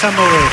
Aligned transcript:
Està 0.00 0.08
molt 0.16 0.32
bé. 0.32 0.44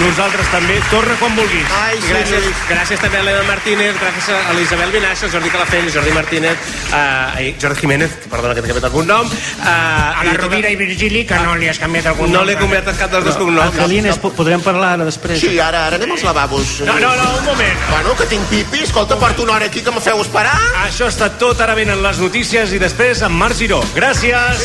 Nosaltres 0.00 0.46
també. 0.50 0.78
Torna 0.90 1.12
quan 1.20 1.34
vulguis. 1.36 1.66
Ai, 1.76 1.98
sí, 2.00 2.08
Gràcies, 2.08 2.30
Lluís. 2.42 2.62
gràcies 2.70 2.98
també 3.02 3.18
a 3.18 3.20
Elena 3.20 3.42
Martínez, 3.46 3.92
gràcies 4.00 4.30
a 4.48 4.52
l'Isabel 4.56 4.90
Vinaixa, 4.90 5.28
Jordi 5.30 5.50
Calafell, 5.52 5.90
Jordi 5.92 6.10
Martínez, 6.16 6.56
uh, 6.88 7.36
ai, 7.36 7.50
Jordi 7.60 7.78
Jiménez, 7.82 8.10
perdona 8.32 8.54
que 8.56 8.62
t'he 8.62 8.72
canviat 8.72 8.88
algun 8.88 9.06
nom. 9.06 9.28
Uh, 9.28 9.68
A 9.68 10.24
la 10.24 10.32
Rovira 10.40 10.70
i 10.72 10.76
Virgili, 10.80 11.26
que 11.28 11.36
no 11.38 11.54
li 11.60 11.68
has 11.68 11.78
canviat 11.78 12.06
algun 12.14 12.32
No 12.32 12.38
nom. 12.40 12.46
l'he 12.48 12.56
canviat 12.56 12.88
cap 12.96 13.10
dels 13.12 13.24
dos 13.28 13.36
cognoms. 13.36 13.76
Angelines, 13.76 14.18
po- 14.18 14.32
podrem 14.32 14.60
parlar 14.64 14.94
ara 14.96 15.04
després. 15.04 15.38
Sí, 15.38 15.60
ara, 15.60 15.84
ara 15.86 15.96
anem 16.00 16.10
als 16.16 16.24
lavabos. 16.24 16.80
No, 16.80 16.98
no, 16.98 17.14
no, 17.14 17.28
un 17.38 17.44
moment. 17.44 17.78
Bueno, 17.90 18.16
que 18.16 18.24
tinc 18.32 18.42
pipi. 18.48 18.82
Escolta, 18.88 19.16
porto 19.20 19.42
una 19.44 19.52
hora 19.60 19.66
aquí 19.66 19.82
que 19.82 19.92
me 19.92 20.00
feu 20.00 20.18
esperar. 20.22 20.56
Això 20.88 21.06
està 21.12 21.28
tot, 21.38 21.60
ara 21.60 21.74
venen 21.76 22.02
les 22.02 22.18
notícies 22.18 22.72
i 22.72 22.78
després 22.80 23.20
amb 23.22 23.36
Marc 23.36 23.54
Giró. 23.60 23.84
Gràcies. 23.94 24.64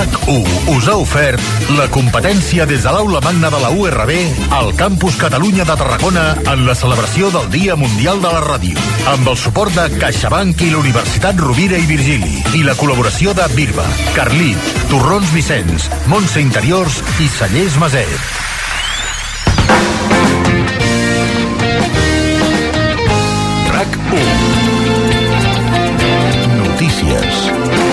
RAC1 0.00 0.72
us 0.72 0.86
ha 0.88 0.94
ofert 0.96 1.42
la 1.76 1.84
competència 1.92 2.64
des 2.64 2.86
de 2.86 2.92
l'aula 2.94 3.20
magna 3.20 3.50
de 3.52 3.58
la 3.60 3.68
URB 3.68 4.12
al 4.56 4.70
Campus 4.78 5.18
Catalunya 5.20 5.66
de 5.68 5.74
Tarragona 5.76 6.22
en 6.54 6.62
la 6.64 6.74
celebració 6.74 7.28
del 7.34 7.50
Dia 7.52 7.76
Mundial 7.76 8.22
de 8.22 8.30
la 8.32 8.40
Ràdio. 8.40 8.80
Amb 9.12 9.28
el 9.28 9.36
suport 9.36 9.74
de 9.76 9.84
CaixaBank 10.00 10.64
i 10.64 10.70
l'Universitat 10.72 11.36
Rovira 11.44 11.76
i 11.76 11.84
Virgili 11.90 12.40
i 12.56 12.62
la 12.64 12.72
col·laboració 12.80 13.34
de 13.36 13.44
Birba, 13.52 13.84
Carlit, 14.16 14.72
Torrons 14.88 15.34
Vicenç, 15.36 15.90
Montse 16.08 16.40
Interiors 16.40 17.02
i 17.20 17.28
Cellers 17.36 17.76
Maset. 17.76 18.08
RAC1 23.68 24.24
Notícies 26.56 27.89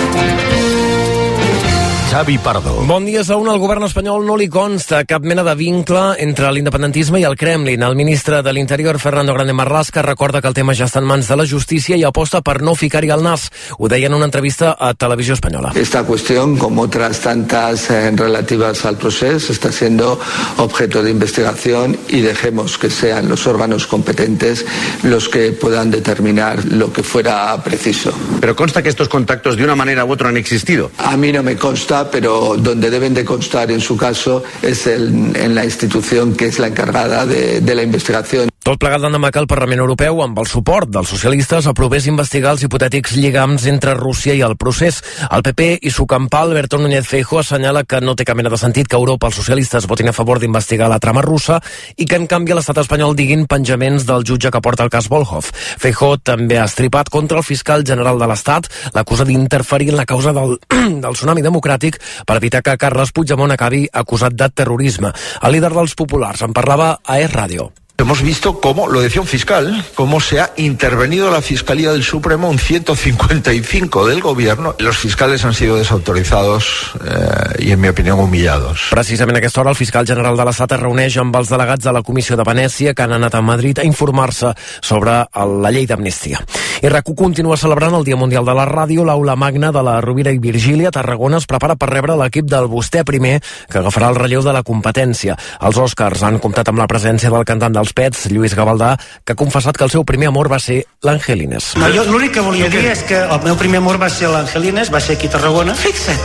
Xavi 2.08 2.38
Pardo 2.38 2.88
Bon 2.88 3.04
dia, 3.04 3.20
Saúl. 3.22 3.50
Al 3.52 3.60
govern 3.60 3.84
espanyol 3.84 4.24
no 4.24 4.38
li 4.40 4.46
consta 4.48 5.02
cap 5.04 5.26
mena 5.28 5.44
de 5.44 5.54
vincle 5.60 6.16
entre 6.24 6.48
l'independentisme 6.56 7.20
i 7.20 7.26
el 7.28 7.36
Kremlin. 7.36 7.84
El 7.84 7.98
ministre 8.00 8.40
de 8.42 8.54
l'Interior, 8.56 8.96
Fernando 8.98 9.34
Grande 9.36 9.52
Marlaska, 9.52 10.02
recorda 10.02 10.40
que 10.42 10.48
el 10.48 10.56
tema 10.56 10.76
ja 10.78 10.88
està 10.88 11.02
en 11.02 11.08
mans 11.10 11.28
de 11.28 11.36
la 11.36 11.46
justícia 11.46 11.98
i 12.00 12.06
aposta 12.08 12.40
per 12.40 12.62
no 12.64 12.78
ficar-hi 12.80 13.12
al 13.12 13.26
nas. 13.26 13.50
Ho 13.78 13.90
deia 13.92 14.08
en 14.08 14.16
una 14.16 14.24
entrevista 14.30 14.78
a 14.80 14.94
Televisió 14.94 15.34
Espanyola. 15.36 15.74
Esta 15.76 16.04
cuestión, 16.04 16.56
como 16.58 16.84
otras 16.84 17.20
tantas 17.20 17.90
eh, 17.92 18.12
relativas 18.16 18.86
al 18.86 18.96
proceso, 18.96 19.52
está 19.52 19.72
siendo 19.74 20.18
objeto 20.58 21.04
de 21.04 21.12
investigación 21.12 21.98
y 22.08 22.22
dejemos 22.22 22.78
que 22.78 22.90
sean 22.90 23.28
los 23.28 23.48
órganos 23.48 23.86
competentes 23.86 24.66
los 25.04 25.28
que 25.28 25.52
puedan 25.52 25.92
determinar 25.92 26.64
lo 26.66 26.94
que 26.94 27.04
fuera 27.04 27.62
preciso. 27.64 28.14
Pero 28.40 28.56
consta 28.56 28.82
que 28.82 28.90
estos 28.90 29.10
contactos 29.10 29.58
de 29.58 29.66
una 29.66 29.76
manera 29.76 30.06
u 30.06 30.12
otra 30.14 30.30
han 30.30 30.38
existido. 30.38 30.92
A 31.00 31.18
mí 31.18 31.34
no 31.34 31.44
me 31.44 31.58
consta, 31.58 31.97
pero 32.06 32.56
donde 32.58 32.90
deben 32.90 33.14
de 33.14 33.26
constar 33.26 33.72
en 33.72 33.82
su 33.82 33.98
caso 33.98 34.44
es 34.62 34.88
en 34.88 35.56
la 35.56 35.66
institución 35.66 36.36
que 36.36 36.48
es 36.48 36.60
la 36.60 36.68
encargada 36.68 37.26
de 37.26 37.76
la 37.76 37.84
investigación. 37.84 38.50
Tot 38.68 38.76
plegat 38.76 39.00
l'endemà 39.00 39.30
que 39.32 39.40
el 39.40 39.46
Parlament 39.48 39.80
Europeu, 39.80 40.18
amb 40.20 40.42
el 40.42 40.48
suport 40.52 40.90
dels 40.92 41.08
socialistes, 41.08 41.70
aprovés 41.72 42.04
investigar 42.12 42.52
els 42.52 42.66
hipotètics 42.66 43.14
lligams 43.16 43.64
entre 43.72 43.94
Rússia 43.96 44.34
i 44.36 44.42
el 44.44 44.58
procés. 44.60 44.98
El 45.32 45.46
PP 45.46 45.68
i 45.88 45.92
su 45.96 46.04
campal, 46.04 46.52
Alberto 46.52 46.76
Núñez 46.76 47.08
Feijóo, 47.08 47.40
assenyala 47.40 47.86
que 47.88 48.02
no 48.04 48.18
té 48.20 48.26
cap 48.28 48.36
mena 48.36 48.52
de 48.52 48.60
sentit 48.60 48.90
que 48.92 49.00
Europa 49.00 49.30
els 49.32 49.40
socialistes 49.40 49.88
votin 49.88 50.12
a 50.12 50.16
favor 50.18 50.44
d'investigar 50.44 50.92
la 50.92 51.00
trama 51.00 51.24
russa 51.24 51.62
i 51.96 52.04
que, 52.04 52.20
en 52.20 52.28
canvi, 52.28 52.58
l'estat 52.60 52.84
espanyol 52.84 53.16
diguin 53.16 53.48
penjaments 53.48 54.04
del 54.04 54.28
jutge 54.28 54.52
que 54.52 54.64
porta 54.68 54.84
el 54.84 54.92
cas 54.92 55.08
Volhov. 55.08 55.48
Feijóo 55.56 56.20
també 56.20 56.60
ha 56.60 56.68
estripat 56.68 57.08
contra 57.08 57.40
el 57.40 57.48
fiscal 57.48 57.88
general 57.88 58.20
de 58.20 58.28
l'Estat, 58.28 58.68
l'acusa 58.92 59.24
d'interferir 59.24 59.94
en 59.96 60.02
la 60.04 60.10
causa 60.12 60.36
del, 60.36 60.58
del 61.08 61.16
tsunami 61.16 61.48
democràtic 61.48 62.04
per 62.28 62.42
evitar 62.44 62.66
que 62.68 62.76
Carles 62.76 63.16
Puigdemont 63.16 63.56
acabi 63.56 63.86
acusat 63.88 64.36
de 64.36 64.52
terrorisme. 64.52 65.16
El 65.40 65.56
líder 65.56 65.72
dels 65.72 65.96
populars 65.96 66.44
en 66.44 66.52
parlava 66.52 66.98
a 67.06 67.22
Es 67.24 67.32
Radio. 67.32 67.72
Hemos 68.00 68.22
visto 68.22 68.62
cómo, 68.62 68.88
lo 68.88 69.02
decía 69.02 69.22
un 69.22 69.28
fiscal, 69.28 69.84
cómo 69.96 70.20
se 70.20 70.40
ha 70.40 70.52
intervenido 70.58 71.32
la 71.32 71.42
Fiscalía 71.42 71.92
del 71.92 72.04
Supremo 72.04 72.48
un 72.48 72.60
155 72.60 74.06
del 74.06 74.22
Gobierno. 74.22 74.76
Los 74.78 74.98
fiscales 74.98 75.44
han 75.46 75.56
sido 75.56 75.78
desautorizados 75.78 76.92
eh, 77.04 77.66
y, 77.66 77.72
en 77.72 77.82
mi 77.82 77.88
opinión, 77.88 78.20
humillados. 78.20 78.90
Precisament 78.92 79.38
a 79.38 79.40
aquesta 79.40 79.62
hora 79.62 79.72
el 79.72 79.76
fiscal 79.76 80.06
general 80.06 80.38
de 80.38 80.46
l'Estat 80.46 80.78
es 80.78 80.80
reuneix 80.84 81.18
amb 81.18 81.36
els 81.42 81.50
delegats 81.50 81.90
de 81.90 81.96
la 81.98 82.04
Comissió 82.06 82.38
de 82.38 82.46
Venècia 82.46 82.94
que 82.94 83.02
han 83.02 83.18
anat 83.18 83.34
a 83.34 83.42
Madrid 83.42 83.82
a 83.82 83.88
informar-se 83.90 84.54
sobre 84.80 85.24
la 85.34 85.74
llei 85.74 85.90
d'amnistia. 85.90 86.46
I 86.78 86.92
RAC1 86.92 87.16
continua 87.18 87.58
celebrant 87.58 87.96
el 87.98 88.06
Dia 88.06 88.16
Mundial 88.16 88.46
de 88.46 88.54
la 88.54 88.68
Ràdio. 88.70 89.02
L'aula 89.08 89.34
magna 89.36 89.72
de 89.74 89.82
la 89.82 89.98
Rovira 90.06 90.30
i 90.30 90.38
Virgília 90.38 90.92
Tarragona 90.94 91.42
es 91.42 91.50
prepara 91.50 91.74
per 91.76 91.90
rebre 91.90 92.14
l'equip 92.20 92.46
del 92.46 92.70
Vostè 92.70 93.02
primer 93.02 93.40
que 93.42 93.82
agafarà 93.82 94.12
el 94.14 94.20
relleu 94.22 94.46
de 94.46 94.54
la 94.54 94.62
competència. 94.62 95.34
Els 95.66 95.82
Oscars 95.82 96.22
han 96.22 96.38
comptat 96.38 96.70
amb 96.70 96.78
la 96.78 96.86
presència 96.86 97.34
del 97.34 97.48
cantant 97.50 97.74
dels 97.88 97.94
Pets, 97.96 98.26
Lluís 98.32 98.54
Gavaldà, 98.56 98.96
que 99.24 99.34
ha 99.34 99.36
confessat 99.40 99.78
que 99.78 99.86
el 99.86 99.92
seu 99.92 100.04
primer 100.06 100.28
amor 100.28 100.50
va 100.52 100.60
ser 100.60 100.82
l'Angelines. 101.04 101.74
No, 101.80 101.88
jo 101.94 102.04
l'únic 102.10 102.34
que 102.36 102.42
volia 102.44 102.68
dir 102.70 102.86
és 102.92 103.04
que 103.08 103.16
el 103.24 103.40
meu 103.46 103.56
primer 103.58 103.80
amor 103.80 104.00
va 104.02 104.10
ser 104.10 104.28
l'Angelines, 104.32 104.92
va 104.94 105.00
ser 105.00 105.16
aquí 105.18 105.28
a 105.28 105.36
Tarragona. 105.38 105.76
Fixa't. 105.76 106.20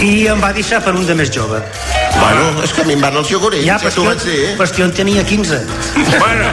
I 0.00 0.28
em 0.32 0.40
va 0.40 0.52
deixar 0.54 0.80
per 0.84 0.94
un 0.96 1.04
de 1.06 1.14
més 1.18 1.30
jove. 1.34 1.60
Bueno, 2.18 2.62
és 2.64 2.72
que 2.72 2.82
a 2.82 2.84
mi 2.88 2.94
em 2.96 3.02
van 3.04 3.16
els 3.20 3.30
iogurins, 3.30 3.66
ja, 3.66 3.76
ja 3.78 3.90
t'ho 3.90 4.02
és 4.06 4.08
vaig 4.08 4.22
que- 4.22 4.30
dir. 4.30 4.46
però 4.56 4.64
és 4.64 4.70
que 4.72 4.82
jo 4.82 4.88
en 4.88 4.94
tenia 4.94 5.24
15. 5.26 5.58
Bueno, 6.18 6.48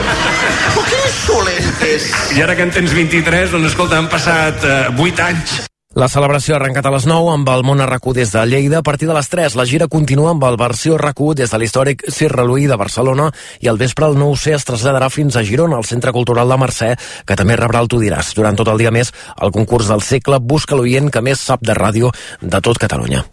Però 0.75 0.83
que 0.89 0.99
insolentes. 1.07 2.09
i 2.35 2.41
ara 2.41 2.55
que 2.55 2.63
en 2.63 2.71
tens 2.71 2.93
23, 2.93 3.51
doncs 3.51 3.67
escolta, 3.71 3.97
han 3.97 4.09
passat 4.09 4.63
eh, 4.63 4.89
8 4.97 5.23
anys. 5.23 5.61
La 5.95 6.09
celebració 6.11 6.51
ha 6.51 6.57
arrencat 6.59 6.89
a 6.89 6.91
les 6.91 7.05
9 7.07 7.29
amb 7.31 7.49
el 7.53 7.61
món 7.63 7.79
RAC1 7.79 8.13
des 8.17 8.31
de 8.33 8.41
Lleida. 8.51 8.81
A 8.81 8.83
partir 8.83 9.07
de 9.07 9.13
les 9.15 9.29
3, 9.31 9.53
la 9.55 9.63
gira 9.63 9.87
continua 9.87 10.33
amb 10.33 10.43
el 10.43 10.57
versió 10.59 10.97
RAC1 10.99 11.37
des 11.39 11.53
de 11.53 11.59
l'històric 11.61 12.03
Cirre 12.11 12.43
Louis 12.43 12.67
de 12.67 12.75
Barcelona 12.75 13.29
i 13.63 13.71
al 13.71 13.79
vespre 13.79 14.09
el 14.11 14.19
nou 14.19 14.35
C 14.35 14.51
es 14.57 14.67
traslladarà 14.67 15.07
fins 15.07 15.39
a 15.39 15.45
Girona, 15.47 15.79
al 15.79 15.87
Centre 15.87 16.11
Cultural 16.11 16.51
de 16.51 16.59
Mercè, 16.59 16.91
que 17.23 17.39
també 17.39 17.55
rebrà 17.55 17.79
el 17.79 17.87
Tu 17.87 18.01
diràs. 18.03 18.33
Durant 18.35 18.59
tot 18.59 18.73
el 18.75 18.83
dia 18.83 18.91
més, 18.91 19.13
el 19.39 19.55
concurs 19.55 19.87
del 19.87 20.03
segle 20.03 20.43
busca 20.43 20.75
l'oient 20.75 21.07
que 21.07 21.23
més 21.23 21.39
sap 21.39 21.63
de 21.63 21.79
ràdio 21.79 22.11
de 22.41 22.59
tot 22.59 22.75
Catalunya. 22.75 23.23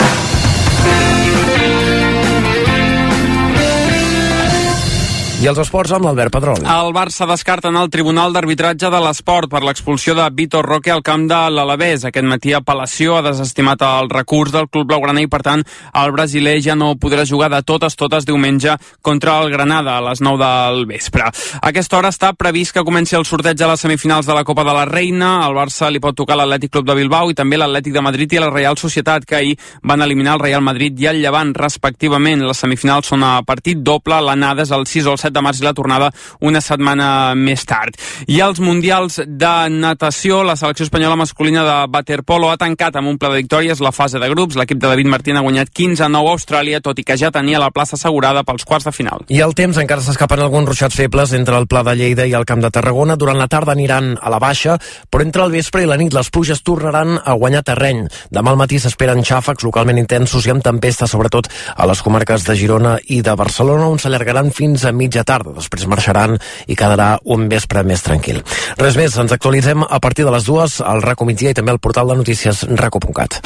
I 5.43 5.49
els 5.51 5.59
esports 5.59 5.91
amb 5.91 6.05
l'Albert 6.07 6.31
Pedrol. 6.31 6.61
El 6.71 6.93
Barça 6.95 7.27
descarta 7.27 7.73
en 7.73 7.75
el 7.81 7.89
Tribunal 7.91 8.31
d'Arbitratge 8.31 8.87
de 8.93 8.99
l'Esport 9.03 9.51
per 9.51 9.65
l'expulsió 9.67 10.15
de 10.15 10.29
Vitor 10.31 10.63
Roque 10.63 10.93
al 10.95 11.01
camp 11.03 11.25
de 11.27 11.39
l'Alavés. 11.51 12.05
Aquest 12.07 12.29
matí 12.31 12.53
Apel·lació 12.55 13.17
ha 13.17 13.25
desestimat 13.27 13.83
el 13.83 14.07
recurs 14.13 14.53
del 14.55 14.69
club 14.71 14.87
blaugrana 14.93 15.25
i, 15.25 15.27
per 15.27 15.41
tant, 15.43 15.65
el 15.99 16.15
brasiler 16.15 16.53
ja 16.63 16.77
no 16.79 16.93
podrà 16.95 17.25
jugar 17.27 17.49
de 17.51 17.59
totes 17.67 17.99
totes 17.99 18.29
diumenge 18.29 18.77
contra 19.03 19.41
el 19.43 19.51
Granada 19.51 19.97
a 19.97 20.05
les 20.05 20.23
9 20.23 20.39
del 20.45 20.87
vespre. 20.93 21.27
A 21.27 21.73
aquesta 21.73 21.99
hora 21.99 22.15
està 22.15 22.31
previst 22.39 22.77
que 22.77 22.87
comenci 22.87 23.19
el 23.19 23.27
sorteig 23.27 23.59
de 23.59 23.73
les 23.73 23.83
semifinals 23.83 24.31
de 24.31 24.39
la 24.39 24.47
Copa 24.47 24.63
de 24.63 24.77
la 24.79 24.87
Reina. 24.87 25.33
Al 25.43 25.59
Barça 25.59 25.91
li 25.91 25.99
pot 25.99 26.15
tocar 26.15 26.39
l'Atlètic 26.39 26.71
Club 26.77 26.87
de 26.87 26.99
Bilbao 27.01 27.35
i 27.35 27.39
també 27.43 27.59
l'Atlètic 27.59 27.99
de 27.99 28.07
Madrid 28.07 28.39
i 28.39 28.45
la 28.45 28.53
Real 28.53 28.79
Societat, 28.79 29.27
que 29.27 29.41
ahir 29.41 29.59
van 29.83 30.07
eliminar 30.07 30.39
el 30.39 30.47
Real 30.47 30.63
Madrid 30.63 31.03
i 31.03 31.11
el 31.11 31.19
Llevant, 31.19 31.51
respectivament. 31.59 32.47
Les 32.47 32.63
semifinals 32.63 33.11
són 33.11 33.27
a 33.27 33.35
partit 33.43 33.83
doble, 33.83 34.23
l'anada 34.23 34.63
és 34.63 34.71
el 34.71 34.87
6 34.87 35.11
o 35.11 35.19
el 35.19 35.23
7 35.27 35.32
de 35.33 35.43
març 35.45 35.63
i 35.63 35.67
la 35.67 35.75
tornada 35.77 36.11
una 36.41 36.61
setmana 36.61 37.35
més 37.39 37.65
tard. 37.69 37.97
I 38.29 38.41
els 38.45 38.61
Mundials 38.63 39.21
de 39.27 39.55
natació, 39.73 40.43
la 40.47 40.57
selecció 40.57 40.87
espanyola 40.87 41.17
masculina 41.19 41.65
de 41.67 41.77
waterpolo 41.93 42.51
ha 42.51 42.59
tancat 42.61 42.97
amb 42.97 43.09
un 43.09 43.19
ple 43.19 43.31
de 43.33 43.43
victòries 43.43 43.81
la 43.81 43.93
fase 43.93 44.21
de 44.21 44.29
grups. 44.29 44.57
L'equip 44.59 44.79
de 44.79 44.89
David 44.91 45.09
Martín 45.11 45.39
ha 45.39 45.45
guanyat 45.45 45.71
15 45.73 46.05
a 46.05 46.09
9 46.13 46.29
a 46.29 46.37
Austràlia, 46.37 46.81
tot 46.83 46.99
i 46.99 47.05
que 47.07 47.17
ja 47.19 47.31
tenia 47.35 47.61
la 47.63 47.71
plaça 47.71 47.97
assegurada 47.97 48.45
pels 48.45 48.67
quarts 48.69 48.87
de 48.89 48.93
final. 48.93 49.25
I 49.29 49.41
el 49.45 49.55
temps 49.59 49.79
encara 49.79 50.05
s'escapen 50.05 50.43
alguns 50.43 50.69
ruixats 50.69 50.97
febles 50.99 51.33
entre 51.39 51.57
el 51.59 51.69
Pla 51.71 51.85
de 51.87 51.97
Lleida 51.99 52.27
i 52.27 52.35
el 52.39 52.47
Camp 52.49 52.63
de 52.63 52.71
Tarragona. 52.75 53.17
Durant 53.17 53.39
la 53.39 53.49
tarda 53.49 53.73
aniran 53.77 54.17
a 54.21 54.33
la 54.33 54.41
baixa, 54.43 54.79
però 55.11 55.25
entre 55.25 55.47
el 55.47 55.55
vespre 55.55 55.85
i 55.85 55.89
la 55.91 55.99
nit 56.01 56.15
les 56.15 56.31
pluges 56.31 56.63
tornaran 56.67 57.19
a 57.19 57.37
guanyar 57.39 57.65
terreny. 57.67 58.07
Demà 58.31 58.53
al 58.53 58.61
matí 58.61 58.81
s'esperen 58.83 59.23
xàfecs 59.27 59.67
localment 59.67 60.01
intensos 60.01 60.47
i 60.47 60.53
amb 60.55 60.65
tempesta, 60.65 61.09
sobretot 61.11 61.49
a 61.77 61.87
les 61.89 62.03
comarques 62.03 62.47
de 62.47 62.57
Girona 62.59 62.97
i 63.09 63.23
de 63.23 63.35
Barcelona, 63.39 63.89
on 63.89 64.01
s'allargaran 64.03 64.53
fins 64.55 64.85
a 64.85 64.93
mitja 64.93 65.22
tarda. 65.29 65.55
Després 65.57 65.87
marxaran 65.91 66.37
i 66.67 66.77
quedarà 66.79 67.17
un 67.25 67.49
vespre 67.53 67.85
més 67.87 68.05
tranquil. 68.05 68.43
Res 68.81 68.99
més, 68.99 69.17
ens 69.19 69.33
actualitzem 69.35 69.85
a 69.89 70.01
partir 70.01 70.27
de 70.29 70.35
les 70.35 70.47
dues 70.49 70.81
al 70.81 71.03
RACO 71.03 71.29
migdia 71.29 71.53
i 71.53 71.59
també 71.59 71.75
al 71.75 71.83
portal 71.83 72.13
de 72.13 72.21
notícies 72.23 72.65
raco.cat. 72.79 73.41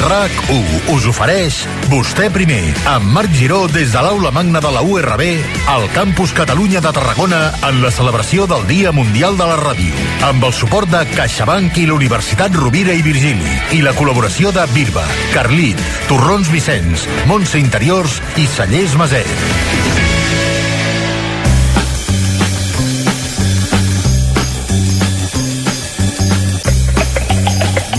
RAC1 0.00 0.94
us 0.94 1.04
ofereix 1.10 1.56
Vostè 1.90 2.30
primer, 2.32 2.62
amb 2.88 3.10
Marc 3.12 3.32
Giró 3.36 3.66
des 3.68 3.92
de 3.92 4.02
l'aula 4.04 4.30
magna 4.32 4.60
de 4.62 4.70
la 4.72 4.80
URB 4.80 5.22
al 5.68 5.86
Campus 5.92 6.32
Catalunya 6.36 6.80
de 6.80 6.92
Tarragona 6.96 7.40
en 7.68 7.82
la 7.82 7.90
celebració 7.92 8.46
del 8.48 8.64
Dia 8.68 8.92
Mundial 8.96 9.36
de 9.36 9.48
la 9.50 9.58
Ràdio, 9.60 9.92
amb 10.28 10.46
el 10.48 10.54
suport 10.56 10.88
de 10.88 11.02
CaixaBank 11.12 11.76
i 11.82 11.86
la 11.90 11.98
Universitat 11.98 12.56
Rovira 12.56 12.96
i 12.96 13.04
Virgili 13.04 13.52
i 13.76 13.82
la 13.84 13.92
col·laboració 13.98 14.54
de 14.56 14.64
Birba, 14.72 15.04
Carlit, 15.34 15.80
Torrons 16.08 16.48
Vicenç, 16.54 17.04
Montse 17.28 17.60
Interiors 17.60 18.20
i 18.40 18.48
Cellers 18.48 18.96
Maset. 18.96 19.98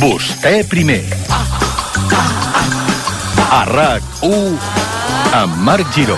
Vostè 0.01 0.63
primer. 0.65 1.03
A 3.51 3.65
RAC1 3.65 4.55
amb 5.35 5.55
Marc 5.67 5.83
Giró. 5.91 6.15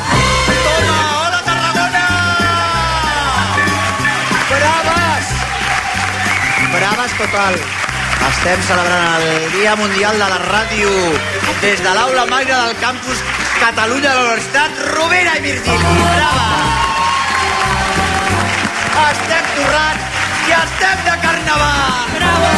Braves 6.74 7.14
total. 7.18 7.56
Estem 8.28 8.62
celebrant 8.68 9.16
el 9.18 9.52
Dia 9.56 9.74
Mundial 9.76 10.14
de 10.22 10.28
la 10.30 10.40
Ràdio 10.44 10.92
des 11.64 11.82
de 11.82 11.94
l'aula 11.98 12.26
magna 12.30 12.60
del 12.68 12.76
campus 12.84 13.24
Catalunya 13.60 14.10
de 14.10 14.16
la 14.16 14.22
Universitat 14.28 14.72
Rovira 14.94 15.34
i 15.38 15.42
Virgili. 15.48 15.96
Brava! 16.14 16.50
Estem 19.08 19.46
torrant 19.56 20.00
i 20.50 20.54
estem 20.60 20.98
de 21.10 21.16
carnaval! 21.26 21.98
Bravo! 22.20 22.54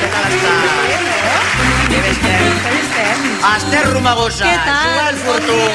què 0.00 0.08
tal 0.12 0.24
estàs? 0.36 1.02
Què 1.88 1.98
bé 2.04 2.10
estem? 2.12 3.18
Esther 3.50 3.84
Romagosa? 3.90 4.46
Joel 4.68 5.18
Fortun, 5.24 5.74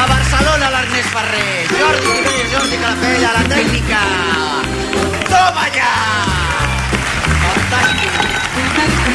a 0.00 0.06
Barcelona 0.12 0.70
l'Ernest 0.76 1.10
Ferrer, 1.16 1.66
Jordi 1.74 2.06
Cunell, 2.06 2.46
Jordi 2.54 2.76
Calafell, 2.84 3.24
a 3.24 3.32
la 3.38 3.44
tècnica. 3.54 4.00
Toma 5.26 5.66
ja! 5.74 5.92
Fantàstic. 7.42 8.12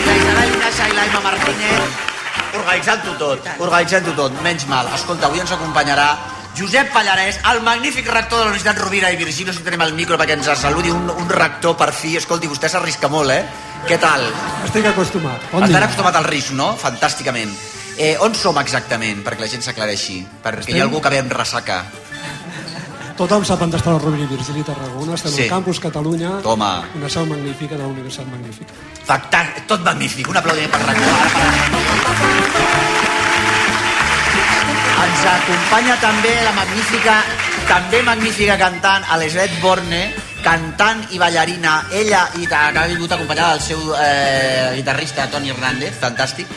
La 0.06 0.14
Isabel 0.20 0.56
Nasa 0.64 0.88
i 0.88 0.98
l'Aima 0.98 1.28
Martínez 1.28 2.10
organitzant-ho 2.52 3.14
tot, 3.16 3.46
organitzant-ho 3.64 4.12
tot, 4.18 4.36
menys 4.44 4.66
mal. 4.68 4.90
Escolta, 4.92 5.30
avui 5.30 5.40
ens 5.40 5.54
acompanyarà 5.56 6.10
Josep 6.58 6.92
Pallarès, 6.92 7.40
el 7.52 7.62
magnífic 7.64 8.08
rector 8.12 8.40
de 8.40 8.46
la 8.46 8.52
Universitat 8.52 8.78
Rovira 8.84 9.12
i 9.12 9.16
Virgili, 9.16 9.48
no 9.48 9.54
sé 9.54 9.60
si 9.62 9.66
tenim 9.66 9.82
el 9.86 9.94
micro 9.96 10.18
perquè 10.20 10.36
ens 10.36 10.50
saludi 10.60 10.92
un, 10.92 11.08
un 11.10 11.30
rector 11.32 11.78
per 11.80 11.92
fi. 11.96 12.18
Escolti, 12.20 12.50
vostè 12.52 12.68
s'arrisca 12.70 13.08
molt, 13.12 13.32
eh? 13.32 13.46
Què 13.88 13.98
tal? 14.02 14.26
Estic 14.68 14.86
acostumat. 14.92 15.48
Bon 15.54 15.64
Estan 15.66 15.84
acostumat 15.88 16.20
al 16.20 16.28
risc, 16.28 16.52
no? 16.58 16.74
Fantàsticament. 16.78 17.54
Eh, 17.98 18.16
on 18.24 18.36
som 18.36 18.58
exactament, 18.62 19.24
perquè 19.24 19.46
la 19.46 19.50
gent 19.52 19.64
s'aclareixi? 19.64 20.22
Perquè 20.44 20.76
hi 20.76 20.80
ha 20.82 20.86
algú 20.88 21.02
que 21.02 21.10
ve 21.14 21.20
amb 21.24 21.34
ressaca. 21.40 21.84
Tothom 23.18 23.44
sap 23.46 23.62
on 23.62 23.72
està 23.78 23.92
la 23.94 24.00
Rovira 24.02 24.24
i 24.26 24.30
Virgili 24.32 24.64
Tarragona. 24.66 25.16
Estem 25.16 25.32
Sí. 25.32 25.44
al 25.44 25.50
campus 25.56 25.80
Catalunya, 25.80 26.42
Toma. 26.44 26.84
una 26.96 27.10
seu 27.10 27.26
magnífica 27.26 27.76
de 27.76 27.84
la 27.84 27.88
Universitat 27.88 28.28
Magnífica. 28.28 28.74
Fantàstic, 29.08 29.68
tot 29.68 29.84
magnífic. 29.84 30.28
Un 30.28 30.38
aplaudiment 30.38 30.72
per 30.72 30.80
per... 30.86 30.96
Ens 35.02 35.22
acompanya 35.26 35.96
també 36.02 36.32
la 36.46 36.52
magnífica, 36.54 37.16
també 37.70 38.02
magnífica 38.06 38.58
cantant, 38.60 39.06
Elisabet 39.16 39.56
Borne, 39.62 40.02
cantant 40.46 41.02
i 41.14 41.20
ballarina, 41.22 41.86
ella 41.94 42.24
i 42.42 42.46
ha 42.52 42.86
vingut 42.90 43.12
acompanyada 43.14 43.56
del 43.56 43.62
seu 43.66 43.82
eh, 43.98 44.72
guitarrista 44.76 45.28
Toni 45.30 45.50
Hernández, 45.54 45.98
fantàstic. 46.02 46.48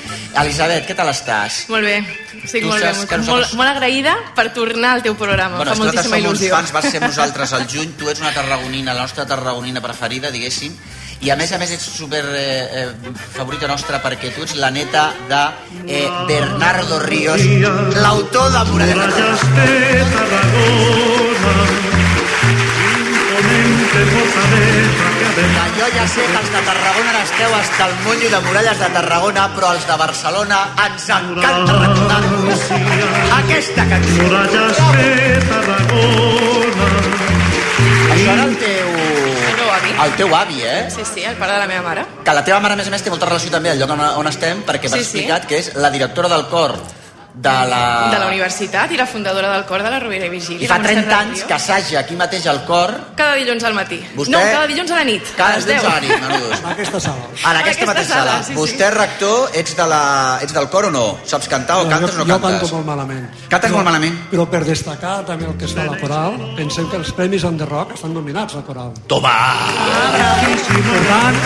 Elisabet, 0.40 0.84
què 0.88 0.96
tal 0.96 1.08
estàs? 1.12 1.62
Molt 1.72 1.84
bé, 1.88 1.96
estic 2.42 2.64
molt 2.64 2.80
bé, 2.80 2.92
molt, 2.92 2.98
nosaltres- 2.98 3.28
molt, 3.28 3.54
molt 3.60 3.70
agraïda 3.70 4.14
per 4.36 4.50
tornar 4.52 4.94
al 4.98 5.02
teu 5.04 5.16
programa. 5.16 5.56
Bueno, 5.56 5.70
Fa 5.70 5.76
és 5.76 5.78
que 5.78 5.84
nosaltres 5.86 6.10
moltíssima 6.10 6.20
som 6.20 6.30
uns 6.32 6.40
il·lusió. 6.40 6.54
fans, 6.56 6.72
vas 6.72 6.90
ser 6.90 7.00
nosaltres 7.00 7.52
al 7.52 7.66
juny, 7.68 7.92
tu 7.96 8.08
ets 8.10 8.20
una 8.20 8.32
tarragonina, 8.32 8.92
la 8.94 9.02
nostra 9.02 9.24
tarragonina 9.26 9.80
preferida, 9.80 10.30
diguéssim, 10.30 10.76
i 11.20 11.30
a 11.30 11.36
més 11.36 11.52
a 11.52 11.58
més 11.58 11.70
ets 11.76 11.84
super 11.96 12.24
eh, 12.34 12.82
eh, 12.82 13.12
favorita 13.36 13.68
nostra 13.70 14.00
perquè 14.02 14.32
tu 14.34 14.42
ets 14.44 14.56
la 14.60 14.70
neta 14.74 15.06
de 15.30 15.42
eh, 15.86 16.08
Bernardo 16.28 16.98
Ríos, 17.04 17.40
l'autor 18.00 18.50
de 18.52 18.64
Muralles 18.70 18.96
de 19.54 19.64
Que 25.34 25.64
jo 25.76 25.86
ja 25.94 26.04
sé 26.08 26.22
que 26.22 26.38
els 26.38 26.50
de 26.52 26.60
Tarragona 26.66 27.12
n'esteu 27.16 27.54
hasta 27.56 27.86
el 27.88 27.94
monyo 28.04 28.28
de 28.30 28.40
Muralles 28.46 28.78
de 28.78 28.88
Tarragona, 28.94 29.48
però 29.56 29.72
els 29.74 29.86
de 29.88 29.96
Barcelona 30.00 30.60
ens 30.86 31.08
encanta 31.16 31.72
recordar-vos 31.80 32.62
aquesta 33.40 33.82
cançó. 33.90 34.24
Això 38.14 38.30
era 38.32 38.44
el. 38.44 38.53
El 40.02 40.12
teu 40.18 40.32
avi, 40.34 40.60
eh? 40.62 40.88
Sí, 40.90 41.04
sí, 41.06 41.22
el 41.22 41.36
pare 41.36 41.52
de 41.54 41.58
la 41.60 41.66
meva 41.70 41.82
mare. 41.86 42.04
Que 42.24 42.32
la 42.34 42.42
teva 42.44 42.58
mare, 42.60 42.74
a 42.74 42.76
més 42.76 42.88
a 42.88 42.90
més, 42.90 43.02
té 43.04 43.10
molta 43.12 43.28
relació 43.30 43.50
també 43.52 43.70
al 43.70 43.78
lloc 43.78 43.90
on, 43.94 44.00
on 44.20 44.26
estem, 44.30 44.62
perquè 44.66 44.90
m'ha 44.90 44.98
Sí, 44.98 45.04
sí. 45.04 45.18
explicat 45.22 45.46
que 45.46 45.58
és 45.62 45.70
la 45.78 45.90
directora 45.94 46.28
del 46.32 46.46
cor 46.50 46.74
de 47.34 47.50
la... 47.50 48.10
De 48.12 48.18
la 48.20 48.26
universitat 48.30 48.92
i 48.94 48.96
la 48.96 49.06
fundadora 49.10 49.48
del 49.52 49.64
cor 49.66 49.82
de 49.82 49.90
la 49.90 49.98
Rovira 49.98 50.26
i 50.26 50.30
Vigili. 50.30 50.62
I 50.64 50.68
fa 50.70 50.76
la 50.78 50.84
Mercè 50.84 51.00
30 51.02 51.16
anys 51.18 51.42
que 51.48 51.54
assaja 51.56 51.98
aquí 51.98 52.14
mateix 52.14 52.46
al 52.46 52.60
cor. 52.64 52.92
Cada 53.18 53.34
dilluns 53.34 53.64
al 53.66 53.74
matí. 53.74 53.98
Vostè- 54.14 54.30
No, 54.30 54.38
cada 54.38 54.66
dilluns 54.70 54.90
a 54.92 55.00
la 55.00 55.04
nit. 55.04 55.32
Cada 55.36 55.50
a 55.50 55.56
les 55.56 55.66
dilluns 55.66 55.82
10. 55.82 55.90
a 55.90 55.94
la 55.94 56.00
nit, 56.00 56.22
menudós. 56.28 56.60
En 56.60 56.70
aquesta 56.70 57.00
sala. 57.00 57.24
En 57.32 57.50
En 57.50 57.56
aquesta 57.56 57.70
aquesta 57.70 57.86
mateixa 57.86 58.14
sala, 58.14 58.30
sala. 58.30 58.42
sí, 58.44 58.52
sí. 58.52 58.58
Vostè, 58.60 58.90
rector, 58.94 59.50
ets, 59.52 59.76
de 59.76 59.86
la... 59.86 60.38
ets 60.42 60.54
del 60.54 60.68
cor 60.70 60.84
o 60.86 60.90
no? 60.94 61.04
Saps 61.24 61.48
cantar 61.48 61.80
o 61.82 61.88
cantes 61.88 62.14
o 62.14 62.18
no 62.18 62.24
jo, 62.24 62.32
jo 62.34 62.40
cantes? 62.40 62.60
canto 62.60 62.74
molt 62.76 62.86
malament. 62.86 63.26
Cantes 63.48 63.70
molt 63.72 63.84
malament? 63.84 64.20
Però 64.30 64.46
per 64.48 64.64
destacar 64.64 65.24
també 65.26 65.46
el 65.50 65.56
que 65.58 65.64
es 65.66 65.74
fa 65.74 65.82
a 65.82 65.90
la 65.90 65.98
coral, 65.98 66.38
pensem 66.56 66.88
que 66.90 66.96
els 67.02 67.10
Premis 67.12 67.42
on 67.44 67.58
the 67.58 67.66
Rock 67.66 67.94
estan 67.98 68.14
nominats 68.14 68.54
a 68.54 68.62
coral. 68.62 68.92
Toma! 69.08 69.34
Per 70.14 71.02
tant, 71.10 71.36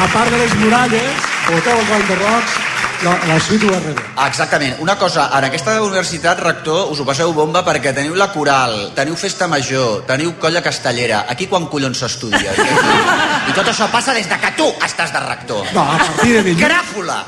a 0.00 0.06
part 0.12 0.30
de 0.32 0.38
les 0.40 0.54
muralles, 0.60 1.28
voteu 1.50 1.78
el 1.84 1.92
on 1.96 2.06
the 2.08 2.16
Rocks, 2.22 2.56
la, 3.04 3.12
la 3.28 3.38
suite 3.40 3.66
URB. 3.66 3.98
Exactament. 4.26 4.76
Una 4.80 4.96
cosa, 4.98 5.28
en 5.36 5.44
aquesta 5.48 5.76
universitat, 5.82 6.40
rector, 6.40 6.90
us 6.92 7.00
ho 7.00 7.06
passeu 7.08 7.32
bomba 7.36 7.62
perquè 7.66 7.92
teniu 7.96 8.16
la 8.18 8.28
coral, 8.32 8.92
teniu 8.96 9.16
festa 9.20 9.48
major, 9.50 10.02
teniu 10.08 10.34
colla 10.40 10.62
castellera. 10.64 11.24
Aquí 11.28 11.46
quan 11.50 11.68
collons 11.72 12.00
s'estudia? 12.02 12.54
I 13.50 13.54
tot 13.54 13.68
això 13.70 13.88
passa 13.92 14.14
des 14.16 14.28
de 14.28 14.38
que 14.42 14.52
tu 14.58 14.66
estàs 14.84 15.12
de 15.14 15.22
rector. 15.22 15.66
No, 15.76 15.84
a 15.84 15.98
partir 16.00 16.32
de 16.38 16.42
dilluns, 16.48 16.64
Cràpula! 16.66 17.18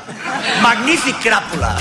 Magnífic 0.63 1.21
cràpula! 1.23 1.73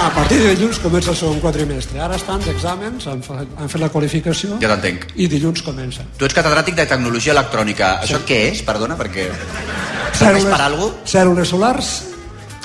a 0.00 0.10
partir 0.14 0.40
de 0.40 0.54
dilluns 0.54 0.78
comença 0.82 1.12
el 1.12 1.16
segon 1.16 1.40
quadrimestre. 1.42 2.00
Ara 2.00 2.16
estan 2.18 2.40
d'exàmens, 2.44 3.06
han, 3.10 3.20
han 3.60 3.68
fet 3.68 3.80
la 3.82 3.90
qualificació 3.92 4.56
Ja 4.62 4.70
t'entenc. 4.72 5.10
i 5.20 5.28
dilluns 5.30 5.62
comença. 5.66 6.06
Tu 6.18 6.24
ets 6.26 6.34
catedràtic 6.36 6.74
de 6.78 6.86
tecnologia 6.88 7.34
electrònica. 7.36 7.98
Això 8.06 8.22
què 8.26 8.40
és? 8.50 8.62
Perdona, 8.66 8.96
perquè... 8.98 9.28
Serveix 10.16 10.48
per 10.48 10.60
alguna 10.64 10.90
cosa? 10.90 11.10
Cèl·lules 11.12 11.52
solars, 11.52 11.90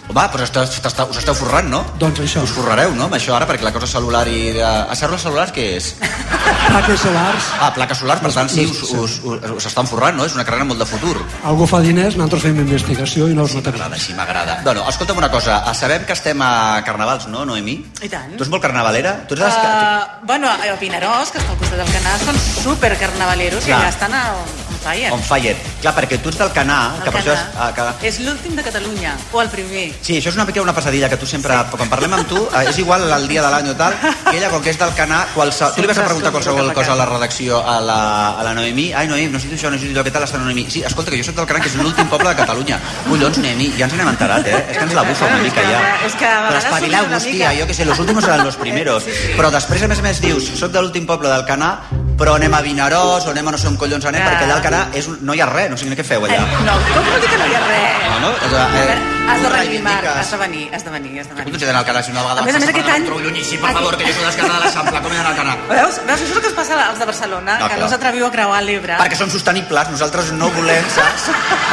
Home, 0.05 0.23
però 0.31 0.45
esteu, 0.45 0.63
esteu, 0.63 1.09
us 1.09 1.17
esteu 1.17 1.33
forrant, 1.35 1.67
no? 1.71 1.81
doncs 1.99 2.19
això. 2.21 2.43
Us 2.45 2.53
forrareu, 2.55 2.93
no, 2.95 3.07
amb 3.09 3.15
això 3.17 3.33
ara, 3.35 3.47
perquè 3.49 3.65
la 3.65 3.73
cosa 3.73 3.87
celular 3.89 4.25
i... 4.29 4.51
De... 4.55 4.63
A 4.63 4.93
cèl·lules 4.97 5.23
solars 5.25 5.51
què 5.55 5.65
és? 5.79 5.91
Plaques 6.65 7.01
solars, 7.01 7.47
Ah, 7.61 7.69
plaques 7.73 7.99
solars, 8.01 8.21
per 8.21 8.31
tant, 8.33 8.49
sí, 8.49 8.65
us, 8.69 8.81
us, 8.89 9.15
us, 9.23 9.43
us 9.57 9.67
estan 9.69 9.87
forrant, 9.89 10.15
no? 10.17 10.25
És 10.25 10.33
una 10.37 10.43
carrera 10.45 10.65
molt 10.65 10.81
de 10.81 10.87
futur. 10.89 11.13
algú 11.45 11.67
fa 11.69 11.79
diners, 11.83 12.17
nosaltres 12.17 12.45
fem 12.45 12.57
investigació 12.63 13.27
i 13.29 13.35
no 13.37 13.45
els 13.45 13.53
notem. 13.57 13.73
M'agrada, 13.75 13.95
així 13.99 14.15
m'agrada. 14.17 14.57
Bueno, 14.65 14.85
escolta'm 14.89 15.17
una 15.21 15.29
cosa, 15.33 15.59
ah, 15.65 15.73
sabem 15.77 16.05
que 16.05 16.13
estem 16.17 16.41
a 16.41 16.81
Carnavals, 16.85 17.27
no, 17.31 17.45
Noemí? 17.45 17.77
I 18.01 18.09
tant. 18.11 18.33
Tu 18.37 18.45
ets 18.45 18.51
molt 18.53 18.63
carnavalera? 18.65 19.15
Tu 19.29 19.37
ets 19.37 19.43
de 19.43 19.49
les 19.49 19.57
que... 19.61 19.71
Uh, 19.71 20.25
bueno, 20.29 20.49
a 20.49 20.77
Vinaròs, 20.81 21.31
que 21.33 21.41
està 21.41 21.53
al 21.53 21.59
costat 21.61 21.81
del 21.81 21.93
Canà, 21.93 22.17
són 22.25 22.41
super 22.63 22.93
carnavaleros 22.99 23.65
i 23.69 23.73
Clar. 23.73 23.83
ja 23.85 23.93
estan 23.93 24.17
a, 24.17 24.25
on 24.41 24.64
fire. 24.85 25.11
On 25.15 25.21
fire. 25.25 25.55
Clar, 25.81 25.93
perquè 25.97 26.19
tu 26.21 26.29
ets 26.31 26.39
del 26.39 26.51
Canà, 26.55 26.79
que 27.03 27.11
per 27.11 27.21
això 27.21 27.33
és... 27.33 27.43
Ah, 27.57 27.71
que... 27.75 27.85
És 28.07 28.19
l'últim 28.23 28.55
de 28.57 28.63
Catalunya, 28.65 29.15
o 29.33 29.41
el 29.41 29.49
primer. 29.53 29.87
Sí, 30.05 30.19
això 30.19 30.31
és 30.31 30.37
una 30.39 30.45
mica 30.47 30.61
una 30.61 30.73
passadilla 30.77 31.09
que 31.11 31.17
tu 31.21 31.27
sempre, 31.29 31.57
quan 31.73 31.89
parlem 31.91 32.13
amb 32.19 32.29
tu, 32.29 32.39
eh, 32.47 32.63
és 32.69 32.77
igual 32.81 33.05
el 33.17 33.27
dia 33.31 33.43
de 33.45 33.51
l'any 33.53 33.69
o 33.73 33.75
tal, 33.79 33.95
que 34.29 34.35
ella, 34.37 34.49
com 34.53 34.63
que 34.63 34.71
és 34.73 34.79
del 34.79 34.93
Canà, 34.97 35.23
qualsevol... 35.33 35.73
tu 35.75 35.81
li 35.83 35.89
vas 35.91 35.99
a 36.01 36.05
preguntar 36.07 36.31
qualsevol 36.35 36.71
cosa 36.77 36.93
a 36.93 36.99
la 37.01 37.05
redacció 37.09 37.59
a 37.61 37.79
la, 37.81 37.99
a 38.39 38.45
la 38.47 38.53
Noemí, 38.57 38.87
ai 38.93 39.07
Noemí, 39.09 39.27
no 39.29 39.37
necessito 39.39 39.57
això, 39.59 39.71
no 39.71 39.77
necessito 39.77 39.99
allò, 39.99 40.05
què 40.07 40.13
tal 40.15 40.25
està 40.27 40.39
la 40.39 40.45
Noemí? 40.47 40.65
Sí, 40.71 40.83
escolta, 40.87 41.11
que 41.11 41.19
jo 41.21 41.27
soc 41.27 41.37
del 41.41 41.49
Canà, 41.51 41.61
que 41.65 41.71
és 41.71 41.77
l'últim 41.81 42.09
poble 42.11 42.29
de 42.31 42.35
Catalunya. 42.41 42.79
Collons, 43.09 43.41
Noemí, 43.43 43.71
ja 43.79 43.89
ens 43.89 43.97
n'hem 43.97 44.11
enterat, 44.13 44.47
eh? 44.47 44.63
És 44.71 44.77
que 44.79 44.87
ens 44.87 44.95
la 44.97 45.05
bufa 45.07 45.29
una 45.31 45.41
mica 45.43 45.65
ja. 45.67 45.81
És 46.07 46.15
que 46.19 46.25
a 46.29 46.33
Però 46.35 46.47
vegades 46.47 46.65
espavileu-vos, 46.69 47.11
una 47.11 47.19
mica. 47.25 47.37
tia, 47.37 47.53
jo 47.61 47.67
que 47.67 47.73
sé, 47.77 47.85
los 47.85 47.99
últimos 47.99 48.23
eran 48.25 48.43
los 48.45 48.55
primeros. 48.63 49.05
Però 49.35 49.51
després, 49.53 49.83
a 49.85 49.91
més 49.91 49.99
a 50.01 50.07
més, 50.09 50.21
dius, 50.23 50.51
soc 50.59 50.71
de 50.75 50.81
l'últim 50.81 51.05
poble 51.09 51.31
del 51.31 51.45
Canà, 51.47 51.75
però 52.17 52.35
anem 52.39 52.53
a 52.53 52.61
Vinaròs 52.61 53.25
o 53.27 53.31
anem 53.33 53.47
a 53.47 53.51
no 53.51 53.57
sé 53.57 53.67
on 53.67 53.75
collons 53.77 54.05
anem, 54.05 54.21
Ah. 54.21 54.29
perquè 54.31 54.43
allà 54.47 54.55
al 54.59 54.63
Canà 54.63 54.81
és 54.93 55.07
un... 55.07 55.17
no 55.21 55.33
hi 55.33 55.41
ha 55.41 55.45
res, 55.49 55.69
no 55.69 55.77
sé 55.77 55.85
ni 55.89 55.95
què 55.95 56.03
feu 56.03 56.23
allà. 56.25 56.39
No, 56.65 56.73
com 56.93 57.03
vol 57.11 57.19
dir 57.21 57.29
que 57.29 57.37
no 57.37 57.45
hi 57.51 57.55
ha 57.55 57.63
res? 57.67 58.09
No, 58.09 58.19
no? 58.27 58.31
O 58.35 58.49
sea, 58.49 58.65
eh, 58.83 58.97
Has 59.27 59.41
de 59.41 59.49
venir, 59.49 59.81
Marc, 59.81 60.01
reivindiques. 60.03 60.15
has 60.17 60.31
de 60.31 60.37
venir, 60.37 60.69
has 60.75 60.83
de 60.85 60.91
venir, 60.91 61.19
has 61.19 61.27
de 61.27 61.33
venir. 61.33 61.51
Conto 61.51 61.65
d'anar 61.65 61.79
al 61.81 61.85
canal 61.85 62.03
si 62.03 62.11
una 62.11 62.21
vegada 62.21 62.41
A 62.41 62.45
més 62.45 62.55
a 62.55 62.59
més, 62.59 62.69
aquest 62.69 62.89
any- 62.89 63.05
lluny, 63.09 63.43
sí, 63.43 63.57
per 63.57 63.71
favor, 63.73 63.97
que 63.97 64.05
jo 64.05 64.13
soc 64.13 64.23
d'esquerra 64.25 64.53
de 64.53 64.59
l'Eixample, 64.65 65.01
com 65.01 65.11
he 65.11 65.15
d'anar 65.15 65.31
al 65.31 65.35
canal? 65.37 65.57
Veus? 65.69 65.95
Veus? 66.05 66.19
Això 66.21 66.25
és 66.29 66.35
el 66.35 66.41
que 66.41 66.47
es 66.47 66.53
passa 66.53 66.85
als 66.89 66.99
de 66.99 67.05
Barcelona, 67.05 67.57
No, 67.57 67.65
que 67.67 67.73
clar. 67.75 67.79
no 67.79 67.85
us 67.87 67.93
atreviu 67.93 68.25
a 68.27 68.31
creuar 68.31 68.61
l'Ebre. 68.63 68.97
Perquè 68.97 69.15
som 69.17 69.29
sostenibles, 69.29 69.89
nosaltres 69.89 70.31
no 70.31 70.49
volem, 70.51 70.85
saps? 70.93 71.25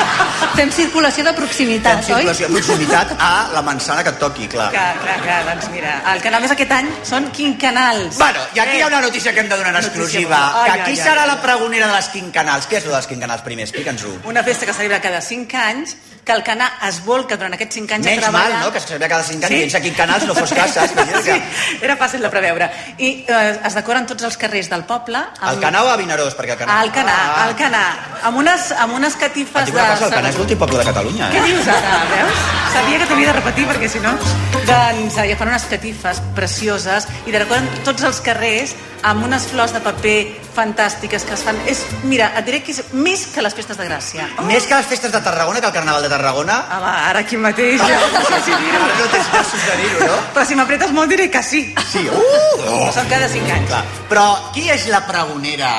Fem 0.57 0.71
circulació 0.73 1.25
de 1.25 1.33
proximitat, 1.35 2.01
Fem 2.05 2.15
circulació 2.17 2.49
de 2.49 2.53
proximitat 2.55 3.13
a 3.19 3.49
la 3.53 3.63
manzana 3.63 4.03
que 4.03 4.11
et 4.11 4.19
toqui, 4.19 4.49
clar. 4.49 4.71
Clar, 4.73 4.97
clar, 5.05 5.21
clar, 5.23 5.45
doncs 5.53 5.69
mira, 5.71 5.93
el 6.15 6.23
canal 6.23 6.41
més 6.43 6.51
aquest 6.57 6.73
any 6.73 6.89
són 7.05 7.31
quincanals. 7.31 8.17
Bueno, 8.19 8.41
i 8.55 8.59
aquí 8.65 8.79
hi 8.79 8.83
ha 8.83 8.87
una 8.89 9.01
notícia 9.03 9.33
que 9.33 9.41
hem 9.41 9.49
de 9.49 9.57
donar 9.57 9.75
en 9.77 9.81
exclusiva. 9.85 10.41
Ai, 10.63 10.71
Que 10.73 10.81
aquí 10.81 10.91
ai, 10.93 10.97
serà 10.97 11.23
ai. 11.23 11.29
la 11.29 11.41
pregonera 11.43 11.87
de 11.89 11.95
les 12.01 12.09
quincanals. 12.09 12.67
Què 12.69 12.79
és 12.81 12.85
lo 12.85 12.91
de 12.93 12.97
les 12.97 13.07
quincanals, 13.07 13.43
primer? 13.43 13.65
Explica'ns-ho. 13.69 14.19
Una 14.25 14.43
festa 14.43 14.67
que 14.67 14.73
celebra 14.73 15.01
cada 15.01 15.21
5 15.21 15.57
anys, 15.57 15.97
que 16.25 16.33
el 16.33 16.45
canà 16.45 16.69
es 16.89 17.05
volca 17.05 17.37
durant 17.43 17.57
aquests 17.59 17.77
5 17.81 17.97
anys 17.99 18.07
Menys 18.09 18.23
a 18.23 18.31
treballar. 18.31 18.51
mal, 18.55 18.65
no?, 18.65 18.73
que 18.73 18.81
se 18.81 18.87
celebra 18.93 19.09
cada 19.13 19.27
5 19.29 19.49
anys 19.51 19.59
i 19.59 19.61
sense 19.67 19.83
quincanals 19.89 20.27
no 20.31 20.35
fos 20.39 20.55
cas, 20.57 20.73
saps? 20.79 20.95
Sí, 21.27 21.37
era 21.85 21.97
fàcil 22.01 22.23
de 22.25 22.31
preveure. 22.33 22.71
I 22.99 23.11
eh, 23.29 23.61
es 23.69 23.75
decoren 23.79 24.07
tots 24.09 24.25
els 24.27 24.37
carrers 24.41 24.71
del 24.73 24.83
poble. 24.89 25.21
Al 25.41 25.61
Canà 25.63 25.83
o 25.85 25.91
a 25.93 25.97
Vinaròs? 26.01 26.35
Perquè 26.39 26.55
el 26.57 26.61
Canà... 26.63 26.79
Al 26.81 26.91
Canà, 26.95 27.19
Ah. 27.23 27.45
al 27.47 27.55
Canà. 27.59 27.83
Amb 28.31 28.39
unes, 28.41 28.71
amb 28.79 28.95
unes 28.97 29.15
catifes 29.21 29.69
una 29.71 29.87
cosa, 29.93 30.05
el 30.07 30.11
de... 30.11 30.17
Canà 30.17 30.31
és 30.33 30.37
l'últim 30.41 30.59
poble 30.59 30.79
de 30.81 30.85
Catalunya, 30.89 31.29
Què 31.35 31.43
eh? 31.43 31.47
dius 31.51 31.69
ara, 31.69 31.99
veus? 32.11 32.43
Sabia 32.73 32.99
que 33.03 33.07
t'havia 33.11 33.33
de 33.33 33.37
repetir 33.39 33.67
perquè 33.71 33.89
si 33.91 34.01
no... 34.05 34.15
Doncs 34.63 35.17
eh, 35.19 35.29
ja 35.33 35.37
fan 35.41 35.51
unes 35.51 35.65
catifes 35.71 36.21
precioses 36.37 37.07
i 37.27 37.33
decoren 37.35 37.67
tots 37.87 38.05
els 38.07 38.21
carrers 38.25 38.75
amb 39.03 39.25
unes 39.27 39.45
flors 39.51 39.73
de 39.75 39.81
paper 39.83 40.17
fantàstiques 40.55 41.25
que 41.27 41.35
es 41.35 41.43
fan... 41.45 41.59
És, 41.71 41.83
mira, 42.07 42.29
et 42.39 42.47
diré 42.47 42.61
que 42.63 42.75
és 42.75 42.93
més 42.95 43.25
que 43.33 43.43
les 43.45 43.55
festes 43.57 43.79
de 43.79 43.87
Gràcia. 43.89 44.29
Més 44.49 44.67
que 44.69 44.77
les 44.79 44.89
festes 44.91 45.13
de 45.15 45.21
Tarragona, 45.25 45.61
que 45.61 45.71
el 45.71 45.75
Carnaval 45.75 46.05
de 46.07 46.11
Tarragona... 46.13 46.59
Home, 46.77 46.93
ara 47.11 47.25
aquí 47.25 47.41
mateix 47.41 47.83
ja 47.83 47.99
sé 48.29 48.41
si 48.47 48.55
dir-ho. 48.55 48.83
Ara 48.83 49.01
no 49.01 49.09
tens 49.15 49.33
llaços 49.35 49.67
de 49.67 49.79
dir-ho, 49.81 50.07
no? 50.07 50.21
Però 50.37 50.47
si 50.49 50.59
m'apretes 50.59 50.95
molt 50.95 51.11
diré 51.13 51.29
que 51.33 51.43
sí. 51.47 51.65
Sí, 51.91 52.05
uh! 52.07 52.55
Que 52.63 52.95
són 52.95 53.11
cada 53.11 53.31
5 53.33 53.57
anys. 53.57 53.69
Clar. 53.73 53.83
Però 54.13 54.27
qui 54.55 54.69
és 54.73 54.87
la 54.93 55.03
pregonera 55.09 55.73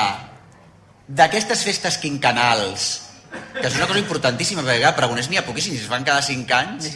d'aquestes 1.08 1.64
festes 1.64 2.00
quincanals? 2.02 2.90
Que 3.54 3.68
és 3.68 3.76
una 3.78 3.88
cosa 3.88 4.00
importantíssima, 4.02 4.62
perquè 4.66 4.92
pregoners 4.96 5.30
n'hi 5.30 5.40
ha 5.40 5.46
poquíssims, 5.46 5.80
es 5.80 5.90
fan 5.90 6.04
cada 6.06 6.22
5 6.22 6.58
anys. 6.60 6.90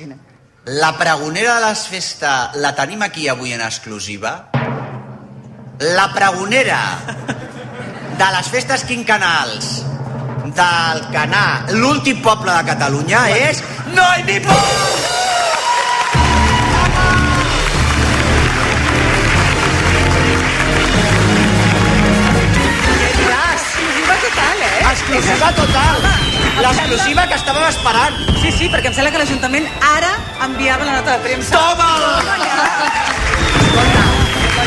La 0.68 0.92
pregonera 0.98 1.54
de 1.56 1.64
les 1.64 1.82
festes 1.88 2.58
la 2.60 2.74
tenim 2.76 3.00
aquí 3.06 3.28
avui 3.32 3.54
en 3.56 3.62
exclusiva. 3.64 4.47
La 5.78 6.10
pregonera 6.12 6.98
de 8.18 8.28
les 8.34 8.48
festes 8.50 8.82
quincanals 8.82 9.84
del 10.56 11.04
Canà, 11.12 11.66
l'últim 11.70 12.18
poble 12.24 12.50
de 12.50 12.64
Catalunya, 12.66 13.28
és 13.30 13.62
Noemi 13.94 14.40
Pol! 14.42 14.56
Exclusiva 24.88 25.52
total, 25.54 26.02
eh? 26.02 26.18
L'exclusiva 26.58 27.22
que 27.30 27.38
estàvem 27.38 27.62
esperant. 27.68 28.18
Sí, 28.42 28.50
sí, 28.50 28.66
perquè 28.72 28.90
em 28.90 28.94
sembla 28.98 29.14
que 29.14 29.22
l'Ajuntament 29.22 29.66
ara 29.94 30.10
enviava 30.50 30.82
la 30.90 30.98
nota 30.98 31.14
de 31.14 31.20
premsa. 31.28 31.54
Toma! 31.54 31.90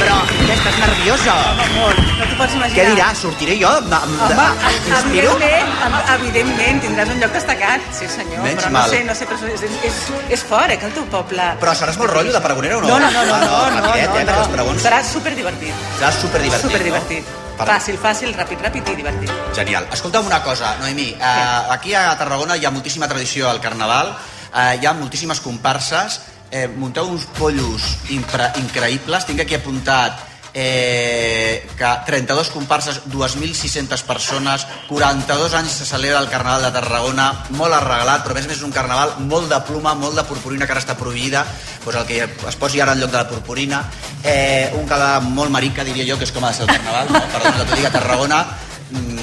Però, 0.02 0.16
què, 0.28 0.54
estàs 0.56 0.78
nerviosa? 0.82 1.34
Home, 1.52 1.66
molt. 1.78 2.00
No 2.18 2.26
t'ho 2.30 2.38
pots 2.40 2.56
imaginar. 2.58 2.78
Què 2.78 2.86
dirà? 2.96 3.08
Sortiré 3.18 3.58
jo? 3.62 3.70
Home, 3.70 4.48
Inspiro? 4.90 5.36
evidentment, 5.38 6.08
evidentment, 6.16 6.82
tindràs 6.86 7.12
un 7.14 7.20
lloc 7.22 7.36
destacat, 7.36 7.86
sí 7.96 8.08
senyor, 8.10 8.42
Menys 8.46 8.64
però 8.64 8.72
no 8.72 8.80
mal. 8.80 8.90
sé, 8.90 9.04
no 9.08 9.16
sé, 9.18 9.28
però 9.30 9.52
és, 9.54 9.62
és, 9.86 10.00
és 10.38 10.44
fort, 10.48 10.74
eh, 10.74 10.80
que 10.82 10.90
el 10.90 10.96
teu 10.98 11.06
poble... 11.14 11.46
Però 11.62 11.76
seràs 11.78 12.00
molt 12.02 12.14
rotllo 12.16 12.34
de 12.34 12.42
pregonera 12.44 12.80
o 12.80 12.82
no? 12.82 12.90
No, 12.90 12.98
no, 13.00 13.12
no, 13.12 13.24
no, 13.28 13.52
Ah, 13.52 13.70
no, 13.70 13.78
no, 13.78 13.86
rapidet, 13.92 14.10
no, 14.10 14.18
eh, 14.18 14.40
els 14.42 14.48
no. 14.50 14.56
pregons 14.58 14.82
Serà 14.88 15.04
superdivertit. 15.06 15.86
serà 16.00 16.12
superdivertit. 16.18 16.66
Superdivertit. 16.70 17.32
No? 17.62 17.66
Fàcil, 17.68 17.98
fàcil, 18.02 18.34
ràpid, 18.34 18.62
ràpid 18.66 18.88
i 18.90 18.96
divertit. 18.98 19.32
Genial. 19.54 19.86
Escolta'm 19.94 20.26
una 20.26 20.42
cosa, 20.42 20.74
Noemí. 20.82 21.12
Eh, 21.14 21.74
aquí 21.78 21.94
a 21.94 22.08
Tarragona 22.18 22.58
hi 22.58 22.66
ha 22.66 22.72
moltíssima 22.74 23.08
tradició 23.12 23.50
al 23.52 23.62
Carnaval, 23.62 24.16
eh, 24.56 24.80
hi 24.82 24.86
ha 24.90 24.94
moltíssimes 24.98 25.42
comparses, 25.46 26.22
eh, 26.52 26.68
munteu 26.68 27.08
uns 27.08 27.26
pollos 27.40 27.96
impre, 28.12 28.52
increïbles. 28.62 29.26
Tinc 29.26 29.42
aquí 29.42 29.56
apuntat 29.58 30.28
eh, 30.54 31.68
que 31.78 31.90
32 32.06 32.50
comparses, 32.50 33.02
2.600 33.08 34.04
persones, 34.04 34.68
42 34.90 35.54
anys 35.54 35.72
se 35.72 35.86
celebra 35.86 36.20
el 36.20 36.30
Carnaval 36.30 36.68
de 36.68 36.72
Tarragona, 36.76 37.28
molt 37.56 37.74
arreglat, 37.74 38.26
però 38.26 38.36
a 38.36 38.40
més 38.40 38.46
a 38.46 38.52
més 38.52 38.60
és 38.60 38.66
un 38.68 38.76
carnaval 38.76 39.16
molt 39.32 39.50
de 39.52 39.62
pluma, 39.68 39.96
molt 39.96 40.20
de 40.20 40.26
purpurina, 40.28 40.68
que 40.68 40.76
ara 40.76 40.84
està 40.84 40.98
prohibida, 41.00 41.46
doncs 41.86 42.02
el 42.02 42.10
que 42.10 42.50
es 42.52 42.60
posi 42.60 42.82
ara 42.84 42.96
en 42.96 43.04
lloc 43.04 43.14
de 43.14 43.22
la 43.22 43.30
purpurina, 43.30 43.86
eh, 44.24 44.74
un 44.78 44.88
cada 44.90 45.20
molt 45.22 45.52
marica, 45.52 45.88
diria 45.88 46.06
jo, 46.08 46.20
que 46.20 46.28
és 46.28 46.36
com 46.36 46.44
ha 46.44 46.52
de 46.52 46.60
ser 46.60 46.68
el 46.68 46.76
Carnaval, 46.76 47.16
no? 47.16 47.24
perdona 47.32 47.56
que 47.58 47.70
t'ho 47.70 47.80
digui 47.80 47.88
a 47.88 47.96
Tarragona, 47.96 48.44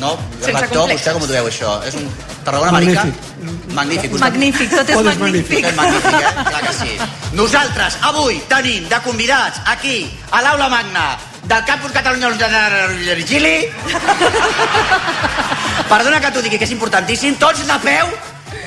no, 0.00 0.16
Sense 0.40 0.60
rector, 0.60 0.88
vostè 0.90 1.12
com 1.12 1.22
ho 1.22 1.26
veieu 1.30 1.46
això? 1.50 1.78
És 1.88 1.94
un 1.98 2.08
Tarragona 2.44 2.72
marica? 2.72 3.04
Magnífic. 3.76 4.14
Us- 4.14 4.20
Magnífic, 4.22 4.70
tot 4.72 4.88
és 4.88 4.96
Tot 4.96 5.04
magnífic. 5.20 5.64
És 5.68 5.74
magnífic, 5.76 6.14
eh? 6.14 6.44
Clar 6.48 6.62
que 6.64 6.72
sí. 6.72 6.96
Nosaltres, 7.36 7.98
avui, 8.08 8.38
tenim 8.48 8.88
de 8.88 9.00
convidats 9.04 9.60
aquí, 9.66 9.98
a 10.30 10.40
l'Aula 10.42 10.68
Magna, 10.72 11.10
del 11.44 11.64
Campus 11.64 11.92
Catalunya 11.92 12.30
de 12.30 13.14
Virgili. 13.14 13.68
Perdona 15.88 16.20
que 16.20 16.30
t'ho 16.32 16.42
digui, 16.42 16.58
que 16.58 16.64
és 16.68 16.72
importantíssim. 16.72 17.36
Tots 17.40 17.66
de 17.66 17.78
peu, 17.84 18.06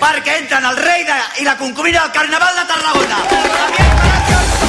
perquè 0.02 0.38
entren 0.44 0.66
el 0.66 0.78
rei 0.78 1.04
de, 1.06 1.18
i 1.42 1.46
la 1.46 1.58
concubina 1.58 2.02
del 2.06 2.12
Carnaval 2.12 2.56
de 2.62 2.66
Tarragona. 2.70 3.18
Javier 3.32 4.61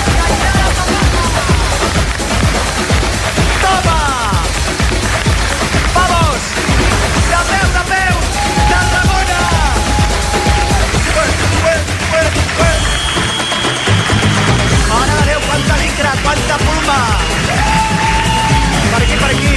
licra, 15.92 16.12
quanta 16.22 16.56
pluma! 16.56 16.98
Per 18.92 19.02
aquí, 19.02 19.16
per 19.16 19.30
aquí. 19.30 19.54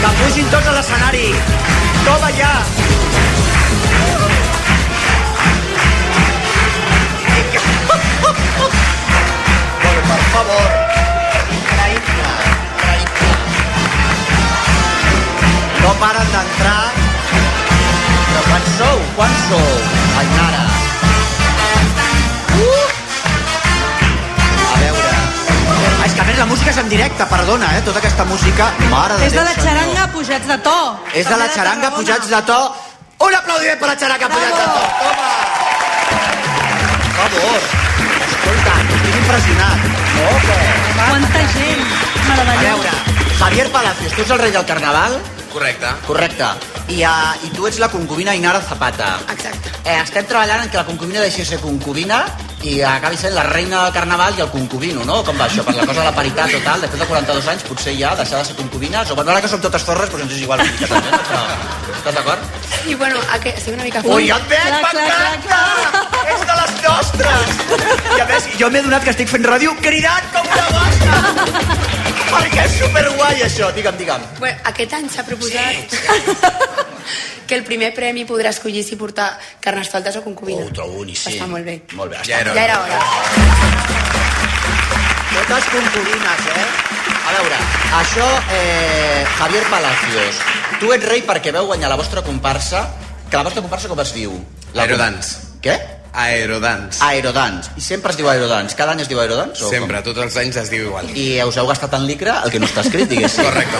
Que 0.00 0.12
pugin 0.20 0.46
tots 0.50 0.66
a 0.66 0.76
l'escenari! 0.76 1.26
Toma 2.04 2.30
ja! 2.38 2.79
No 16.30 16.38
paren 16.38 16.46
d'entrar. 16.46 16.92
Però 18.30 18.40
quants 18.46 18.70
sou? 18.78 18.98
Quants 19.16 19.40
sou? 19.50 19.70
Ainara. 20.20 20.62
Uh! 22.54 22.88
A 24.62 24.76
veure... 24.78 25.10
Ah, 25.10 26.06
és 26.06 26.12
que 26.14 26.20
a 26.20 26.24
més 26.28 26.38
la 26.38 26.46
música 26.46 26.70
és 26.70 26.78
en 26.78 26.88
directe, 26.92 27.26
perdona, 27.32 27.66
eh? 27.76 27.82
Tota 27.86 27.98
aquesta 27.98 28.24
música... 28.30 28.70
Mare 28.92 29.16
de 29.18 29.26
És 29.26 29.32
de 29.32 29.38
Déu, 29.40 29.48
la 29.48 29.54
senyor. 29.56 29.66
xaranga 29.66 30.06
pujats 30.14 30.46
de 30.52 30.58
to. 30.68 30.76
És 31.14 31.26
de 31.28 31.36
la 31.42 31.48
xaranga 31.56 31.90
pujats 31.96 32.30
de 32.30 32.42
to. 32.52 32.60
Un 33.26 33.34
aplaudiment 33.40 33.78
per 33.82 33.88
la 33.90 33.96
xaranga 34.04 34.28
pujats 34.30 34.56
de 34.60 34.66
to. 34.70 34.82
Toma! 35.02 35.30
Per 37.20 37.28
favor. 37.34 37.60
Escolta, 38.30 38.78
estic 38.86 39.18
impressionat. 39.18 39.78
Que... 40.46 40.60
Quanta 41.00 41.42
gent. 41.56 41.84
A 42.20 42.30
Meravellós. 42.30 42.62
veure, 42.62 42.90
Javier 43.40 43.68
Palacios, 43.72 44.12
tu 44.14 44.22
ets 44.22 44.30
el 44.30 44.38
rei 44.38 44.52
del 44.54 44.64
Carnaval? 44.68 45.18
Correcte. 45.52 45.86
Correcte. 46.06 46.46
I, 46.88 47.02
uh, 47.04 47.46
I 47.46 47.50
tu 47.54 47.66
ets 47.66 47.78
la 47.82 47.88
concubina 47.90 48.34
Inara 48.34 48.60
Zapata. 48.62 49.18
Exacte. 49.32 49.70
Eh, 49.84 49.96
estem 50.02 50.26
treballant 50.26 50.62
en 50.64 50.70
que 50.70 50.78
la 50.78 50.86
concubina 50.86 51.22
deixi 51.24 51.42
de 51.42 51.48
ser 51.48 51.58
concubina 51.62 52.24
i 52.62 52.80
acabi 52.84 53.16
sent 53.16 53.32
la 53.32 53.44
reina 53.48 53.84
del 53.84 53.94
Carnaval 53.94 54.36
i 54.36 54.42
el 54.44 54.50
concubino, 54.52 55.04
no? 55.08 55.20
Com 55.24 55.38
va 55.40 55.46
això? 55.48 55.64
Per 55.64 55.74
la 55.74 55.86
cosa 55.88 56.02
de 56.02 56.06
la 56.10 56.14
paritat 56.16 56.52
o 56.54 56.60
tal, 56.64 56.82
després 56.84 57.00
de 57.00 57.06
42 57.08 57.48
anys 57.54 57.64
potser 57.68 57.94
ja 57.96 58.12
deixar 58.18 58.42
de 58.42 58.50
ser 58.50 58.56
concubines, 58.58 59.10
o 59.10 59.16
bueno, 59.16 59.32
ara 59.32 59.40
que 59.40 59.48
som 59.48 59.62
totes 59.64 59.86
forres, 59.86 60.10
doncs 60.12 60.26
ens 60.26 60.34
és 60.36 60.42
igual? 60.44 60.60
Però, 60.82 61.00
estàs 61.94 62.18
d'acord? 62.18 62.60
I 62.86 62.98
bueno, 63.00 63.22
a 63.32 63.40
que 63.40 63.54
estic 63.56 63.74
una 63.74 63.86
mica... 63.88 64.04
Ui, 64.04 64.28
et 64.28 64.52
veig, 64.52 64.76
m'encanta! 64.76 65.62
És 66.34 66.44
de 66.50 66.58
les 66.60 66.76
nostres! 66.84 67.64
I 68.18 68.20
a 68.20 68.28
més, 68.28 68.50
jo 68.60 68.70
m'he 68.70 68.84
donat 68.84 69.08
que 69.08 69.16
estic 69.16 69.32
fent 69.32 69.48
ràdio 69.48 69.72
cridant 69.80 70.30
com 70.36 70.52
una 70.52 70.68
bossa! 70.76 71.98
Perquè 72.30 72.64
és 72.64 72.78
superguai, 72.78 73.42
això. 73.46 73.70
Digue'm, 73.76 73.98
digue'm. 74.00 74.26
Bueno, 74.38 74.58
aquest 74.70 74.96
any 75.00 75.10
s'ha 75.10 75.26
proposat... 75.26 75.96
que 77.50 77.56
el 77.58 77.64
primer 77.66 77.90
premi 77.90 78.22
podrà 78.22 78.52
escollir 78.54 78.84
si 78.86 78.94
portar 78.94 79.32
carnestoltes 79.58 80.20
o 80.20 80.22
concubina. 80.22 80.62
Ho 80.62 80.70
trobo 80.70 81.00
boníssim. 81.00 81.34
Està 81.34 81.48
molt 81.50 81.66
bé. 81.66 81.80
Molt 81.98 82.14
bé. 82.14 82.20
Ja 82.28 82.38
era. 82.44 82.54
Ja 82.54 82.62
era 82.62 82.76
hora. 82.84 83.00
Totes 85.34 85.66
concubines, 85.74 86.46
eh? 86.54 86.68
A 87.26 87.34
veure, 87.34 87.58
això, 87.98 88.26
eh, 88.54 89.26
Javier 89.38 89.64
Palacios, 89.70 90.38
tu 90.78 90.94
ets 90.94 91.06
rei 91.10 91.22
perquè 91.26 91.52
veu 91.54 91.66
guanyar 91.66 91.90
la 91.90 91.98
vostra 91.98 92.22
comparsa, 92.22 92.86
que 93.28 93.36
la 93.36 93.42
vostra 93.46 93.62
comparsa 93.62 93.90
com 93.90 93.98
es 94.02 94.14
diu? 94.14 94.34
La 94.74 94.86
Aerodance. 94.86 95.58
Què? 95.62 95.99
Aerodance. 96.12 96.98
Aerodance. 97.04 97.70
I 97.76 97.80
sempre 97.80 98.10
es 98.12 98.16
diu 98.18 98.28
Aerodance. 98.28 98.74
Cada 98.76 98.92
any 98.92 99.00
es 99.04 99.08
diu 99.08 99.20
Aerodance? 99.20 99.62
o 99.64 99.70
Sempre, 99.70 100.02
tots 100.02 100.18
els 100.18 100.36
anys 100.36 100.56
es 100.56 100.70
diu 100.70 100.86
igual. 100.88 101.06
com? 101.06 101.16
I 101.16 101.40
us 101.46 101.56
heu 101.60 101.66
gastat 101.68 101.94
en 101.94 102.06
licra 102.06 102.40
el 102.44 102.50
que 102.50 102.58
no 102.60 102.66
està 102.66 102.82
escrit, 102.84 103.08
diguéssim. 103.08 103.44
Correcte. 103.44 103.78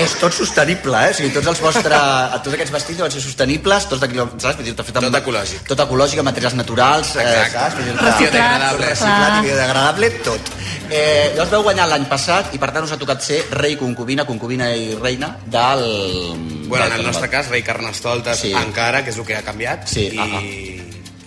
És 0.00 0.12
tot 0.20 0.32
sostenible, 0.32 0.94
eh? 1.08 1.10
O 1.10 1.14
sigui, 1.18 1.30
tots 1.34 1.48
els 1.50 1.60
vostres... 1.60 2.38
Tots 2.44 2.54
aquests 2.54 2.72
vestits 2.72 3.00
van 3.02 3.10
ser 3.10 3.20
sostenibles, 3.24 3.88
tots 3.90 4.00
d'aquí, 4.04 4.16
saps? 4.38 4.56
Vull 4.60 4.68
dir, 4.68 4.74
tot, 4.78 4.86
fet 4.86 4.96
amb, 5.00 5.08
Tot 5.10 5.18
ecològic. 5.20 5.64
Tot 5.66 5.82
ecològic, 5.84 6.20
amb 6.22 6.30
materials 6.30 6.54
naturals, 6.54 7.10
eh, 7.16 7.24
Exacte. 7.26 7.58
saps? 7.58 7.74
Vull 7.74 7.88
dir, 7.90 7.96
Biodegradable. 8.20 8.86
Reciclat 8.86 9.36
i 9.36 9.46
biodegradable, 9.48 10.10
tot. 10.24 10.52
Eh, 10.90 11.32
llavors 11.34 11.50
veu 11.50 11.62
guanyar 11.66 11.88
l'any 11.90 12.06
passat 12.10 12.54
i 12.54 12.58
per 12.62 12.70
tant 12.74 12.86
us 12.86 12.92
ha 12.94 12.98
tocat 12.98 13.22
ser 13.22 13.42
rei, 13.58 13.76
concubina, 13.76 14.24
concubina 14.24 14.70
i 14.74 14.94
reina 14.94 15.36
del... 15.44 15.84
Bueno, 16.70 16.84
en 16.86 16.90
del 16.92 17.00
el 17.00 17.06
nostre 17.06 17.28
cas, 17.28 17.48
rei 17.50 17.62
Carnestoltes 17.66 18.38
Sí. 18.38 18.48
sí. 18.48 18.54
encara, 18.54 19.02
que 19.04 19.10
és 19.10 19.18
el 19.18 19.26
que 19.26 19.36
ha 19.36 19.42
canviat. 19.42 19.86
Sí, 19.90 20.06
I, 20.14 20.18
ah, 20.18 20.28
ah. 20.38 20.42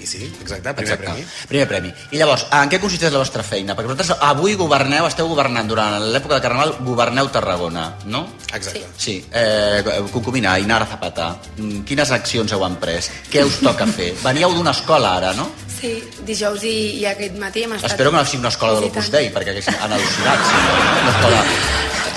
I 0.03 0.07
sí, 0.07 0.25
exacte, 0.41 0.73
primer 0.75 0.93
Exacte. 0.97 1.05
premi. 1.05 1.25
Primer 1.47 1.67
premi. 1.69 1.91
I 2.11 2.19
llavors, 2.19 2.43
en 2.51 2.71
què 2.71 2.79
consisteix 2.83 3.13
la 3.13 3.21
vostra 3.21 3.43
feina? 3.47 3.75
Perquè 3.77 3.87
vosaltres 3.87 4.11
avui 4.19 4.57
governeu, 4.59 5.07
esteu 5.07 5.29
governant 5.31 5.69
durant 5.69 5.95
l'època 6.11 6.35
de 6.35 6.43
Carnaval, 6.43 6.75
governeu 6.83 7.29
Tarragona, 7.31 7.85
no? 8.11 8.25
Exacte. 8.51 8.83
Sí. 8.99 9.15
Eh, 9.31 9.79
concubina, 10.11 10.57
Inara 10.59 10.85
Zapata, 10.91 11.29
mm, 11.55 11.85
quines 11.87 12.11
accions 12.11 12.51
heu 12.51 12.65
emprès? 12.67 13.09
Què 13.31 13.45
us 13.47 13.61
toca 13.63 13.87
fer? 13.87 14.11
Veníeu 14.27 14.51
d'una 14.57 14.75
escola 14.75 15.15
ara, 15.21 15.31
no? 15.39 15.47
Sí, 15.79 15.95
dijous 16.27 16.63
i, 16.67 16.75
i 16.99 17.05
aquest 17.07 17.39
matí 17.39 17.63
hem 17.63 17.77
estat... 17.77 17.91
Espero 17.95 18.11
que 18.11 18.17
no 18.19 18.25
sigui 18.25 18.43
una 18.43 18.51
escola 18.51 18.75
de 18.75 18.85
l'Opus 18.85 19.11
Dei, 19.11 19.31
perquè 19.31 19.55
haguessin 19.55 19.79
al·lucinat. 19.87 20.47
No, 20.51 20.77
una 20.99 21.15
escola 21.15 21.43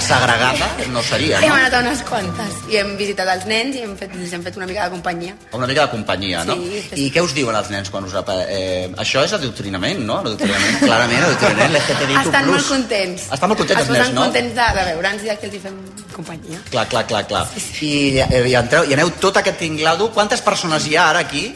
segregada 0.07 0.69
no 0.95 1.03
seria, 1.03 1.41
Hem 1.43 1.49
no? 1.51 1.57
anat 1.59 1.75
a 1.75 1.81
unes 1.85 2.03
quantes 2.09 2.57
i 2.71 2.79
hem 2.81 2.95
visitat 2.99 3.29
els 3.35 3.47
nens 3.51 3.77
i 3.77 3.83
hem 3.85 3.95
fet, 3.99 4.15
els 4.17 4.33
hem 4.37 4.43
fet 4.47 4.57
una 4.61 4.67
mica 4.71 4.87
de 4.87 4.95
companyia. 4.95 5.35
Una 5.59 5.67
mica 5.67 5.87
de 5.87 5.91
companyia, 5.97 6.45
no? 6.49 6.55
Sí, 6.61 6.83
sí. 6.91 7.01
I 7.07 7.11
què 7.15 7.23
us 7.25 7.35
diuen 7.37 7.57
els 7.59 7.71
nens 7.75 7.91
quan 7.91 8.05
us... 8.09 8.15
apa- 8.15 8.35
Eh, 8.47 8.87
això 9.03 9.23
és 9.27 9.33
adoctrinament, 9.37 10.01
no? 10.07 10.19
Adoctrinament, 10.23 10.79
clarament, 10.87 11.23
adoctrinament. 11.27 11.77
Estan 12.23 12.47
molt 12.47 12.69
contents. 12.69 13.27
Estan 13.35 13.51
molt 13.51 13.61
contents 13.63 13.83
els 13.83 13.91
nens, 13.99 14.13
no? 14.15 14.23
contents 14.29 14.55
de, 14.55 14.67
de 14.79 14.85
veure'ns 14.93 15.25
i 15.25 15.31
de 15.33 15.37
que 15.41 15.47
els 15.51 15.57
hi 15.59 15.61
fem 15.67 15.79
companyia. 16.15 16.61
Clar, 16.71 16.87
clar, 16.93 17.05
clar, 17.11 17.25
clar. 17.29 17.45
I, 17.81 17.93
eh, 18.23 18.43
i, 18.51 18.55
entreu, 18.59 18.87
i 18.89 18.95
aneu 18.97 19.11
tot 19.21 19.37
aquest 19.43 19.59
tinglado. 19.61 20.11
Quantes 20.15 20.41
persones 20.47 20.87
hi 20.87 20.97
ha 20.97 21.09
ara 21.11 21.25
aquí? 21.27 21.49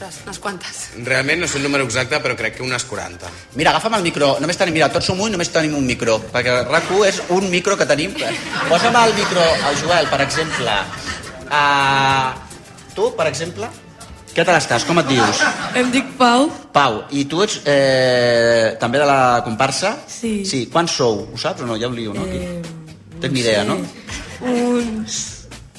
Ostres, 0.00 0.22
unes 0.24 0.38
quantes. 0.40 0.76
Realment 1.04 1.42
no 1.42 1.46
sé 1.48 1.58
el 1.58 1.64
número 1.66 1.84
exacte, 1.84 2.16
però 2.24 2.32
crec 2.36 2.54
que 2.56 2.62
unes 2.64 2.86
40. 2.88 3.28
Mira, 3.60 3.74
agafa'm 3.74 3.98
el 3.98 4.04
micro. 4.06 4.30
Només 4.40 4.56
tenim, 4.56 4.78
mira, 4.78 4.88
tots 4.88 5.10
som 5.10 5.20
un, 5.20 5.28
només 5.34 5.50
tenim 5.52 5.74
un 5.76 5.84
micro. 5.84 6.14
Perquè 6.32 6.54
RAC1 6.62 7.02
és 7.10 7.18
un 7.36 7.50
micro 7.52 7.76
que 7.76 7.84
tenim. 7.84 8.14
Posa'm 8.70 8.96
el 8.96 9.12
micro 9.18 9.44
al 9.44 9.76
Joel, 9.82 10.08
per 10.08 10.22
exemple. 10.24 10.78
Uh, 11.50 12.32
tu, 12.96 13.10
per 13.18 13.28
exemple? 13.28 13.68
Què 14.32 14.46
tal 14.46 14.56
estàs? 14.56 14.88
Com 14.88 15.02
et 15.02 15.10
dius? 15.10 15.44
Em 15.76 15.92
dic 15.92 16.16
Pau. 16.16 16.48
Pau, 16.72 17.02
i 17.12 17.26
tu 17.28 17.44
ets 17.44 17.60
eh, 17.68 18.78
també 18.80 19.02
de 19.02 19.10
la 19.10 19.42
comparsa? 19.44 19.98
Sí. 20.08 20.46
Sí, 20.48 20.64
quants 20.72 20.96
sou? 20.96 21.26
Ho 21.28 21.44
saps 21.44 21.66
o 21.66 21.68
no? 21.68 21.76
Hi 21.76 21.84
ha 21.84 21.92
un 21.92 21.98
lío, 21.98 22.16
no? 22.16 22.24
Aquí. 22.24 22.40
Tens 23.20 23.34
ni 23.34 23.44
idea, 23.44 23.66
no? 23.68 23.82
Uns... 24.48 25.26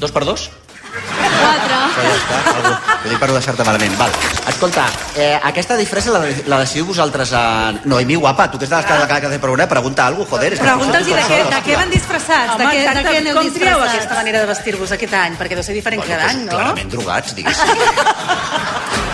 Dos 0.01 0.13
per 0.13 0.27
dos? 0.29 0.51
Quatre. 0.91 1.77
Ja 1.95 2.10
està, 2.12 2.39
algú, 2.51 2.71
ho 2.71 3.10
dic 3.10 3.19
per 3.21 3.29
deixar-te 3.31 3.65
malament. 3.67 3.93
Val. 4.00 4.12
Escolta, 4.51 4.86
eh, 5.15 5.39
aquesta 5.51 5.77
disfressa 5.79 6.12
la, 6.15 6.21
la 6.51 6.60
decidiu 6.63 6.86
vosaltres 6.89 7.31
a... 7.38 7.43
Noemí, 7.86 8.15
guapa, 8.19 8.50
tu 8.51 8.60
que 8.60 8.67
ets 8.67 8.74
de 8.74 8.77
les 8.81 8.86
que, 8.86 8.98
que, 9.07 9.19
que, 9.21 9.39
que 9.39 9.67
pregunta 9.71 10.07
alguna 10.07 10.27
cosa, 10.29 10.41
joder. 10.41 10.57
Pregunta'ls 10.60 11.07
de 11.07 11.24
què, 11.29 11.39
de 11.51 11.62
què 11.67 11.77
van 11.79 11.93
disfressats, 11.93 12.57
de 12.57 12.65
Home, 12.65 12.74
què, 12.75 12.95
de 13.00 13.05
què 13.07 13.15
aneu 13.21 13.39
com 13.39 13.51
trieu 13.55 13.77
disfressats. 13.77 13.95
aquesta 13.95 14.19
manera 14.19 14.43
de 14.43 14.51
vestir-vos 14.51 14.91
aquest 14.98 15.15
any? 15.21 15.39
Perquè 15.39 15.60
deu 15.60 15.63
ser 15.67 15.77
diferent 15.77 16.03
Bueno, 16.03 16.19
doncs, 16.27 16.51
clarament 16.51 16.93
drogats, 16.98 17.36
diguéssim. 17.39 19.07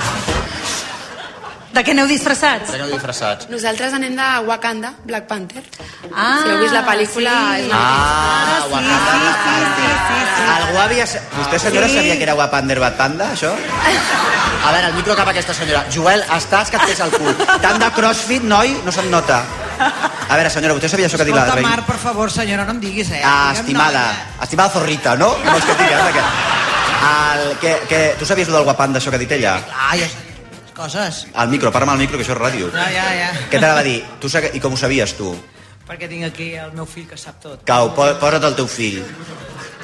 De 1.78 1.84
què 1.86 1.94
aneu 1.94 2.08
disfressats? 2.10 2.72
De 2.72 2.74
què 2.74 2.82
aneu 2.82 2.96
disfressats? 2.96 3.46
Nosaltres 3.54 3.94
anem 3.94 4.16
de 4.18 4.28
Wakanda, 4.48 4.96
Black 5.06 5.28
Panther. 5.30 5.62
Ah, 6.10 6.40
si 6.42 6.50
heu 6.50 6.58
vist 6.64 6.74
la 6.74 6.82
pel·lícula... 6.88 7.34
sí. 7.54 7.68
És 7.68 7.68
una... 7.68 7.82
Ah, 7.84 8.64
Wakanda 8.72 9.20
Black 9.22 9.44
Panther. 9.46 9.92
Algú 10.56 10.80
havia... 10.82 11.06
Vostè, 11.36 11.60
senyora, 11.62 11.88
Sí. 11.92 12.00
sabia 12.00 12.18
que 12.18 12.26
era 12.26 12.34
Wapander 12.40 12.80
Bad 12.82 12.98
Panda, 12.98 13.30
això? 13.36 13.54
A 13.54 14.72
veure, 14.74 14.88
el 14.90 14.98
micro 14.98 15.16
cap 15.20 15.30
a 15.30 15.36
aquesta 15.36 15.54
senyora. 15.54 15.86
Joel, 15.94 16.26
estàs 16.40 16.74
que 16.74 16.82
et 16.82 16.90
fes 16.90 17.06
el 17.06 17.14
cul. 17.14 17.34
Tant 17.62 17.78
de 17.86 17.94
crossfit, 17.94 18.42
noi, 18.58 18.74
no 18.84 18.92
se't 18.92 19.14
nota. 19.14 19.44
A 19.78 20.34
veure, 20.34 20.50
senyora, 20.50 20.74
vostè 20.82 20.90
sabia 20.90 21.06
això 21.06 21.22
que 21.22 21.28
ha 21.28 21.30
dit 21.30 21.38
la 21.38 21.46
Escolta, 21.46 21.62
reina? 21.62 21.76
Mar, 21.76 21.86
per 21.86 22.02
favor, 22.02 22.34
senyora, 22.34 22.66
no 22.66 22.74
em 22.74 22.82
diguis, 22.90 23.14
eh? 23.14 23.22
Ah, 23.22 23.52
estimada. 23.54 24.08
Estimada 24.42 24.74
zorrita, 24.74 25.14
no? 25.16 25.36
No 25.46 25.60
és 25.62 25.70
que 25.70 25.78
digues, 25.84 26.16
que... 26.18 26.30
El, 27.08 27.52
que, 27.62 27.82
que, 27.88 28.00
tu 28.18 28.26
sabies 28.26 28.50
lo 28.50 28.58
del 28.58 28.66
guapanda, 28.66 28.98
això 28.98 29.14
que 29.14 29.22
ha 29.22 29.28
dit 29.28 29.38
ella? 29.38 29.60
Ah, 29.70 29.94
ja 29.94 30.10
sé 30.10 30.26
les 30.26 30.27
coses. 30.78 31.26
Al 31.34 31.50
micro, 31.50 31.72
parla 31.74 31.90
amb 31.92 31.98
el 32.00 32.06
micro, 32.06 32.18
que 32.20 32.24
això 32.28 32.38
és 32.38 32.42
ràdio. 32.44 32.70
Ja, 32.72 32.88
ja, 32.94 33.08
ja. 33.24 33.30
Què 33.52 33.58
t'anava 33.60 33.82
a 33.82 33.88
dir? 33.90 34.00
Tu, 34.22 34.30
sa- 34.30 34.46
I 34.54 34.60
com 34.64 34.74
ho 34.74 34.78
sabies, 34.80 35.18
tu? 35.18 35.34
Perquè 35.88 36.08
tinc 36.12 36.26
aquí 36.30 36.54
el 36.60 36.72
meu 36.78 36.86
fill 36.86 37.08
que 37.10 37.18
sap 37.18 37.42
tot. 37.42 37.62
Cau, 37.66 37.94
po 37.96 38.06
posa't 38.22 38.44
el 38.46 38.56
teu 38.56 38.68
fill. 38.68 39.02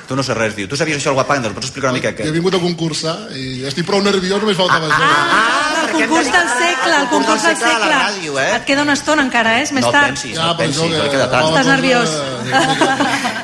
Tu 0.08 0.18
no 0.20 0.24
sé 0.28 0.34
res, 0.36 0.52
diu. 0.56 0.68
Tu 0.68 0.76
sabies 0.76 0.98
això 1.00 1.14
del 1.14 1.16
guapanda? 1.16 1.48
Ens 1.48 1.56
pots 1.56 1.70
explicar 1.70 1.90
una 1.90 1.96
mica? 1.96 2.12
Jo 2.12 2.26
he 2.26 2.28
Què? 2.28 2.34
vingut 2.36 2.54
a 2.58 2.60
concursar 2.60 3.14
i 3.40 3.64
estic 3.70 3.86
prou 3.88 4.02
nerviós, 4.04 4.42
només 4.44 4.58
faltava 4.60 4.90
això. 4.90 5.00
Ah, 5.00 5.86
el 5.86 5.94
concurs 5.96 6.28
del 6.34 6.50
segle, 6.60 6.98
el 7.00 7.08
concurs 7.08 7.44
del 7.48 7.56
segle 7.56 7.80
la 7.88 8.02
ràdio, 8.10 8.36
eh? 8.42 8.50
Et 8.58 8.66
queda 8.68 8.84
una 8.84 8.98
estona 9.00 9.24
encara, 9.24 9.56
eh? 9.60 9.64
És 9.64 9.72
més 9.72 9.86
No 9.88 9.92
tard. 9.96 10.12
pensis, 10.12 10.36
no 10.38 10.58
pensis, 10.60 10.92
no 10.92 11.08
queda 11.10 11.30
tant. 11.32 11.48
Estàs 11.54 11.72
nerviós. 11.72 12.10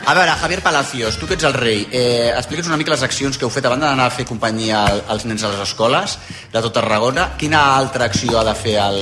A 0.09 0.13
veure, 0.15 0.31
Javier 0.31 0.63
Palacios, 0.63 1.17
tu 1.19 1.27
que 1.27 1.35
ets 1.37 1.43
el 1.45 1.53
rei, 1.53 1.83
eh, 1.91 2.31
explica'ns 2.33 2.65
una 2.65 2.77
mica 2.81 2.89
les 2.89 3.03
accions 3.05 3.37
que 3.37 3.45
heu 3.45 3.51
fet 3.53 3.67
a 3.67 3.69
banda 3.69 3.91
d'anar 3.91 4.07
a 4.09 4.13
fer 4.15 4.23
companyia 4.25 4.79
al- 4.89 5.03
als 5.13 5.25
nens 5.29 5.43
a 5.45 5.49
les 5.51 5.59
escoles 5.67 6.15
de 6.51 6.61
tot 6.65 6.73
Tarragona. 6.73 7.27
Quina 7.37 7.75
altra 7.77 8.05
acció 8.05 8.39
ha 8.39 8.43
de 8.47 8.55
fer 8.57 8.73
el, 8.81 8.97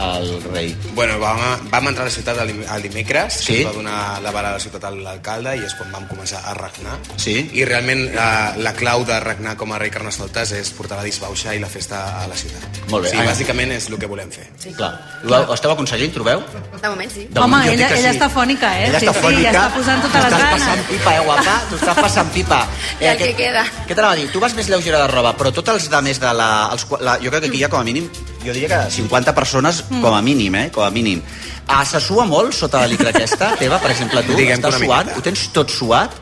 el 0.00 0.30
rei? 0.54 0.70
Bueno, 0.94 1.18
vam, 1.20 1.42
vam 1.68 1.88
entrar 1.90 2.06
a 2.06 2.08
la 2.08 2.14
ciutat 2.14 2.38
el, 2.40 2.48
dim- 2.54 2.64
el 2.74 2.82
dimecres, 2.86 3.34
Sí. 3.34 3.56
sí. 3.58 3.64
va 3.64 3.72
donar 3.72 4.22
la 4.22 4.30
vara 4.32 4.48
a 4.48 4.52
la 4.54 4.60
ciutat 4.64 4.84
a 4.88 4.90
l'alcalde 4.96 5.58
i 5.58 5.66
és 5.66 5.74
quan 5.74 5.92
vam 5.92 6.08
començar 6.08 6.40
a 6.42 6.54
regnar. 6.54 6.96
Sí. 7.20 7.36
I 7.52 7.66
realment 7.68 8.14
la, 8.14 8.54
la 8.56 8.72
clau 8.72 9.04
de 9.04 9.20
regnar 9.20 9.58
com 9.58 9.74
a 9.76 9.78
rei 9.78 9.90
Carnestoltes 9.90 10.52
és 10.52 10.70
portar 10.70 10.96
la 10.96 11.04
disbauxa 11.04 11.52
i 11.54 11.60
la 11.60 11.68
festa 11.68 12.22
a 12.22 12.26
la 12.32 12.34
ciutat. 12.34 12.80
Molt 12.88 13.04
bé. 13.04 13.10
Sí, 13.10 13.18
Ah. 13.20 13.26
bàsicament 13.28 13.72
és 13.76 13.90
el 13.90 13.98
que 13.98 14.06
volem 14.06 14.30
fer. 14.32 14.48
Sí. 14.56 14.72
Clar. 14.72 14.94
Ho, 15.28 15.34
ho 15.50 15.52
esteu 15.54 15.70
aconseguint, 15.76 16.14
trobeu? 16.14 16.40
De 16.80 16.88
moment, 16.88 17.12
sí. 17.12 17.28
De 17.30 17.40
Home, 17.40 17.48
moment, 17.58 17.68
jo 17.68 17.72
ella, 17.76 17.88
que 17.92 18.00
ella 18.00 18.12
sí. 18.12 18.18
està 18.18 18.30
fònica, 18.30 18.72
eh? 18.80 18.88
Ella 18.88 19.00
sí, 19.00 19.06
està 19.06 19.12
sí, 19.20 19.20
fònica. 19.20 19.52
ja 19.52 19.66
està 19.66 19.74
posant 19.76 20.00
totes 20.02 20.24
les 20.24 20.45
Ganes. 20.46 20.62
passant 20.62 20.84
pipa, 20.88 21.14
eh, 21.16 21.22
guapa? 21.26 21.54
Tu 21.70 21.76
estàs 21.80 21.98
passant 22.00 22.30
pipa. 22.34 22.60
I 23.02 23.10
el 23.12 23.18
que 23.20 23.32
queda. 23.38 23.64
Què 23.86 23.94
t'anava 23.94 24.14
a 24.14 24.20
dir? 24.20 24.28
Tu 24.32 24.40
vas 24.42 24.54
més 24.56 24.68
lleugera 24.70 25.02
de 25.04 25.08
roba, 25.12 25.34
però 25.36 25.52
tots 25.54 25.74
els 25.74 25.88
de 25.92 26.00
més 26.06 26.20
de 26.22 26.32
la... 26.38 26.48
Els, 26.72 26.86
la 27.00 27.18
jo 27.22 27.30
crec 27.34 27.44
que 27.46 27.50
aquí 27.52 27.60
hi 27.60 27.66
ha 27.66 27.70
com 27.72 27.80
a 27.82 27.86
mínim, 27.86 28.06
jo 28.44 28.52
diria 28.54 28.70
que 28.70 28.80
50 29.00 29.34
persones 29.34 29.82
Mm. 29.90 30.00
com 30.02 30.14
a 30.14 30.22
mínim, 30.22 30.54
eh? 30.54 30.70
Com 30.74 30.84
a 30.86 30.90
mínim. 30.90 31.20
Ah, 31.68 31.84
se 31.84 31.98
sua 32.00 32.24
molt 32.24 32.54
sota 32.54 32.78
la 32.84 32.86
licra 32.86 33.10
aquesta, 33.10 33.52
teva, 33.60 33.78
per 33.82 33.90
exemple, 33.90 34.22
tu? 34.22 34.34
Diguem 34.38 34.58
Estàs 34.62 34.78
suat? 34.80 35.06
miqueta. 35.10 35.18
Ho 35.18 35.22
tens 35.26 35.48
tot 35.52 35.70
suat? 35.70 36.14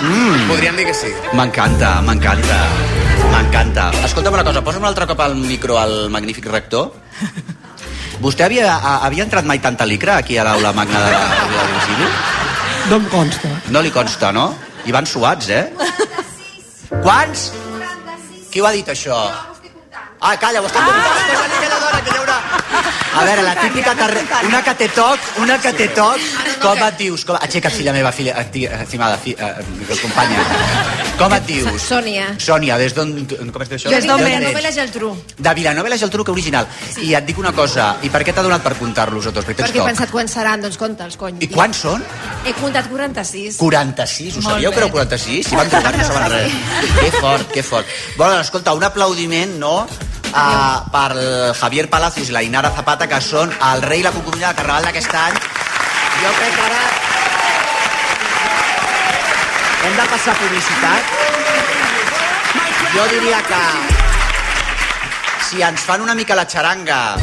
Mm. 0.00 0.48
Podríem 0.48 0.76
dir 0.76 0.86
que 0.90 0.94
sí. 0.94 1.10
M'encanta, 1.32 1.94
m'encanta. 2.04 2.58
M'encanta. 3.32 3.90
Escolta'm 4.04 4.34
una 4.36 4.44
cosa, 4.44 4.60
posa'm 4.64 4.82
un 4.84 4.88
altre 4.90 5.06
cop 5.08 5.20
al 5.24 5.34
micro 5.36 5.78
al 5.80 6.08
magnífic 6.12 6.46
rector. 6.52 6.92
Vostè 8.22 8.44
havia, 8.46 8.76
a- 8.76 9.00
havia 9.06 9.24
entrat 9.24 9.44
mai 9.48 9.58
tanta 9.58 9.86
licra 9.88 10.18
aquí 10.20 10.36
a 10.38 10.44
l'aula 10.46 10.72
magna 10.76 11.00
de 11.06 11.10
la, 11.10 11.22
de 11.48 11.56
la? 11.56 12.12
No 12.90 12.96
em 12.98 13.04
consta. 13.12 13.48
No 13.74 13.80
li 13.84 13.90
consta, 13.94 14.32
no? 14.34 14.50
I 14.86 14.92
van 14.94 15.06
suats, 15.06 15.48
eh? 15.48 15.64
Quants? 17.02 17.44
Qui 18.52 18.60
ho 18.60 18.66
ha 18.68 18.72
dit, 18.74 18.88
això? 18.92 19.18
Ah, 20.22 20.34
calla, 20.38 20.60
ho 20.62 20.68
està 20.68 20.82
comptant. 20.82 21.06
Ah! 21.08 21.20
Estem 21.22 21.56
aquella 21.58 21.78
dona 21.86 22.02
que 22.02 22.10
hi 22.12 22.18
haurà... 22.20 22.51
A 23.12 23.24
veure, 23.24 23.42
la 23.44 23.54
típica 23.60 23.94
que... 23.94 24.06
re- 24.08 24.22
Una 24.48 24.62
que 24.64 24.74
té 24.74 24.88
toc, 24.94 25.18
una 25.42 25.58
que 25.60 25.72
té 25.76 25.88
toc. 25.94 26.18
Com 26.62 26.78
et 26.86 26.96
dius? 26.98 27.24
Com... 27.28 27.36
Aixeca't, 27.40 27.74
filla 27.76 27.92
meva, 27.92 28.12
filla, 28.12 28.32
esti- 28.40 28.64
estimada, 28.66 29.18
fi, 29.20 29.34
eh, 29.38 29.98
companya. 30.00 30.40
Com 31.20 31.34
et 31.36 31.46
dius? 31.46 31.82
Sònia. 31.84 32.30
Sònia, 32.40 32.78
des 32.80 32.94
d'on... 32.96 33.12
Com 33.52 33.64
es 33.64 33.68
diu 33.72 33.76
això? 33.78 33.92
Jo 33.92 34.00
D'on? 34.06 34.22
Vilanova 34.24 34.60
i 34.62 34.64
la 34.64 34.72
Geltrú. 34.74 35.10
De 35.38 35.54
Vilanova 35.58 35.90
i 35.90 35.92
la 35.92 35.98
Geltrú, 36.00 36.24
que 36.24 36.32
original. 36.34 36.66
I 37.04 37.12
et 37.18 37.26
dic 37.28 37.38
una 37.42 37.52
cosa, 37.56 37.90
i 38.02 38.10
per 38.12 38.22
què 38.26 38.32
t'ha 38.34 38.44
donat 38.46 38.64
per 38.64 38.74
comptar-los 38.80 39.28
a 39.28 39.34
tots? 39.34 39.46
Perquè 39.50 39.66
Perquè 39.66 39.82
he 39.82 39.88
pensat 39.92 40.10
quants 40.14 40.32
seran, 40.38 40.64
doncs 40.64 40.78
compta'ls, 40.80 41.18
cony. 41.20 41.36
I 41.44 41.50
quants 41.52 41.82
són? 41.84 42.02
He 42.48 42.54
comptat 42.58 42.88
46. 42.90 43.58
46, 43.60 44.38
ho 44.38 44.42
Molt 44.42 44.54
sabíeu 44.56 44.70
bé. 44.70 44.74
que 44.78 44.82
éreu 44.84 44.94
46? 44.96 45.50
Si 45.50 45.58
van 45.60 45.68
trucar 45.70 45.92
no 45.98 46.08
saben 46.08 46.32
res. 46.32 46.56
Que 47.02 47.10
fort, 47.20 47.52
que 47.52 47.62
fort. 47.62 47.86
Bueno, 48.16 48.40
escolta, 48.40 48.72
un 48.78 48.84
aplaudiment, 48.88 49.58
no?, 49.60 49.76
uh, 50.32 50.90
per 50.92 51.54
Javier 51.60 51.88
Palacios 51.90 52.28
i 52.28 52.32
la 52.32 52.42
Inara 52.42 52.70
Zapata, 52.74 53.06
que 53.08 53.20
són 53.20 53.52
el 53.72 53.82
rei 53.82 54.00
i 54.00 54.06
la 54.06 54.12
concubina 54.12 54.48
de 54.52 54.58
Carnaval 54.60 54.84
d'aquest 54.88 55.14
any. 55.14 55.38
Jo 56.22 56.30
crec 56.38 56.54
que 56.56 56.66
ara 56.68 56.82
hem 59.86 59.96
de 59.98 60.04
passar 60.12 60.34
publicitat. 60.38 61.02
jo 62.94 63.06
diria 63.10 63.40
que 63.48 63.62
si 65.48 65.62
ens 65.62 65.80
fan 65.80 66.00
una 66.04 66.14
mica 66.14 66.34
la 66.38 66.44
xaranga... 66.46 67.16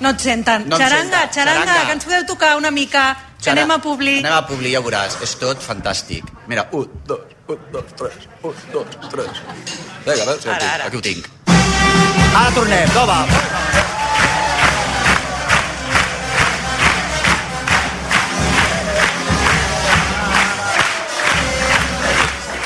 No 0.00 0.10
et 0.14 0.20
senten. 0.22 0.68
No 0.68 0.76
xaranga, 0.78 1.22
senten. 1.24 1.32
xaranga, 1.34 1.64
Xaranga. 1.64 1.86
que 1.86 1.92
ens 1.96 2.04
podeu 2.04 2.26
tocar 2.26 2.52
una 2.56 2.70
mica, 2.70 3.16
que 3.38 3.48
Xara- 3.50 3.64
anem 3.64 3.72
a 3.74 3.78
Publi. 3.82 4.18
Anem 4.20 4.36
a 4.36 4.44
Publi, 4.46 4.70
ja 4.76 4.80
veuràs. 4.84 5.16
És 5.26 5.34
tot 5.40 5.58
fantàstic. 5.64 6.22
Mira, 6.46 6.68
un, 6.70 6.86
dos, 7.04 7.20
un, 7.48 7.58
dos, 7.72 7.90
tres, 7.98 8.28
un, 8.46 8.54
dos, 8.72 8.86
tres. 9.10 9.42
Vinga, 10.06 10.54
Ara, 10.54 10.74
ara. 10.76 10.86
Aquí 10.86 10.96
ho 10.96 11.02
tinc. 11.02 11.26
Ara 12.34 12.50
tornem, 12.54 12.88
toma. 12.90 13.26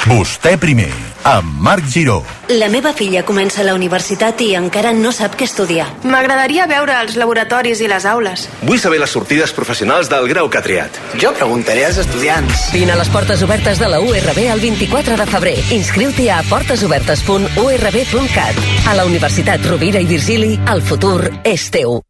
Vostè 0.07 0.57
primer, 0.59 0.91
amb 1.25 1.61
Marc 1.61 1.89
Giró. 1.89 2.23
La 2.49 2.69
meva 2.69 2.93
filla 2.93 3.25
comença 3.25 3.63
la 3.65 3.75
universitat 3.75 4.41
i 4.45 4.55
encara 4.59 4.93
no 4.93 5.13
sap 5.15 5.37
què 5.39 5.45
estudiar. 5.49 5.87
M'agradaria 6.05 6.67
veure 6.71 6.95
els 7.01 7.17
laboratoris 7.21 7.81
i 7.81 7.89
les 7.91 8.05
aules. 8.09 8.49
Vull 8.67 8.81
saber 8.83 8.99
les 9.03 9.15
sortides 9.15 9.53
professionals 9.57 10.09
del 10.13 10.29
grau 10.31 10.47
que 10.51 10.59
ha 10.61 10.67
triat. 10.67 10.91
Jo 11.23 11.31
preguntaré 11.37 11.83
als 11.87 11.99
estudiants. 12.05 12.55
Vine 12.75 12.93
a 12.93 13.01
les 13.01 13.11
portes 13.15 13.41
obertes 13.47 13.77
de 13.81 13.89
la 13.89 14.01
URB 14.05 14.39
el 14.45 14.61
24 14.61 15.17
de 15.17 15.27
febrer. 15.33 15.59
Inscriu-t'hi 15.79 16.27
a 16.29 16.43
portesobertes.urb.cat. 16.51 18.55
A 18.87 18.95
la 18.99 19.05
Universitat 19.09 19.61
Rovira 19.67 20.01
i 20.03 20.07
Virgili, 20.07 20.59
el 20.69 20.83
futur 20.83 21.31
és 21.45 21.71
teu. 21.73 22.03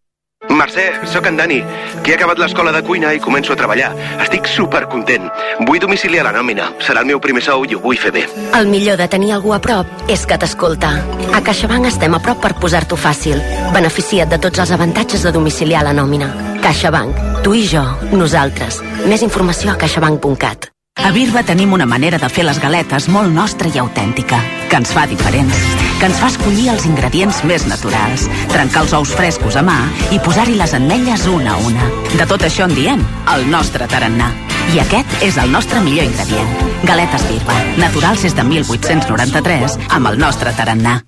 Mercè, 0.50 1.06
sóc 1.06 1.26
en 1.26 1.36
Dani, 1.36 1.60
que 2.02 2.12
he 2.12 2.14
acabat 2.14 2.38
l'escola 2.38 2.72
de 2.74 2.82
cuina 2.82 3.12
i 3.14 3.20
començo 3.22 3.54
a 3.54 3.56
treballar. 3.56 3.92
Estic 4.24 4.48
supercontent. 4.50 5.28
Vull 5.68 5.80
domiciliar 5.80 6.24
la 6.26 6.32
nòmina. 6.34 6.68
Serà 6.82 7.02
el 7.02 7.08
meu 7.08 7.20
primer 7.22 7.42
sou 7.46 7.64
i 7.64 7.76
ho 7.76 7.80
vull 7.80 7.98
fer 7.98 8.12
bé. 8.14 8.24
El 8.58 8.68
millor 8.70 8.98
de 9.00 9.08
tenir 9.08 9.32
algú 9.36 9.54
a 9.54 9.60
prop 9.62 9.86
és 10.12 10.26
que 10.26 10.38
t'escolta. 10.38 10.92
A 11.32 11.40
CaixaBank 11.46 11.88
estem 11.92 12.14
a 12.14 12.20
prop 12.22 12.42
per 12.42 12.54
posar-t'ho 12.60 12.98
fàcil. 12.98 13.40
Beneficia't 13.72 14.34
de 14.34 14.40
tots 14.42 14.58
els 14.66 14.74
avantatges 14.74 15.22
de 15.22 15.32
domiciliar 15.32 15.86
la 15.86 15.94
nòmina. 15.96 16.32
CaixaBank. 16.62 17.42
Tu 17.46 17.56
i 17.62 17.66
jo. 17.66 17.86
Nosaltres. 18.12 18.82
Més 19.06 19.22
informació 19.22 19.72
a 19.72 19.78
caixabank.cat. 19.78 20.72
A 21.04 21.10
Birba 21.10 21.42
tenim 21.42 21.72
una 21.72 21.86
manera 21.86 22.18
de 22.22 22.28
fer 22.30 22.44
les 22.46 22.60
galetes 22.62 23.08
molt 23.10 23.32
nostra 23.34 23.66
i 23.66 23.78
autèntica, 23.82 24.38
que 24.70 24.78
ens 24.78 24.92
fa 24.94 25.02
diferents, 25.10 25.56
que 25.98 26.06
ens 26.06 26.20
fa 26.22 26.28
escollir 26.30 26.68
els 26.70 26.86
ingredients 26.86 27.40
més 27.48 27.66
naturals, 27.66 28.28
trencar 28.52 28.84
els 28.84 28.94
ous 28.94 29.14
frescos 29.18 29.58
a 29.58 29.64
mà 29.66 29.80
i 30.14 30.20
posar-hi 30.22 30.54
les 30.60 30.76
ametlles 30.78 31.26
una 31.26 31.56
a 31.56 31.62
una. 31.66 31.88
De 32.14 32.26
tot 32.30 32.46
això 32.46 32.68
en 32.70 32.76
diem 32.78 33.02
el 33.34 33.48
nostre 33.50 33.90
tarannà. 33.90 34.30
I 34.76 34.78
aquest 34.84 35.24
és 35.26 35.40
el 35.42 35.50
nostre 35.50 35.82
millor 35.82 36.06
ingredient. 36.06 36.54
Galetes 36.86 37.26
Birba, 37.26 37.58
naturals 37.82 38.22
des 38.22 38.38
de 38.38 38.46
1893, 38.52 39.80
amb 39.90 40.12
el 40.12 40.22
nostre 40.22 40.54
tarannà. 40.54 41.00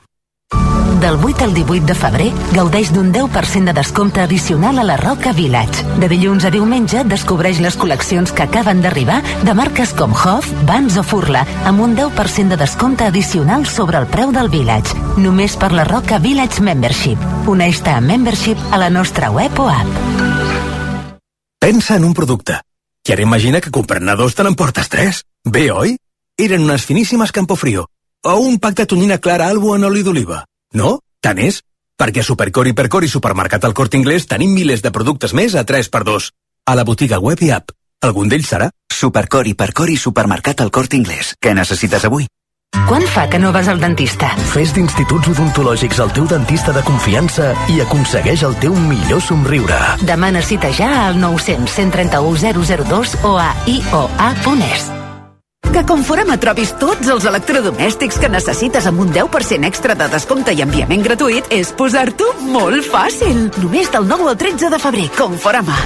Del 1.04 1.22
8 1.22 1.44
al 1.44 1.52
18 1.52 1.84
de 1.84 1.94
febrer, 1.94 2.26
gaudeix 2.56 2.88
d'un 2.88 3.10
10% 3.12 3.68
de 3.68 3.72
descompte 3.76 4.22
addicional 4.22 4.78
a 4.78 4.84
la 4.88 4.96
Roca 4.96 5.34
Village. 5.36 5.82
De 6.00 6.08
dilluns 6.08 6.46
a 6.48 6.50
diumenge, 6.50 7.02
descobreix 7.04 7.58
les 7.60 7.74
col·leccions 7.76 8.30
que 8.32 8.46
acaben 8.46 8.80
d'arribar 8.80 9.18
de 9.44 9.52
marques 9.52 9.92
com 9.92 10.14
Hoff, 10.16 10.48
Vans 10.64 10.96
o 10.96 11.02
Furla, 11.04 11.42
amb 11.68 11.82
un 11.84 11.92
10% 11.94 12.54
de 12.54 12.56
descompte 12.56 13.04
addicional 13.04 13.66
sobre 13.68 14.00
el 14.00 14.06
preu 14.08 14.32
del 14.32 14.48
Village. 14.48 14.96
Només 15.20 15.58
per 15.60 15.74
la 15.76 15.84
Roca 15.84 16.16
Village 16.24 16.64
Membership. 16.64 17.20
Uneix-te 17.52 17.92
a 17.92 18.00
Membership 18.00 18.64
a 18.72 18.80
la 18.80 18.88
nostra 18.88 19.28
web 19.28 19.60
o 19.60 19.68
app. 19.68 20.00
Pensa 21.60 21.98
en 22.00 22.08
un 22.08 22.16
producte. 22.16 22.62
I 23.04 23.12
ara 23.12 23.26
imagina 23.28 23.60
que 23.60 23.74
comprant-ne 23.76 24.16
dos 24.16 24.32
te 24.40 24.48
n'emportes 24.48 24.88
tres. 24.88 25.20
Bé, 25.44 25.68
oi? 25.68 25.98
Eren 26.40 26.64
unes 26.64 26.88
finíssimes 26.88 27.28
Campofrío. 27.30 27.90
O 28.24 28.40
un 28.40 28.56
pack 28.56 28.80
de 28.80 28.86
tonyina 28.86 29.20
clara 29.20 29.52
albo 29.52 29.76
en 29.76 29.84
oli 29.84 30.00
d'oliva. 30.00 30.46
No? 30.74 30.98
Tant 31.22 31.38
és? 31.38 31.62
Perquè 31.96 32.24
a 32.24 32.26
Supercor, 32.26 32.66
Hipercor 32.68 33.06
i 33.06 33.08
Supermercat 33.08 33.64
al 33.64 33.74
Corte 33.78 33.96
Inglés 33.96 34.26
tenim 34.26 34.52
milers 34.52 34.82
de 34.82 34.90
productes 34.90 35.32
més 35.32 35.54
a 35.54 35.64
3x2. 35.64 36.30
A 36.66 36.74
la 36.74 36.84
botiga 36.84 37.20
web 37.22 37.40
i 37.46 37.52
app. 37.54 37.70
Algun 38.02 38.28
d'ells 38.28 38.50
serà? 38.50 38.68
Supercor, 38.92 39.46
Hipercor 39.46 39.90
i 39.90 39.96
Supermercat 39.96 40.60
al 40.60 40.72
Corte 40.74 40.98
Inglés. 40.98 41.34
Què 41.40 41.54
necessites 41.54 42.04
avui? 42.04 42.26
Quan 42.88 43.06
fa 43.06 43.28
que 43.30 43.38
no 43.38 43.52
vas 43.54 43.68
al 43.70 43.78
dentista? 43.80 44.32
Fes 44.50 44.74
d'instituts 44.74 45.30
odontològics 45.30 46.02
el 46.02 46.10
teu 46.16 46.26
dentista 46.28 46.74
de 46.74 46.82
confiança 46.82 47.52
i 47.70 47.78
aconsegueix 47.84 48.42
el 48.48 48.58
teu 48.64 48.74
millor 48.74 49.22
somriure. 49.22 49.78
Demana 50.02 50.42
cita 50.42 50.72
ja 50.74 50.90
al 51.06 51.22
900 51.22 51.70
131 51.70 52.84
002 52.90 53.16
o 53.22 53.38
a 53.38 53.54
ioa.es. 53.70 55.03
Que 55.72 55.82
Conforama 55.88 56.36
trobis 56.40 56.72
tots 56.80 57.10
els 57.10 57.26
electrodomèstics 57.30 58.20
que 58.22 58.30
necessites 58.30 58.86
amb 58.90 59.04
un 59.04 59.12
10% 59.14 59.68
extra 59.68 59.96
de 59.98 60.08
descompte 60.12 60.54
i 60.54 60.62
enviament 60.66 61.04
gratuït 61.06 61.50
és 61.54 61.74
posar-t'ho 61.74 62.32
molt 62.54 62.86
fàcil. 62.86 63.48
Només 63.60 63.92
del 63.94 64.10
9 64.10 64.34
al 64.34 64.42
13 64.46 64.72
de 64.74 64.82
febrer. 64.86 65.08
Conforama. 65.18 65.78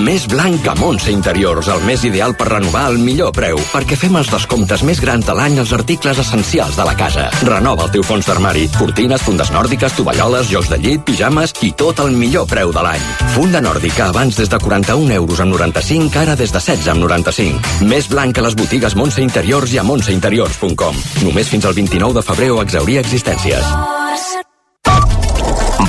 Més 0.00 0.24
blanc 0.30 0.60
que 0.62 0.72
Montse 0.78 1.10
Interiors, 1.10 1.66
el 1.72 1.82
més 1.82 2.04
ideal 2.06 2.32
per 2.38 2.46
renovar 2.48 2.84
al 2.88 2.98
millor 3.02 3.32
preu, 3.34 3.58
perquè 3.72 3.96
fem 3.98 4.14
els 4.20 4.30
descomptes 4.30 4.84
més 4.86 5.00
grans 5.02 5.26
de 5.26 5.34
l'any 5.34 5.58
als 5.58 5.72
articles 5.74 6.20
essencials 6.22 6.76
de 6.78 6.86
la 6.86 6.94
casa. 6.98 7.26
Renova 7.46 7.88
el 7.88 7.92
teu 7.96 8.04
fons 8.06 8.28
d'armari, 8.28 8.68
cortines, 8.78 9.22
fundes 9.26 9.50
nòrdiques, 9.50 9.96
tovalloles, 9.98 10.48
jocs 10.52 10.70
de 10.70 10.78
llit, 10.78 11.02
pijames 11.06 11.54
i 11.66 11.72
tot 11.74 12.00
al 12.00 12.14
millor 12.14 12.46
preu 12.50 12.70
de 12.74 12.84
l'any. 12.86 13.06
Funda 13.34 13.62
nòrdica 13.64 14.08
abans 14.08 14.38
des 14.38 14.50
de 14.50 14.60
41 14.62 15.14
euros 15.18 15.42
amb 15.42 15.54
95, 15.58 16.22
ara 16.22 16.38
des 16.38 16.54
de 16.54 16.62
16 16.62 16.90
amb 16.94 17.02
95. 17.02 17.84
Més 17.90 18.08
blanc 18.10 18.34
que 18.34 18.46
les 18.46 18.58
botigues 18.58 18.94
Montse 18.94 19.22
Interiors 19.26 19.74
i 19.74 19.82
a 19.82 19.86
montseinteriors.com. 19.86 21.02
Només 21.26 21.50
fins 21.50 21.66
al 21.66 21.74
29 21.74 22.20
de 22.20 22.26
febrer 22.30 22.52
o 22.54 22.62
exaurir 22.62 23.00
existències. 23.02 23.74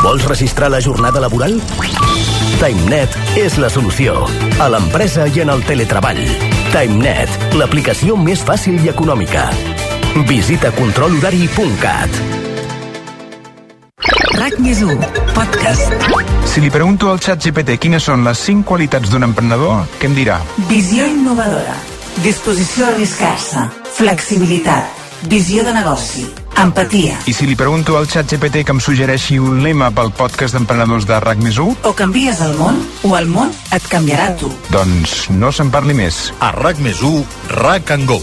Vols 0.01 0.25
registrar 0.25 0.71
la 0.73 0.81
jornada 0.81 1.21
laboral? 1.21 1.61
TimeNet 2.61 3.15
és 3.41 3.55
la 3.57 3.71
solució. 3.73 4.19
A 4.61 4.67
l'empresa 4.69 5.23
i 5.33 5.39
en 5.41 5.49
el 5.49 5.63
teletreball. 5.65 6.19
TimeNet, 6.69 7.31
l'aplicació 7.57 8.13
més 8.21 8.43
fàcil 8.45 8.77
i 8.85 8.91
econòmica. 8.91 9.47
Visita 10.29 10.69
controlhorari.cat. 10.75 12.19
RAC 14.37 14.59
més 14.61 14.83
1, 14.85 15.09
podcast. 15.33 16.05
Si 16.51 16.61
li 16.61 16.69
pregunto 16.69 17.09
al 17.09 17.23
xat 17.23 17.41
GPT 17.41 17.79
quines 17.81 18.05
són 18.05 18.27
les 18.29 18.45
5 18.45 18.69
qualitats 18.69 19.09
d'un 19.09 19.25
emprenedor, 19.25 19.87
què 19.97 20.11
em 20.11 20.19
dirà? 20.21 20.37
Visió 20.69 21.09
innovadora. 21.09 21.73
Disposició 22.21 22.85
a 22.85 22.93
arriscar-se. 22.93 23.65
Flexibilitat. 23.97 25.01
Visió 25.33 25.65
de 25.65 25.73
negoci. 25.81 26.29
Empatia. 26.57 27.17
I 27.25 27.33
si 27.33 27.47
li 27.47 27.55
pregunto 27.55 27.95
al 27.97 28.07
xat 28.09 28.29
GPT 28.29 28.65
que 28.67 28.73
em 28.75 28.79
suggereixi 28.83 29.39
un 29.41 29.61
lema 29.63 29.89
pel 29.95 30.11
podcast 30.13 30.53
d'emprenedors 30.57 31.07
de 31.09 31.19
RAC 31.23 31.39
més 31.41 31.57
1, 31.57 31.77
O 31.87 31.93
canvies 31.97 32.41
el 32.41 32.53
món, 32.59 32.77
o 33.03 33.15
el 33.17 33.27
món 33.31 33.51
et 33.71 33.87
canviarà 33.89 34.35
tu. 34.37 34.51
doncs 34.69 35.29
no 35.29 35.51
se'n 35.51 35.71
parli 35.71 35.93
més. 35.97 36.31
A 36.39 36.51
RAC 36.51 36.77
més 36.79 37.01
1, 37.01 37.25
RAC 37.61 37.91
and 37.91 38.07
Go. 38.07 38.21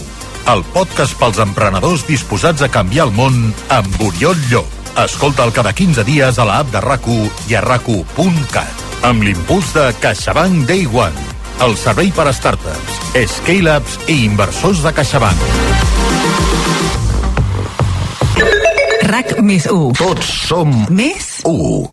El 0.49 0.63
podcast 0.73 1.17
pels 1.19 1.37
emprenedors 1.43 2.07
disposats 2.07 2.61
a 2.61 2.69
canviar 2.69 3.07
el 3.09 3.13
món 3.13 3.53
amb 3.69 4.01
Oriol 4.01 4.37
Llop. 4.49 4.65
Escolta'l 4.97 5.53
cada 5.53 5.73
15 5.73 6.03
dies 6.03 6.39
a 6.39 6.45
la 6.45 6.59
app 6.63 6.71
de 6.71 6.81
rac 6.81 7.05
i 7.47 7.55
a 7.55 7.61
rac 7.61 7.85
Amb 9.01 9.23
l'impuls 9.23 9.73
de 9.73 9.93
CaixaBank 10.01 10.65
Day 10.67 10.85
One. 10.85 11.15
El 11.61 11.77
servei 11.77 12.11
per 12.11 12.27
a 12.27 12.33
startups, 12.33 12.99
scale-ups 13.27 13.99
i 14.07 14.23
inversors 14.25 14.83
de 14.83 14.93
CaixaBank. 14.93 15.98
RAC 19.09 19.39
més 19.41 19.63
1. 19.65 19.95
Tots 19.97 20.27
som 20.45 20.69
Més 20.93 21.39
1. 21.47 21.87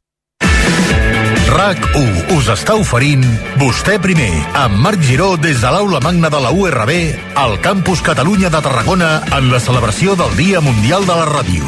RAC1 1.56 2.34
us 2.34 2.48
està 2.52 2.74
oferint 2.76 3.22
Vostè 3.56 3.94
primer, 4.02 4.28
amb 4.60 4.76
Marc 4.84 5.00
Giró 5.06 5.30
des 5.40 5.62
de 5.62 5.70
l'aula 5.72 6.02
magna 6.04 6.28
de 6.28 6.40
la 6.44 6.50
URB 6.52 6.92
al 7.40 7.56
Campus 7.64 8.02
Catalunya 8.04 8.50
de 8.52 8.60
Tarragona 8.60 9.10
en 9.32 9.48
la 9.48 9.60
celebració 9.64 10.12
del 10.20 10.36
Dia 10.36 10.60
Mundial 10.60 11.08
de 11.08 11.16
la 11.16 11.24
Ràdio. 11.30 11.64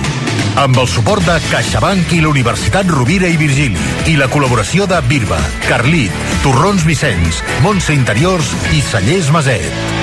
Amb 0.61 0.82
el 0.82 0.90
suport 0.90 1.24
de 1.24 1.38
CaixaBank 1.48 2.12
i 2.18 2.20
la 2.20 2.34
Universitat 2.34 2.90
Rovira 2.92 3.30
i 3.32 3.40
Virgili 3.40 3.88
i 4.12 4.18
la 4.20 4.28
col·laboració 4.28 4.84
de 4.90 5.00
Birba, 5.08 5.40
Carlit, 5.64 6.12
Torrons 6.44 6.84
Vicenç, 6.84 7.40
Montse 7.64 7.96
Interiors 7.96 8.52
i 8.76 8.84
Cellers 8.84 9.32
Maset. 9.32 9.97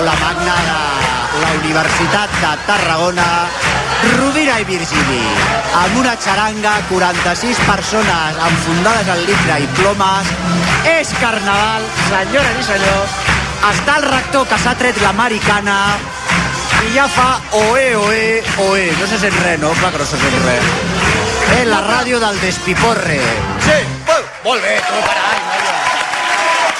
L'aula 0.00 0.18
magna 0.20 0.54
de 1.32 1.40
la 1.42 1.50
Universitat 1.60 2.30
de 2.40 2.52
Tarragona, 2.66 3.26
Rovira 4.16 4.56
i 4.60 4.64
Virgili, 4.64 5.20
amb 5.76 5.98
una 6.00 6.14
xaranga, 6.16 6.72
46 6.88 7.60
persones 7.66 8.40
enfundades 8.46 9.10
en 9.12 9.20
litre 9.28 9.58
i 9.60 9.68
plomes. 9.76 10.32
És 10.88 11.12
carnaval, 11.20 11.84
senyores 12.08 12.60
i 12.62 12.66
senyors. 12.70 13.20
Està 13.74 13.98
el 14.00 14.08
rector 14.08 14.48
que 14.48 14.60
s'ha 14.62 14.74
tret 14.80 15.00
l'americana 15.04 15.76
i 16.86 16.94
ja 16.96 17.04
fa 17.12 17.30
oe, 17.60 17.86
oe, 18.00 18.26
oe. 18.70 18.90
No 18.96 19.08
se 19.10 19.20
sent 19.20 19.36
res, 19.44 19.60
no? 19.60 19.74
Clar 19.82 19.92
que 19.92 20.00
no 20.00 20.08
se 20.08 20.20
sent 20.22 20.44
res. 20.46 20.70
És 21.60 21.66
la 21.68 21.82
ràdio 21.84 22.22
del 22.24 22.40
despiporre. 22.40 23.20
Sí, 23.68 23.80
molt 24.48 24.64
bé, 24.64 24.78
tu, 24.80 25.08
carai. 25.10 25.42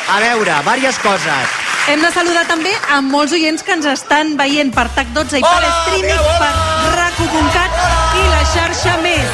A 0.08 0.22
veure, 0.24 0.62
diverses 0.64 1.04
coses. 1.04 1.60
Hem 1.90 2.02
de 2.04 2.10
saludar 2.14 2.44
també 2.46 2.70
a 2.94 3.00
molts 3.02 3.32
oients 3.34 3.64
que 3.66 3.72
ens 3.74 3.86
estan 3.90 4.36
veient 4.38 4.70
per 4.74 4.84
TAC12 4.94 5.40
i 5.40 5.42
per 5.42 5.50
Hola, 5.50 5.70
streaming, 5.80 6.12
Miquel, 6.12 6.28
hola. 6.36 6.50
per 6.84 6.92
raco.cat 7.00 7.80
i 8.14 8.26
la 8.30 8.42
xarxa 8.52 8.92
més. 9.02 9.32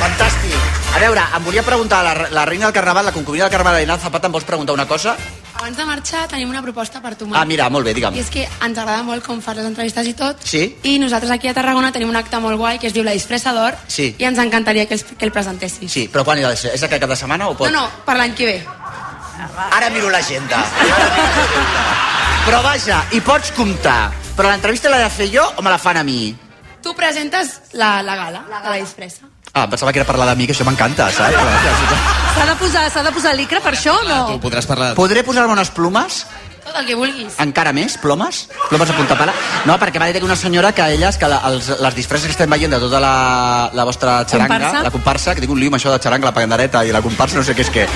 Fantàstic. 0.00 0.56
A 0.90 0.98
veure, 0.98 1.22
em 1.36 1.44
volia 1.46 1.62
preguntar, 1.62 2.00
la, 2.02 2.14
la 2.34 2.44
reina 2.48 2.66
del 2.66 2.74
carnaval, 2.74 3.06
la 3.06 3.12
concubina 3.14 3.44
del 3.46 3.52
carnaval, 3.54 3.78
Elena 3.78 3.96
Zapata, 4.02 4.26
em 4.26 4.34
vols 4.34 4.48
preguntar 4.48 4.74
una 4.74 4.88
cosa? 4.90 5.14
Abans 5.60 5.76
de 5.78 5.84
marxar 5.86 6.24
tenim 6.26 6.50
una 6.50 6.62
proposta 6.64 6.98
per 7.04 7.14
tu. 7.20 7.28
Ah, 7.36 7.44
mira, 7.46 7.68
molt 7.70 7.86
bé, 7.86 7.94
digue'm. 7.94 8.16
I 8.18 8.24
és 8.24 8.30
que 8.32 8.48
ens 8.48 8.78
agrada 8.80 9.04
molt 9.06 9.22
com 9.22 9.38
fas 9.44 9.54
les 9.60 9.68
entrevistes 9.70 10.08
i 10.10 10.14
tot. 10.18 10.42
Sí? 10.42 10.64
I 10.82 10.96
nosaltres 10.98 11.30
aquí 11.30 11.46
a 11.46 11.54
Tarragona 11.54 11.92
tenim 11.94 12.10
un 12.10 12.18
acte 12.18 12.40
molt 12.42 12.58
guai 12.58 12.80
que 12.82 12.88
es 12.90 12.96
diu 12.96 13.04
La 13.06 13.14
disfressa 13.14 13.52
d'or 13.54 13.78
Sí. 13.86 14.16
i 14.18 14.24
ens 14.26 14.38
encantaria 14.42 14.88
que 14.90 14.98
el, 14.98 15.04
que 15.04 15.24
el 15.28 15.30
presentessis. 15.36 15.92
Sí, 15.92 16.08
però 16.12 16.24
quan 16.26 16.42
ha 16.42 16.50
de 16.50 16.56
ser? 16.56 16.74
És 16.74 16.82
aquest 16.82 17.04
cap 17.06 17.10
de 17.14 17.20
setmana 17.22 17.52
o 17.52 17.54
pot? 17.54 17.70
No, 17.70 17.84
no, 17.86 18.04
per 18.08 18.16
l'any 18.18 18.34
que 18.34 18.46
ve. 18.50 18.58
Ara 19.70 19.90
miro 19.90 20.10
l'agenda. 20.10 20.62
Però 22.46 22.62
vaja, 22.64 23.02
hi 23.12 23.20
pots 23.20 23.52
comptar. 23.56 24.10
Però 24.36 24.48
l'entrevista 24.48 24.88
l'he 24.92 25.02
de 25.02 25.10
fer 25.12 25.28
jo 25.32 25.44
o 25.56 25.62
me 25.62 25.70
la 25.70 25.78
fan 25.78 26.00
a 26.00 26.04
mi? 26.06 26.32
Tu 26.80 26.94
presentes 26.96 27.60
la, 27.76 28.00
la 28.02 28.16
gala, 28.16 28.44
la 28.48 28.58
gala. 28.58 28.62
de 28.64 28.70
la 28.70 28.80
disfressa. 28.80 29.28
Ah, 29.52 29.64
em 29.66 29.70
pensava 29.72 29.92
que 29.92 29.98
era 29.98 30.06
parlar 30.06 30.28
de 30.30 30.36
mi, 30.38 30.46
que 30.46 30.54
això 30.54 30.64
m'encanta, 30.64 31.10
saps? 31.10 31.34
S'ha 32.36 32.46
de 32.46 32.54
posar, 32.60 32.84
s'ha 32.94 33.02
de 33.02 33.12
posar 33.12 33.34
licra 33.34 33.60
per 33.60 33.74
això 33.74 33.96
o 33.98 34.04
no? 34.06 34.20
Tu 34.30 34.38
podràs 34.46 34.68
parlar... 34.68 34.92
Podré 34.94 35.24
posar-me 35.26 35.52
unes 35.56 35.72
plumes? 35.74 36.22
Tot 36.70 36.78
el 36.78 36.86
que 36.86 36.94
vulguis. 36.94 37.34
Encara 37.42 37.72
més? 37.74 37.96
Plomes? 37.98 38.44
Plomes 38.68 38.90
a 38.92 38.94
punta 38.94 39.16
pala? 39.18 39.32
No, 39.66 39.74
perquè 39.82 39.98
m'ha 39.98 40.06
dit 40.14 40.22
una 40.22 40.36
senyora 40.38 40.70
que 40.70 40.84
elles, 40.94 41.16
que 41.18 41.26
la, 41.26 41.40
els, 41.48 41.66
les 41.82 41.96
disfresses 41.96 42.30
que 42.30 42.34
estem 42.36 42.50
veient 42.52 42.70
de 42.70 42.78
tota 42.78 43.00
la, 43.02 43.14
la 43.74 43.86
vostra 43.88 44.20
xaranga, 44.22 44.54
Comparsa? 44.54 44.82
la 44.86 44.92
comparsa, 44.94 45.34
que 45.34 45.42
tinc 45.42 45.50
un 45.50 45.58
lío 45.58 45.72
amb 45.72 45.80
això 45.80 45.90
de 45.90 45.98
xaranga, 45.98 46.28
la 46.30 46.34
pandereta 46.36 46.84
i 46.86 46.94
la 46.94 47.02
comparsa, 47.02 47.40
no 47.40 47.42
sé 47.46 47.56
què 47.58 47.64
és 47.66 47.72
què, 47.74 47.86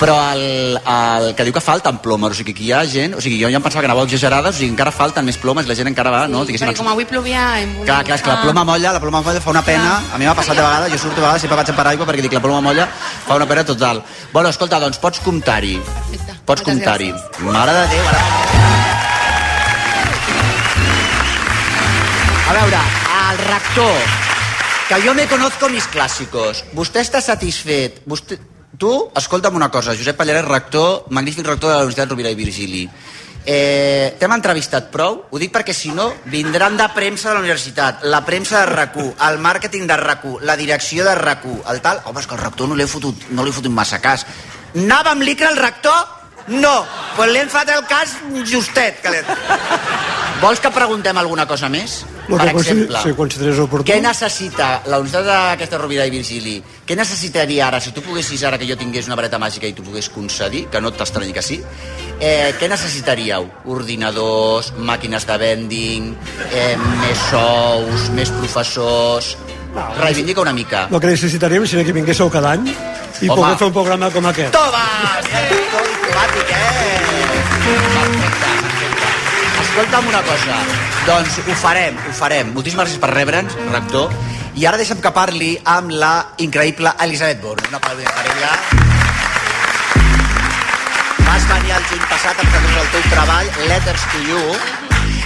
però 0.00 0.16
el, 0.32 0.78
el 0.80 1.28
que 1.36 1.44
diu 1.44 1.52
que 1.52 1.60
falten 1.64 2.00
plomes, 2.04 2.32
o 2.32 2.40
sigui 2.40 2.54
que 2.56 2.64
hi 2.64 2.72
ha 2.72 2.80
gent, 2.88 3.18
o 3.18 3.24
sigui, 3.24 3.36
jo 3.42 3.52
ja 3.52 3.60
em 3.60 3.66
pensava 3.66 3.84
que 3.84 3.90
anàveu 3.90 4.08
exagerades, 4.08 4.56
o 4.56 4.62
sigui, 4.62 4.72
encara 4.72 4.94
falten 4.96 5.28
més 5.28 5.36
plomes, 5.42 5.68
la 5.68 5.76
gent 5.76 5.92
encara 5.92 6.14
va, 6.14 6.24
no? 6.24 6.46
Diguéssim, 6.48 6.70
Perquè 6.72 6.80
com 6.80 6.88
avui 6.94 7.04
plovia... 7.04 7.44
Volgut... 7.60 7.84
Clar, 7.90 8.00
clar, 8.08 8.16
és 8.16 8.24
que 8.24 8.32
la 8.32 8.40
ploma 8.46 8.64
molla, 8.64 8.94
la 8.96 9.02
ploma 9.04 9.20
molla 9.20 9.44
fa 9.44 9.52
una 9.52 9.64
pena. 9.66 9.98
A 10.08 10.20
mi 10.20 10.28
m'ha 10.28 10.36
passat 10.38 10.56
de 10.56 10.64
vegades, 10.64 10.96
jo 10.96 11.02
surto 11.04 11.20
de 11.20 11.26
vegades, 11.26 11.44
sempre 11.44 11.60
vaig 11.60 11.74
en 11.74 11.78
paraigua 11.78 12.08
perquè 12.08 12.24
dic 12.24 12.38
la 12.38 12.44
ploma 12.44 12.64
molla 12.64 12.88
fa 13.26 13.36
una 13.36 13.48
pena 13.50 13.64
total. 13.68 14.02
Bueno, 14.32 14.48
escolta, 14.48 14.80
doncs 14.80 15.00
pots 15.02 15.20
comptar-hi. 15.20 15.76
Pots 16.46 16.64
comptar-hi. 16.66 17.12
Mare 17.46 17.74
de 17.76 17.82
Déu, 17.92 18.06
ara... 18.10 18.22
A 22.50 22.54
veure, 22.56 22.80
el 23.30 23.42
rector, 23.46 23.98
que 24.88 24.98
jo 25.04 25.14
me 25.14 25.28
conozco 25.30 25.68
mis 25.70 25.86
clàssicos. 25.92 26.64
Vostè 26.74 27.04
està 27.06 27.22
satisfet? 27.22 28.02
Vostè... 28.10 28.40
Tu, 28.82 28.90
escolta'm 29.14 29.54
una 29.54 29.68
cosa, 29.70 29.94
Josep 29.94 30.16
Pallarès, 30.18 30.42
rector, 30.48 31.04
magnífic 31.14 31.46
rector 31.46 31.70
de 31.70 31.76
la 31.76 31.84
Universitat 31.86 32.10
Rovira 32.10 32.32
i 32.32 32.38
Virgili. 32.38 32.82
Eh, 33.46 34.14
T'hem 34.18 34.34
entrevistat 34.34 34.88
prou? 34.90 35.20
Ho 35.30 35.38
dic 35.38 35.52
perquè 35.54 35.74
si 35.76 35.92
no 35.94 36.08
vindran 36.32 36.74
de 36.78 36.88
premsa 36.94 37.28
de 37.28 37.36
la 37.36 37.42
universitat, 37.42 38.02
la 38.10 38.24
premsa 38.26 38.62
de 38.64 38.70
rac 38.70 38.98
el 39.02 39.38
màrqueting 39.42 39.86
de 39.86 39.98
rac 39.98 40.26
la 40.42 40.56
direcció 40.56 41.06
de 41.06 41.14
rac 41.18 41.46
el 41.46 41.80
tal... 41.84 42.02
Home, 42.06 42.18
és 42.18 42.26
que 42.26 42.34
el 42.34 42.42
rector 42.42 42.70
no 42.70 42.78
li 42.78 42.82
he 42.82 42.90
fotut, 42.90 43.30
no 43.30 43.46
li 43.46 43.54
he 43.54 43.54
fotut 43.54 43.70
massa 43.70 44.02
cas. 44.02 44.26
Anava 44.74 45.14
amb 45.14 45.22
l'icra 45.22 45.52
el 45.52 45.62
rector? 45.62 46.21
No, 46.48 46.84
pues 47.16 47.30
li 47.30 47.38
hem 47.38 47.50
fet 47.52 47.70
el 47.70 47.84
cas 47.86 48.16
justet. 48.50 48.98
Que. 49.02 49.22
Vols 50.42 50.58
que 50.58 50.72
preguntem 50.74 51.16
alguna 51.20 51.46
cosa 51.46 51.68
més? 51.70 52.00
Lo 52.28 52.38
per 52.38 52.48
exemple, 52.52 53.00
si 53.02 53.12
consideres 53.18 53.58
oportú. 53.62 53.86
què 53.90 53.98
necessita 54.02 54.82
la 54.86 54.98
Universitat 55.02 55.26
d'aquesta 55.26 55.78
Rovira 55.78 56.06
i 56.06 56.12
Virgili? 56.14 56.56
Què 56.86 56.96
necessitaria 56.98 57.66
ara, 57.66 57.80
si 57.82 57.90
tu 57.94 58.02
poguessis 58.02 58.42
ara 58.46 58.58
que 58.58 58.66
jo 58.66 58.76
tingués 58.78 59.06
una 59.10 59.18
vareta 59.18 59.38
màgica 59.42 59.66
i 59.66 59.74
tu 59.74 59.82
pogués 59.86 60.08
concedir, 60.10 60.68
que 60.70 60.80
no 60.80 60.92
t'estranyi 60.94 61.34
que 61.34 61.42
sí, 61.42 61.60
eh, 62.20 62.54
què 62.58 62.68
necessitaríeu? 62.70 63.48
Ordinadors, 63.74 64.72
màquines 64.78 65.26
de 65.26 65.38
vending, 65.38 66.12
eh, 66.52 66.76
més 67.02 67.26
sous, 67.30 68.10
més 68.18 68.30
professors... 68.38 69.36
Reivindica 69.72 70.42
una 70.42 70.52
mica. 70.52 70.82
El 70.92 71.00
que 71.00 71.14
necessitaríem 71.14 71.64
seria 71.64 71.86
que 71.86 71.94
vinguéssiu 71.96 72.28
cada 72.28 72.50
any 72.58 72.66
i 72.68 73.28
Home. 73.30 73.38
poder 73.40 73.56
fer 73.56 73.68
un 73.70 73.72
programa 73.72 74.10
com 74.12 74.26
aquest. 74.28 74.52
Toma! 74.52 74.84
Eh, 75.32 75.61
diplomàtic, 76.12 76.46
eh? 76.50 76.56
Perfecte, 77.64 78.50
perfecte. 78.60 79.08
Escolta'm 79.62 80.08
una 80.08 80.22
cosa. 80.22 80.56
Doncs 81.06 81.38
ho 81.46 81.54
farem, 81.56 81.96
ho 81.96 82.12
farem. 82.12 82.52
Moltíssimes 82.52 82.86
gràcies 82.86 83.00
per 83.00 83.10
rebre'ns, 83.14 83.56
rector. 83.72 84.12
I 84.54 84.66
ara 84.68 84.76
deixa'm 84.76 85.00
que 85.00 85.12
parli 85.16 85.54
amb 85.64 85.92
la 85.96 86.12
increïble 86.44 86.92
Elisabet 87.06 87.40
Born. 87.40 87.64
Una 87.70 87.80
aplaudiment 87.80 88.12
per 88.12 88.24
ella. 88.34 88.52
Vas 91.24 91.48
venir 91.48 91.72
el 91.78 91.88
juny 91.88 92.04
passat 92.10 92.36
a 92.36 92.44
presentar 92.44 92.82
el 92.84 92.92
teu 92.92 93.08
treball, 93.14 93.52
Letters 93.70 94.08
to 94.12 94.24
You, 94.28 94.42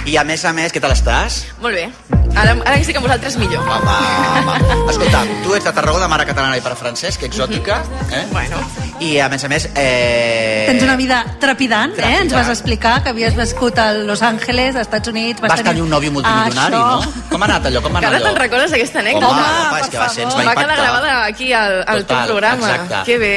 i 0.07 0.15
a 0.17 0.23
més 0.23 0.43
a 0.47 0.53
més, 0.55 0.71
què 0.71 0.79
tal 0.83 0.93
estàs? 0.95 1.41
Molt 1.61 1.75
bé. 1.75 1.89
Ara, 2.37 2.53
ara 2.53 2.75
que 2.77 2.83
estic 2.85 2.97
amb 2.99 3.07
vosaltres 3.07 3.35
millor. 3.41 3.63
Home, 3.65 3.93
home. 4.39 4.75
Escolta, 4.91 5.23
tu 5.43 5.55
ets 5.57 5.65
de 5.65 5.71
Tarragona, 5.73 6.07
mare 6.11 6.25
catalana 6.29 6.57
i 6.59 6.61
pare 6.61 6.77
francès, 6.79 7.17
que 7.17 7.25
exòtica, 7.27 7.79
eh? 8.13 8.23
Bueno. 8.31 8.61
I 9.01 9.17
a 9.21 9.27
més 9.29 9.43
a 9.43 9.49
més... 9.51 9.65
Eh... 9.75 10.65
Tens 10.69 10.83
una 10.85 10.95
vida 10.99 11.19
trepidant, 11.41 11.91
eh? 11.91 11.97
Trepidant. 11.99 12.23
Ens 12.27 12.33
vas 12.37 12.51
explicar 12.53 12.95
que 13.03 13.11
havies 13.13 13.35
viscut 13.37 13.77
a 13.81 13.91
Los 13.93 14.21
Angeles, 14.25 14.75
als 14.75 14.87
Estats 14.87 15.09
Units... 15.11 15.41
Vas 15.43 15.59
tenir 15.65 15.81
un 15.83 15.89
nòvio 15.91 16.13
multimilionari, 16.15 16.77
Això. 16.77 17.05
no? 17.05 17.27
Com 17.33 17.43
ha 17.43 17.49
anat 17.51 17.67
allò? 17.71 17.81
Com 17.85 17.97
ha 17.97 17.99
Que 18.01 18.09
anat 18.09 18.15
ara 18.21 18.25
te'n 18.25 18.33
allò? 18.35 18.41
recordes 18.45 18.73
d'aquesta 18.73 18.99
Home, 19.01 19.09
anècdota? 19.09 19.45
home, 19.45 19.79
és 19.81 19.89
que 19.93 20.01
va 20.01 20.09
ser, 20.09 20.25
ens 20.27 20.33
va 20.33 20.43
Va 20.43 20.55
quedar 20.55 20.63
impactar. 20.63 20.83
gravada 20.83 21.23
aquí 21.25 21.51
al, 21.53 21.79
al 21.85 22.03
teu 22.05 22.15
Total, 22.15 22.27
programa. 22.33 22.69
exacte. 22.75 23.03
Que 23.11 23.17
bé. 23.17 23.35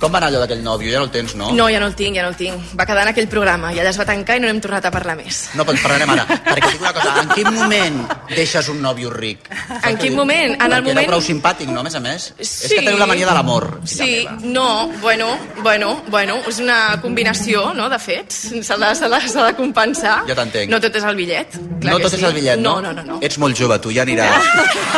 Com 0.00 0.12
va 0.14 0.16
anar 0.16 0.30
allò 0.30 0.38
d'aquell 0.40 0.62
nòvio? 0.64 0.88
Ja 0.94 1.00
no 1.02 1.04
el 1.04 1.10
tens, 1.12 1.34
no? 1.36 1.50
No, 1.52 1.66
ja 1.68 1.80
no 1.82 1.90
el 1.90 1.94
tinc, 1.98 2.16
ja 2.16 2.22
no 2.24 2.30
el 2.32 2.36
tinc. 2.38 2.70
Va 2.78 2.86
quedar 2.88 3.02
en 3.04 3.10
aquell 3.12 3.26
programa 3.28 3.68
i 3.74 3.80
allà 3.82 3.90
es 3.92 3.98
va 4.00 4.06
tancar 4.08 4.38
i 4.38 4.40
no 4.40 4.48
n'hem 4.48 4.60
tornat 4.64 4.86
a 4.88 4.92
parlar 4.94 5.16
més. 5.18 5.42
No, 5.58 5.66
però 5.68 5.76
en 5.76 5.82
parlarem 5.82 6.12
ara. 6.14 6.24
Perquè 6.46 6.70
dic 6.72 6.80
una 6.80 6.92
cosa, 6.96 7.12
en 7.20 7.28
quin 7.34 7.50
moment 7.52 7.98
deixes 8.30 8.70
un 8.72 8.80
nòvio 8.80 9.10
ric? 9.12 9.50
En 9.84 9.98
quin 10.00 10.16
moment? 10.16 10.54
En 10.56 10.72
el 10.72 10.86
moment... 10.86 11.02
era 11.02 11.10
prou 11.12 11.20
simpàtic, 11.24 11.68
no, 11.68 11.82
a 11.82 11.84
més 11.84 11.98
a 11.98 12.00
més? 12.00 12.30
És 12.38 12.54
Sí. 12.60 12.68
que 12.74 12.80
teniu 12.86 12.96
la 13.00 13.06
mania 13.10 13.28
de 13.28 13.34
l'amor. 13.36 13.68
Sí, 13.84 14.26
no, 14.40 14.88
bueno, 15.02 15.34
bueno, 15.62 15.92
bueno, 16.08 16.38
és 16.48 16.62
una 16.64 16.96
combinació, 17.02 17.74
no?, 17.76 17.90
de 17.92 17.98
fets. 18.00 18.40
S'ha 18.64 18.78
de, 18.80 18.94
de, 19.04 19.20
de 19.36 19.54
compensar. 19.60 20.22
Jo 20.28 20.38
t'entenc. 20.38 20.72
No 20.72 20.80
tot 20.80 20.96
és 20.96 21.04
el 21.04 21.16
bitllet. 21.20 21.60
Clar 21.80 21.92
no 21.92 22.00
tot 22.00 22.14
sí. 22.14 22.22
és 22.22 22.24
el 22.30 22.36
bitllet, 22.40 22.58
no? 22.64 22.78
No, 22.80 22.94
no, 22.94 23.02
no. 23.02 23.18
no. 23.18 23.20
Ets 23.20 23.36
molt 23.42 23.58
jove, 23.58 23.76
tu 23.84 23.92
ja 23.92 24.08
aniràs. 24.08 24.48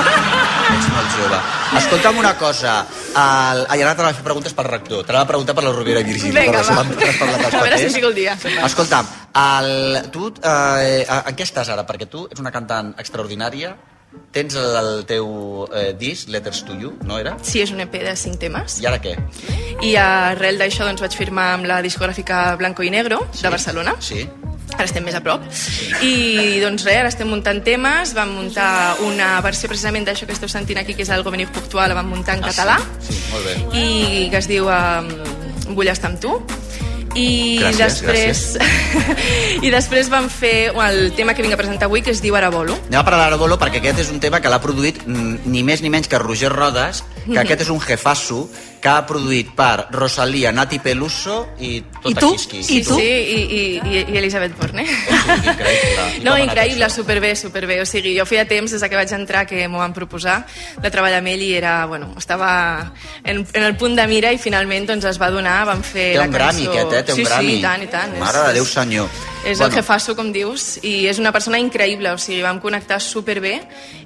Ets 0.78 0.88
molt 0.94 1.18
jove. 1.18 1.42
Escolta'm 1.82 2.18
una 2.20 2.34
cosa. 2.38 2.82
El... 3.16 3.62
Ai, 3.72 3.80
ara 3.80 3.94
t'anava 3.96 4.12
a 4.12 4.16
fer 4.18 4.24
preguntes 4.26 4.52
pel 4.56 4.68
rector. 4.68 4.91
T'anava 5.00 5.24
a 5.24 5.30
preguntar 5.30 5.54
per 5.56 5.64
la 5.64 5.72
Rovira 5.72 6.02
i 6.02 6.08
Virgili. 6.08 6.34
Vinga, 6.36 6.60
va. 6.68 6.82
A 6.82 7.62
veure 7.62 7.78
si 7.80 7.88
fico 7.96 8.10
el 8.12 8.18
dia. 8.18 8.36
Escolta'm, 8.66 9.08
el, 9.42 9.72
tu 10.12 10.28
eh, 10.44 11.06
en 11.06 11.38
què 11.38 11.48
estàs 11.48 11.72
ara? 11.72 11.86
Perquè 11.88 12.10
tu 12.12 12.26
ets 12.28 12.44
una 12.44 12.52
cantant 12.54 12.92
extraordinària, 13.00 13.72
tens 14.32 14.56
el, 14.60 14.76
el 14.76 15.04
teu 15.08 15.26
eh, 15.72 15.92
disc, 15.98 16.28
Letters 16.32 16.62
to 16.68 16.76
You, 16.78 16.94
no 17.08 17.18
era? 17.20 17.36
Sí, 17.42 17.62
és 17.64 17.72
un 17.72 17.80
EP 17.84 17.96
de 18.04 18.14
cinc 18.18 18.40
temes. 18.42 18.78
I 18.82 18.88
ara 18.90 19.00
què? 19.02 19.16
I 19.82 19.96
arrel 20.00 20.60
d'això 20.60 20.86
doncs, 20.88 21.02
vaig 21.04 21.16
firmar 21.16 21.52
amb 21.56 21.68
la 21.70 21.80
discogràfica 21.84 22.44
Blanco 22.60 22.84
i 22.84 22.92
Negro 22.92 23.22
de 23.40 23.52
Barcelona. 23.52 23.96
Sí. 24.00 24.26
Ara 24.76 24.88
estem 24.88 25.04
més 25.04 25.16
a 25.18 25.22
prop. 25.24 25.44
I 26.04 26.60
doncs 26.62 26.86
res, 26.86 27.00
ara 27.02 27.12
estem 27.12 27.28
muntant 27.30 27.62
temes. 27.64 28.14
Vam 28.16 28.34
muntar 28.38 28.96
una 29.06 29.34
versió 29.44 29.70
precisament 29.70 30.08
d'això 30.08 30.26
que 30.28 30.36
esteu 30.36 30.50
sentint 30.50 30.80
aquí, 30.82 30.96
que 30.98 31.06
és 31.06 31.12
el 31.14 31.24
Govenir 31.26 31.48
Puctual, 31.52 31.92
la 31.92 32.00
vam 32.00 32.10
muntar 32.14 32.38
en 32.38 32.46
català. 32.46 32.78
Sí, 33.04 33.18
molt 33.32 33.48
bé. 33.48 33.56
i 33.78 34.28
que 34.32 34.42
es 34.42 34.50
diu 34.50 34.68
um, 34.70 35.12
Vull 35.72 35.88
estar 35.88 36.10
amb 36.10 36.18
tu 36.20 36.34
i 37.14 37.60
Gràcies, 37.60 38.02
després 38.02 38.42
i 39.66 39.72
després 39.72 40.10
vam 40.12 40.28
fer 40.32 40.72
el 40.72 41.12
tema 41.18 41.34
que 41.36 41.44
vinc 41.44 41.54
a 41.54 41.60
presentar 41.60 41.90
avui 41.90 42.02
que 42.04 42.12
es 42.14 42.22
diu 42.24 42.36
Arabolo 42.38 42.76
Anem 42.88 43.00
a 43.00 43.04
parlar 43.06 43.26
d'Arabolo 43.26 43.58
perquè 43.60 43.82
aquest 43.82 44.04
és 44.06 44.12
un 44.14 44.20
tema 44.22 44.40
que 44.40 44.52
l'ha 44.52 44.60
produït 44.62 45.02
ni 45.06 45.64
més 45.66 45.82
ni 45.82 45.92
menys 45.92 46.08
que 46.08 46.20
Roger 46.22 46.52
Rodas, 46.52 47.02
que 47.26 47.38
aquest 47.38 47.66
és 47.66 47.72
un 47.72 47.80
jefasso 47.82 48.46
que 48.82 48.90
ha 48.90 49.04
produït 49.06 49.52
per 49.54 49.86
Rosalía, 49.94 50.50
Nati 50.50 50.80
Peluso 50.82 51.54
i 51.62 51.76
tota 52.02 52.10
I 52.10 52.14
tu? 52.18 52.30
Quisqui. 52.34 52.80
I 52.80 52.80
tu? 52.82 52.96
Sí, 52.98 53.04
i, 53.06 53.36
i, 53.38 53.60
i, 53.78 54.00
i 54.10 54.18
Elisabet 54.18 54.56
Borne. 54.58 54.82
Increïble. 54.82 56.06
I 56.18 56.24
No, 56.26 56.34
increïble, 56.40 56.88
superbé, 56.90 57.36
superbé. 57.38 57.78
O 57.82 57.86
sigui, 57.86 58.16
jo 58.18 58.26
feia 58.26 58.42
temps 58.50 58.74
des 58.74 58.82
que 58.82 58.98
vaig 58.98 59.14
entrar 59.14 59.44
que 59.46 59.68
m'ho 59.70 59.78
van 59.78 59.94
proposar 59.94 60.40
de 60.82 60.90
treballar 60.90 61.20
amb 61.22 61.30
ell 61.30 61.44
i 61.46 61.52
era, 61.60 61.76
bueno, 61.86 62.10
estava 62.18 62.50
en, 63.22 63.44
en 63.46 63.62
el 63.62 63.76
punt 63.78 63.94
de 63.98 64.08
mira 64.10 64.34
i 64.34 64.42
finalment 64.42 64.90
doncs 64.90 65.06
es 65.12 65.22
va 65.22 65.30
donar, 65.30 65.60
vam 65.70 65.86
fer 65.86 66.08
Té 66.16 66.18
la 66.18 66.26
un 66.26 66.34
Grammy, 66.34 66.66
cançó... 66.66 66.74
aquest, 66.74 66.98
eh? 66.98 67.01
Té 67.06 67.14
un 67.14 67.22
sí, 67.22 67.28
Grammy. 67.28 67.54
Sí, 67.54 67.60
i 67.60 67.62
tant, 67.62 67.84
i 67.84 67.90
tant. 67.92 68.16
Mare 68.20 68.42
és, 68.42 68.48
de 68.48 68.58
Déu 68.60 68.68
senyor. 68.68 69.22
És 69.42 69.58
el 69.58 69.72
jefasso, 69.74 70.14
com 70.14 70.28
dius, 70.30 70.76
i 70.86 71.08
és 71.10 71.18
una 71.18 71.32
persona 71.34 71.58
increïble, 71.58 72.12
o 72.14 72.18
sigui, 72.20 72.42
vam 72.44 72.60
connectar 72.62 73.00
superbé 73.02 73.56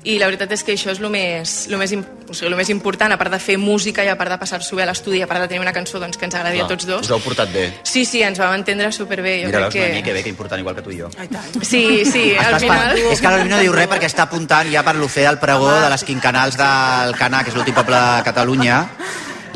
i 0.08 0.16
la 0.20 0.30
veritat 0.30 0.54
és 0.56 0.62
que 0.64 0.72
això 0.72 0.88
és 0.94 1.00
el 1.02 1.10
més, 1.12 1.54
lo 1.68 1.76
més, 1.76 1.92
o 1.92 2.32
sigui, 2.32 2.48
lo 2.52 2.56
més 2.56 2.70
important, 2.72 3.12
a 3.12 3.18
part 3.20 3.34
de 3.34 3.40
fer 3.42 3.58
música 3.60 4.04
i 4.06 4.08
a 4.08 4.16
part 4.16 4.32
de 4.32 4.38
passar-s'ho 4.40 4.78
bé 4.78 4.86
a 4.86 4.88
l'estudi, 4.88 5.20
a 5.20 5.28
part 5.28 5.44
de 5.44 5.50
tenir 5.50 5.60
una 5.60 5.74
cançó 5.76 6.00
doncs, 6.00 6.16
que 6.16 6.24
ens 6.24 6.38
agradi 6.38 6.62
a 6.62 6.64
Clar, 6.64 6.70
tots 6.72 6.88
dos. 6.88 7.04
Us 7.04 7.12
heu 7.12 7.20
portat 7.20 7.52
bé. 7.52 7.66
Sí, 7.84 8.06
sí, 8.08 8.22
ens 8.24 8.40
vam 8.40 8.54
entendre 8.56 8.88
superbé. 8.96 9.42
Jo 9.42 9.50
Mira, 9.50 9.66
crec 9.66 9.68
veus, 9.68 9.74
que... 9.74 9.84
Noemí, 9.90 10.02
que 10.08 10.16
bé, 10.16 10.24
que 10.24 10.32
important, 10.32 10.64
igual 10.64 10.78
que 10.78 10.86
tu 10.86 10.94
i 10.94 11.02
jo. 11.02 11.12
Sí, 11.60 11.84
sí, 12.08 12.24
al 12.40 12.56
final... 12.62 12.96
És 12.96 13.20
que 13.20 13.28
la 13.28 13.36
Noemí 13.36 13.52
no 13.52 13.60
diu 13.60 13.76
res 13.76 13.92
perquè 13.92 14.08
està 14.08 14.24
apuntant 14.24 14.72
ja 14.72 14.86
per 14.86 14.96
l'ofer 14.96 15.28
del 15.28 15.40
pregó 15.42 15.68
de 15.74 15.92
les 15.92 16.08
quincanals 16.08 16.56
del 16.56 17.16
Canà, 17.20 17.44
que 17.44 17.52
és 17.52 17.58
l'últim 17.58 17.76
poble 17.76 18.00
de 18.00 18.24
Catalunya, 18.30 18.82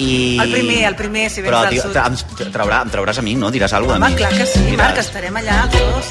I... 0.01 0.39
El 0.41 0.53
primer, 0.55 0.79
el 0.89 0.97
primer, 0.97 1.27
si 1.31 1.43
vens 1.45 1.51
Però 1.53 1.61
del 1.67 1.75
tio, 1.77 1.83
sud. 1.83 1.97
em, 2.01 2.51
traurà, 2.55 2.79
em 2.87 2.91
trauràs 2.95 3.19
a 3.21 3.25
mi, 3.27 3.35
no? 3.37 3.51
Diràs 3.53 3.75
alguna 3.77 3.99
cosa 3.99 4.07
Home, 4.07 4.07
a 4.07 4.17
mi. 4.17 4.21
clar 4.23 4.33
que 4.39 4.47
sí, 4.49 4.63
Diràs. 4.65 4.79
Marc, 4.81 4.99
estarem 5.03 5.37
allà 5.43 5.59
els 5.67 5.77
dos. 5.77 6.11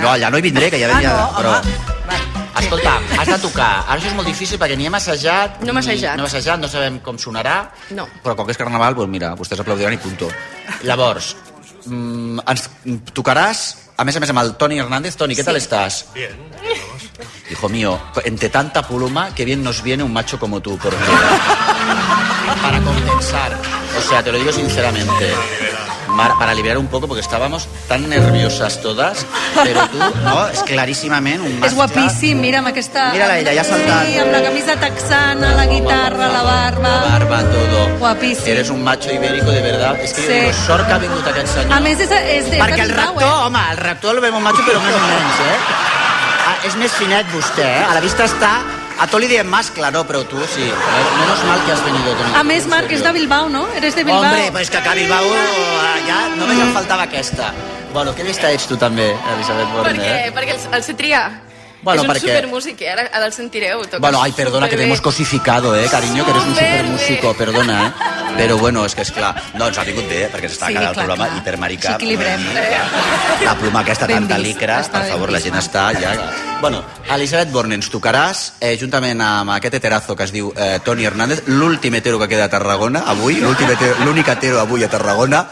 No, 0.00 0.08
allà 0.14 0.30
no 0.32 0.38
hi 0.40 0.44
vindré, 0.48 0.70
que 0.72 0.80
ja 0.80 0.88
Ah, 0.96 1.02
ja... 1.04 1.12
no, 1.12 1.26
però... 1.36 1.54
home. 1.60 1.76
Escolta, 2.58 2.94
has 3.20 3.28
de 3.30 3.36
tocar. 3.38 3.68
Ara 3.86 4.00
això 4.00 4.08
és 4.10 4.14
molt 4.18 4.26
difícil 4.26 4.58
perquè 4.58 4.74
ni 4.76 4.88
hem 4.88 4.94
assajat... 4.98 5.60
No 5.62 5.70
hem 5.70 5.78
assajat. 5.78 6.16
No 6.18 6.24
hem 6.24 6.30
assajat, 6.32 6.58
no 6.58 6.68
sabem 6.72 6.96
com 7.04 7.18
sonarà. 7.22 7.58
No. 7.94 8.08
Però 8.24 8.34
com 8.34 8.48
que 8.48 8.56
és 8.56 8.58
carnaval, 8.58 8.96
doncs 8.98 9.12
mira, 9.12 9.30
vostès 9.38 9.60
aplaudiran 9.62 9.94
i 9.94 10.00
punto. 10.02 10.26
Llavors, 10.82 11.36
mm, 11.86 12.42
ens 12.50 12.66
tocaràs, 13.14 13.62
a 13.96 14.04
més 14.08 14.16
a 14.18 14.20
més, 14.24 14.30
amb 14.34 14.42
el 14.42 14.56
Toni 14.58 14.80
Hernández. 14.82 15.14
Toni, 15.16 15.36
què 15.38 15.44
tal 15.46 15.56
estás? 15.60 16.06
Bien. 16.16 16.34
Hijo 17.50 17.68
mío, 17.68 17.94
entre 18.24 18.48
tanta 18.50 18.82
pluma, 18.82 19.30
que 19.34 19.44
bien 19.44 19.62
nos 19.62 19.82
viene 19.82 20.02
un 20.02 20.12
macho 20.12 20.38
como 20.38 20.60
tú, 20.60 20.76
porque... 20.82 20.98
para 22.62 22.80
compensar. 22.80 23.52
O 23.98 24.02
sea, 24.08 24.22
te 24.22 24.32
lo 24.32 24.38
digo 24.38 24.52
sinceramente. 24.52 25.32
Mar- 26.08 26.32
para 26.38 26.52
liberar 26.54 26.78
un 26.78 26.88
poco, 26.88 27.06
porque 27.06 27.20
estábamos 27.20 27.68
tan 27.86 28.08
nerviosas 28.08 28.80
todas, 28.82 29.24
pero 29.62 29.86
tú, 29.88 29.98
no, 30.24 30.48
és 30.48 30.62
claríssimament 30.66 31.42
un 31.44 31.60
És 31.62 31.74
guapíssim, 31.76 32.40
mira, 32.40 32.58
amb 32.58 32.70
aquesta... 32.72 33.10
Mira-la, 33.12 33.36
ella, 33.38 33.52
ja 33.54 33.60
ha 33.60 33.64
saltat. 33.68 34.06
Sí, 34.08 34.16
amb 34.18 34.32
la 34.32 34.40
camisa 34.42 34.74
texana, 34.80 35.52
la 35.54 35.66
guitarra, 35.70 36.30
la 36.32 36.42
barba... 36.42 36.88
La 36.88 37.04
barba, 37.12 37.38
todo. 37.52 37.84
Guapíssim. 38.00 38.50
Eres 38.50 38.70
un 38.70 38.82
macho 38.82 39.12
ibérico 39.12 39.50
de 39.52 39.60
verdad. 39.62 40.00
És 40.00 40.14
que 40.16 40.22
Sí. 40.26 40.32
digo, 40.32 40.52
sort 40.66 40.88
que 40.88 40.92
ha 40.96 40.98
vingut 40.98 41.26
aquest 41.28 41.54
senyor. 41.54 41.76
A 41.76 41.80
més, 41.86 42.00
és, 42.00 42.10
és 42.10 42.50
Perquè 42.56 42.82
el 42.88 42.96
rector, 42.96 43.28
eh? 43.28 43.46
home, 43.46 43.62
el 43.70 43.76
rector 43.84 44.14
el 44.16 44.20
vemos 44.24 44.42
macho, 44.42 44.64
però 44.66 44.80
més 44.82 44.96
o 44.96 45.04
menys, 45.06 45.40
eh? 45.44 45.56
Ah, 46.48 46.56
és 46.66 46.74
més 46.82 46.92
finet 46.98 47.30
vostè, 47.36 47.68
eh? 47.82 47.84
A 47.84 47.94
la 47.94 48.00
vista 48.02 48.24
està... 48.26 48.56
A 48.98 49.06
tot 49.06 49.20
li 49.22 49.28
diem 49.30 49.46
mascle, 49.46 49.90
no, 49.94 50.02
però 50.08 50.24
tu 50.26 50.40
sí. 50.50 50.64
Menos 50.66 51.44
mal 51.46 51.60
que 51.64 51.72
has 51.72 51.82
venido, 51.86 52.14
Toni. 52.18 52.32
A 52.34 52.42
més, 52.42 52.66
Marc, 52.66 52.90
és 52.90 53.02
de 53.04 53.12
Bilbao, 53.14 53.48
no? 53.48 53.66
Eres 53.78 53.94
de 53.94 54.02
Bilbao. 54.04 54.24
Hombre, 54.24 54.50
pues 54.52 54.70
que 54.70 54.76
acá 54.80 54.90
a 54.90 54.94
Bilbao 54.98 55.28
ja 56.08 56.20
només 56.34 56.58
em 56.58 56.72
faltava 56.74 57.04
aquesta. 57.06 57.52
Bueno, 57.92 58.12
què 58.14 58.26
llista 58.26 58.50
ets 58.52 58.66
tu 58.68 58.76
també, 58.76 59.12
Elisabet 59.34 59.70
Borne? 59.72 59.92
Perquè, 59.92 60.16
Eh? 60.26 60.32
perquè 60.34 60.56
el, 60.56 60.74
el 60.74 60.82
sé 60.82 60.94
triar. 60.98 61.30
Bueno, 61.80 62.02
és 62.02 62.08
un 62.08 62.14
perquè- 62.14 62.20
supermúsic, 62.34 62.80
eh? 62.82 62.90
Ara, 62.90 63.02
ara 63.12 63.26
el 63.26 63.32
sentireu. 63.32 63.82
toca 63.84 63.98
Bueno, 63.98 64.20
ay, 64.22 64.32
perdona 64.32 64.66
que 64.66 64.70
te 64.70 64.82
superbé. 64.82 64.84
hemos 64.86 65.00
cosificado, 65.00 65.76
eh, 65.76 65.86
cariño, 65.88 66.24
que 66.24 66.30
eres 66.32 66.42
un 66.44 66.54
supermúsico, 66.54 67.34
perdona, 67.34 67.86
eh? 67.86 67.92
Però 68.38 68.56
bueno, 68.58 68.84
és 68.84 68.94
que 68.94 69.02
és 69.02 69.10
clar, 69.12 69.34
no, 69.54 69.66
ens 69.68 69.78
ha 69.78 69.84
vingut 69.84 70.08
bé, 70.08 70.24
eh, 70.24 70.30
perquè 70.32 70.48
s'està 70.50 70.66
Sí, 70.66 70.72
quedant 70.74 70.88
el 70.88 70.94
clar, 70.94 71.06
programa 71.06 71.26
clar. 71.28 71.38
hipermarica. 71.38 71.92
S'equilibrem. 71.92 72.40
La 73.44 73.54
pluma 73.56 73.80
aquesta 73.80 74.06
Ben 74.06 74.16
tanta 74.18 74.36
vist, 74.36 74.46
licra, 74.46 74.82
per 74.82 75.04
favor, 75.08 75.30
la 75.30 75.38
vist. 75.38 75.46
gent 75.48 75.58
està 75.58 75.92
ja... 76.00 76.12
Bueno, 76.60 76.82
Elisabet 77.14 77.50
Borne, 77.52 77.76
ens 77.76 77.88
tocaràs, 77.90 78.54
eh, 78.60 78.76
juntament 78.80 79.20
amb 79.22 79.50
aquest 79.54 79.74
heterazo 79.74 80.16
que 80.16 80.24
es 80.24 80.32
diu 80.32 80.52
eh, 80.56 80.80
Toni 80.84 81.04
Hernández, 81.04 81.44
l'últim 81.46 81.94
hetero 81.94 82.18
que 82.18 82.28
queda 82.28 82.44
a 82.44 82.48
Tarragona, 82.50 83.04
avui, 83.06 83.36
l'únic 83.40 84.28
hetero 84.28 84.58
avui 84.60 84.82
a 84.82 84.88
Tarragona, 84.90 85.46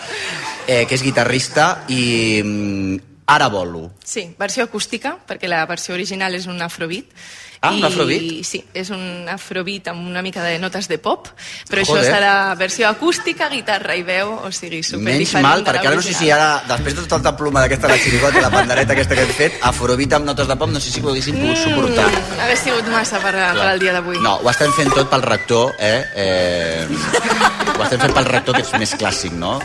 eh, 0.67 0.85
que 0.87 0.95
és 0.97 1.03
guitarrista 1.03 1.85
i... 1.89 3.01
mm, 3.27 3.33
Ara 3.35 3.49
volo. 3.49 3.91
Sí, 4.05 4.35
versió 4.39 4.65
acústica, 4.65 5.17
perquè 5.27 5.49
la 5.49 5.65
versió 5.67 5.95
original 5.95 6.35
és 6.35 6.47
un 6.47 6.62
afrobeat. 6.62 7.11
Ah, 7.61 7.73
un 7.73 7.81
I, 7.81 7.85
afrobeat? 7.89 8.45
Sí, 8.47 8.61
és 8.77 8.91
un 8.95 9.27
afrobeat 9.33 9.89
amb 9.91 10.07
una 10.07 10.23
mica 10.23 10.45
de 10.45 10.59
notes 10.62 10.87
de 10.87 10.99
pop, 11.03 11.27
però 11.67 11.83
Joder. 11.83 12.05
això 12.05 12.12
serà 12.15 12.55
versió 12.55 12.87
acústica, 12.89 13.49
guitarra 13.51 13.97
i 13.97 14.05
veu, 14.07 14.31
o 14.45 14.51
sigui, 14.53 14.83
super 14.87 15.03
Menys 15.09 15.33
mal, 15.43 15.65
perquè 15.67 15.89
ara 15.89 15.97
no 15.99 16.05
sé 16.05 16.15
si 16.15 16.31
ara, 16.31 16.62
després 16.69 16.95
de 16.95 17.07
tota 17.09 17.33
la 17.33 17.37
pluma 17.37 17.65
d'aquesta, 17.65 17.91
la 17.91 17.99
xirigota 17.99 18.39
i 18.39 18.45
la 18.45 18.53
pandereta 18.53 18.95
aquesta 18.95 19.19
que 19.19 19.27
hem 19.27 19.35
fet, 19.41 19.59
afrobit 19.73 20.15
amb 20.19 20.31
notes 20.31 20.47
de 20.47 20.59
pop, 20.61 20.71
no 20.71 20.83
sé 20.85 20.93
si 20.93 21.03
ho 21.03 21.11
haguéssim 21.11 21.41
pogut 21.41 21.59
suportar. 21.65 22.07
Mm, 22.12 22.39
Hauria 22.45 22.61
sigut 22.61 22.93
massa 22.93 23.23
per, 23.25 23.35
per 23.35 23.67
al 23.73 23.83
dia 23.83 23.97
d'avui. 23.97 24.21
No, 24.23 24.37
ho 24.43 24.53
estem 24.53 24.71
fent 24.77 24.93
tot 24.95 25.11
pel 25.11 25.27
rector, 25.27 25.75
eh? 25.81 26.05
eh 26.15 26.87
ho 26.87 27.83
estem 27.83 28.01
fent 28.07 28.15
pel 28.21 28.31
rector, 28.31 28.61
que 28.61 28.67
és 28.69 28.73
més 28.79 28.95
clàssic, 29.01 29.35
no? 29.35 29.59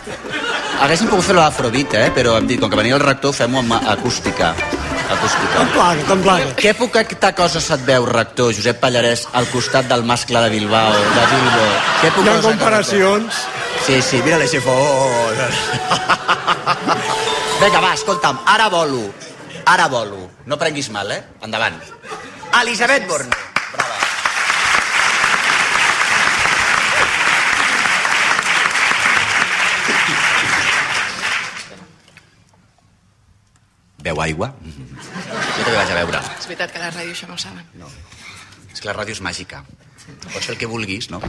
Haguéssim 0.81 1.11
pogut 1.11 1.27
fer 1.27 1.35
l'afrobeat, 1.37 1.93
eh? 1.93 2.07
Però 2.15 2.33
hem 2.39 2.47
dit, 2.49 2.57
com 2.59 2.69
que 2.71 2.77
venia 2.79 2.95
el 2.97 3.03
rector, 3.03 3.35
fem-ho 3.37 3.59
amb 3.61 3.75
acústica. 3.93 4.47
Acústica. 5.11 5.51
Te'n 5.59 5.69
plaga, 5.75 6.05
te'n 6.07 6.23
plaga. 6.25 6.47
Què 6.57 6.71
poqueta 6.79 7.29
cosa 7.37 7.61
se't 7.61 7.83
veu, 7.85 8.07
rector, 8.09 8.49
Josep 8.57 8.79
Pallarès, 8.81 9.27
al 9.37 9.45
costat 9.51 9.85
del 9.91 10.01
mascle 10.09 10.41
de 10.41 10.49
Bilbao, 10.55 10.95
de 11.17 11.27
Bilbo? 11.33 11.67
Què 12.01 12.11
poca 12.15 12.25
Hi 12.25 12.33
ha 12.33 12.41
comparacions. 12.47 13.43
Sí, 13.85 14.01
sí, 14.07 14.23
mira-le 14.25 14.49
si 14.49 14.61
fos. 14.63 15.37
Vinga, 17.61 17.83
va, 17.83 17.93
escolta'm, 17.93 18.41
ara 18.55 18.71
volo. 18.73 19.05
Ara 19.69 19.85
volo. 19.91 20.31
No 20.49 20.57
prenguis 20.57 20.89
mal, 20.89 21.13
eh? 21.13 21.21
Endavant. 21.45 21.77
Elisabet 22.63 23.05
Borne. 23.07 23.40
Beu 34.01 34.21
aigua? 34.21 34.51
Jo 34.65 35.63
també 35.65 35.77
vaig 35.77 35.91
a 35.93 35.97
veure. 35.99 36.21
És 36.39 36.47
veritat 36.49 36.73
que 36.73 36.81
la 36.81 36.89
ràdio 36.93 37.13
això 37.15 37.29
no 37.29 37.37
ho 37.37 37.41
saben. 37.41 37.65
No. 37.77 37.89
És 38.71 38.81
que 38.81 38.89
la 38.89 38.95
ràdio 38.97 39.17
és 39.17 39.21
màgica. 39.21 39.63
Pots 40.25 40.45
fer 40.45 40.55
el 40.55 40.61
que 40.61 40.69
vulguis, 40.69 41.09
no? 41.13 41.21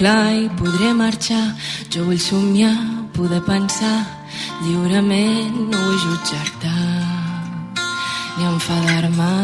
Clar 0.00 0.32
i 0.32 0.48
podré 0.56 0.94
marxar. 0.96 1.52
Jo 1.92 2.06
vull 2.08 2.20
somiar, 2.20 2.72
poder 3.12 3.42
pensar 3.44 3.98
lliurement, 4.64 5.56
no 5.68 5.80
vull 5.84 6.00
jutjar-te 6.06 6.72
ni 8.38 8.46
enfadar-me. 8.48 9.34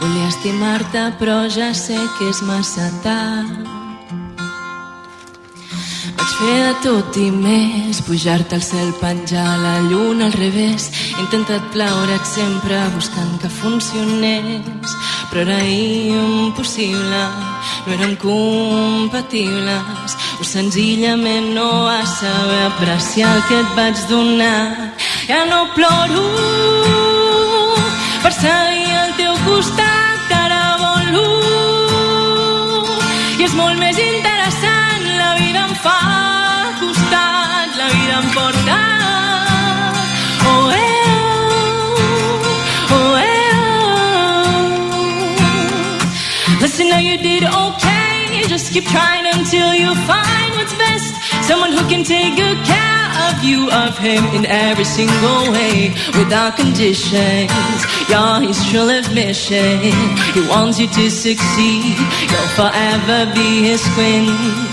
Volia 0.00 0.28
estimar-te, 0.28 1.04
però 1.20 1.46
ja 1.48 1.70
sé 1.72 1.96
que 2.18 2.28
és 2.28 2.42
massa 2.44 2.90
tard. 3.04 3.70
Vaig 6.18 6.34
fer 6.40 6.58
de 6.66 6.74
tot 6.84 7.16
i 7.22 7.30
més, 7.30 8.02
pujar-te 8.04 8.58
al 8.58 8.66
cel, 8.66 8.92
penjar 9.00 9.46
la 9.62 9.78
lluna 9.88 10.28
al 10.28 10.36
revés. 10.36 10.90
He 11.14 11.24
intentat 11.24 11.72
plaure't 11.72 12.28
sempre 12.28 12.82
buscant 12.98 13.40
que 13.40 13.48
funcionés, 13.62 14.98
però 15.30 15.46
era 15.46 15.62
impossible, 15.64 17.24
no 17.86 17.92
érem 17.94 18.16
compatibles. 18.16 20.10
O 20.40 20.44
senzillament 20.44 21.54
no 21.54 21.84
vas 21.84 22.08
saber 22.20 22.62
apreciar 22.66 23.36
el 23.36 23.42
que 23.48 23.60
et 23.60 23.70
vaig 23.76 23.96
donar. 24.08 24.92
Ja 25.28 25.44
no 25.50 25.66
ploro 25.76 26.26
per 28.22 28.32
seguir 28.32 28.94
al 29.02 29.12
teu 29.18 29.34
costat, 29.46 30.30
ara 30.44 30.62
volo 30.82 31.26
i 33.38 33.44
és 33.48 33.54
molt 33.58 33.78
més 33.82 33.98
interessant 33.98 35.10
la 35.18 35.34
vida 35.40 35.66
em 35.66 35.74
fa 35.82 35.98
costat 36.80 37.76
la 37.82 37.92
vida 37.98 38.22
em 38.22 38.32
porta 38.38 38.91
listen 46.72 46.88
now 46.88 46.98
you 46.98 47.18
did 47.18 47.44
okay. 47.44 48.48
Just 48.48 48.72
keep 48.72 48.84
trying 48.84 49.26
until 49.26 49.74
you 49.74 49.94
find 50.08 50.50
what's 50.56 50.72
best. 50.74 51.12
Someone 51.46 51.70
who 51.72 51.86
can 51.86 52.02
take 52.02 52.36
good 52.36 52.64
care 52.64 53.08
of 53.28 53.44
you 53.44 53.70
of 53.70 53.98
him 53.98 54.24
in 54.36 54.46
every 54.46 54.84
single 54.84 55.52
way. 55.52 55.90
Without 56.18 56.56
conditions 56.56 57.52
you're 58.08 58.40
his 58.40 58.58
true 58.70 58.84
love 58.84 59.12
mission. 59.12 59.80
He 60.32 60.40
wants 60.48 60.80
you 60.80 60.88
to 60.88 61.10
succeed. 61.10 61.96
You'll 62.30 62.52
forever 62.56 63.30
be 63.34 63.68
his 63.68 63.82
queen 63.94 64.71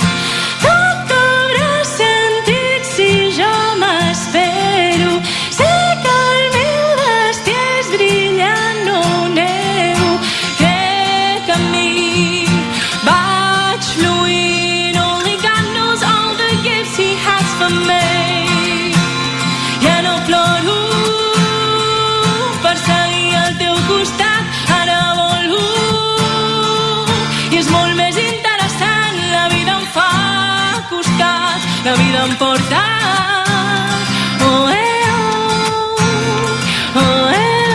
emportar. 32.26 33.96
Oh, 34.42 34.70
eh, 34.70 35.04
oh, 35.10 37.00
oh, 37.00 37.30
eh, 37.32 37.68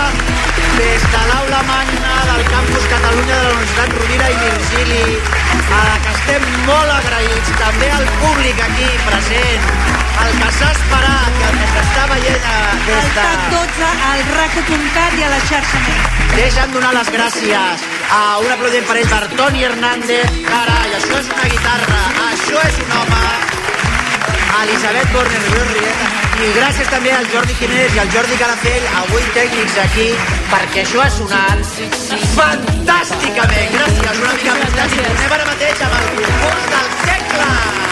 des 0.78 1.02
de 1.14 1.22
l'aula 1.30 1.62
magna 1.64 2.14
del 2.30 2.44
campus 2.54 2.84
Catalunya 2.94 3.36
de 3.36 3.44
la 3.44 3.52
Universitat 3.56 3.90
Rovira 3.98 4.28
i 4.30 4.38
Virgili, 4.46 5.06
a 5.74 5.82
la 5.90 5.98
que 6.04 6.12
estem 6.18 6.44
molt 6.70 6.92
agraïts, 7.00 7.50
també 7.64 7.90
al 7.98 8.08
públic 8.22 8.58
aquí 8.68 8.90
present, 9.08 10.09
el 10.26 10.38
que 10.40 10.52
s'ha 10.58 10.70
esperat, 10.76 11.42
el 11.50 11.58
que 11.60 11.68
s'està 11.74 12.06
veient 12.14 12.48
eh, 12.54 12.78
des 12.88 13.10
de... 13.16 13.26
TAC 13.26 13.46
12, 13.56 13.90
al 14.12 14.24
RAC.cat 14.38 15.18
i 15.20 15.26
a 15.28 15.32
la 15.34 15.40
xarxa 15.50 15.84
més. 15.88 16.20
Deixa'm 16.36 16.74
donar 16.76 16.94
les 16.96 17.12
gràcies 17.16 17.86
a 18.16 18.22
un 18.44 18.52
aplaudiment 18.54 18.88
per 18.90 18.98
ell 19.02 19.10
per 19.12 19.24
Toni 19.36 19.66
Hernández. 19.68 20.40
Carai, 20.48 20.96
això 21.00 21.20
és 21.20 21.32
una 21.34 21.50
guitarra, 21.54 22.02
això 22.30 22.64
és 22.68 22.80
un 22.86 22.96
home. 23.00 23.26
A 24.56 24.64
Elisabet 24.66 25.14
Borner. 25.16 25.40
I 26.40 26.50
gràcies 26.56 26.88
també 26.88 27.12
al 27.12 27.26
Jordi 27.34 27.56
Jiménez 27.60 27.96
i 27.98 28.00
al 28.00 28.12
Jordi 28.14 28.38
Calafell, 28.40 28.86
avui 29.02 29.26
tècnics 29.36 29.76
aquí, 29.84 30.08
perquè 30.54 30.86
això 30.86 31.04
ha 31.04 31.10
sonat 31.18 31.76
fantàsticament. 32.38 33.76
Gràcies, 33.76 34.24
una 34.24 34.34
mica 34.40 34.58
fantàstic. 34.64 35.06
Tornem 35.12 35.38
ara 35.40 35.52
mateix 35.52 35.86
amb 35.90 36.00
el 36.00 36.12
concurs 36.16 36.68
del 36.76 36.92
segle. 37.04 37.89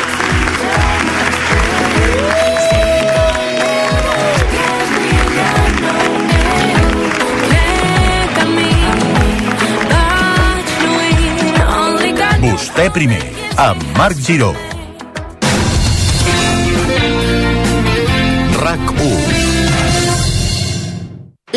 Vostè 12.77 12.93
primer, 12.93 13.17
amb 13.57 13.81
Marc 13.97 14.19
Giró. 14.21 14.53
RAC 18.53 18.91
1. 18.93 19.09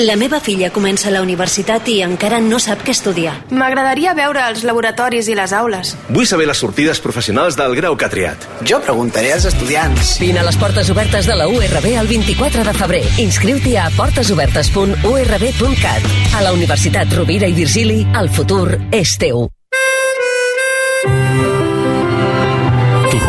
La 0.01 0.17
meva 0.17 0.41
filla 0.41 0.73
comença 0.73 1.13
la 1.13 1.21
universitat 1.21 1.85
i 1.93 2.01
encara 2.07 2.41
no 2.41 2.57
sap 2.57 2.81
què 2.87 2.95
estudiar. 2.97 3.35
M'agradaria 3.53 4.17
veure 4.17 4.41
els 4.49 4.65
laboratoris 4.65 5.29
i 5.29 5.37
les 5.37 5.53
aules. 5.53 5.93
Vull 6.09 6.25
saber 6.25 6.49
les 6.49 6.57
sortides 6.65 7.05
professionals 7.05 7.53
del 7.61 7.77
grau 7.77 8.01
que 8.01 8.09
ha 8.09 8.13
triat. 8.17 8.49
Jo 8.65 8.81
preguntaré 8.81 9.37
als 9.37 9.45
estudiants. 9.53 10.17
Vine 10.25 10.41
a 10.41 10.49
les 10.49 10.57
portes 10.57 10.89
obertes 10.89 11.29
de 11.29 11.37
la 11.37 11.53
URB 11.53 12.01
el 12.01 12.09
24 12.17 12.65
de 12.65 12.73
febrer. 12.81 13.05
Inscriu-t'hi 13.29 13.77
a 13.77 13.93
portesobertes.urb.cat. 14.01 16.03
A 16.33 16.41
la 16.49 16.57
Universitat 16.57 17.13
Rovira 17.13 17.45
i 17.45 17.53
Virgili, 17.61 18.09
el 18.17 18.33
futur 18.33 18.81
és 18.89 19.21
teu. 19.21 19.53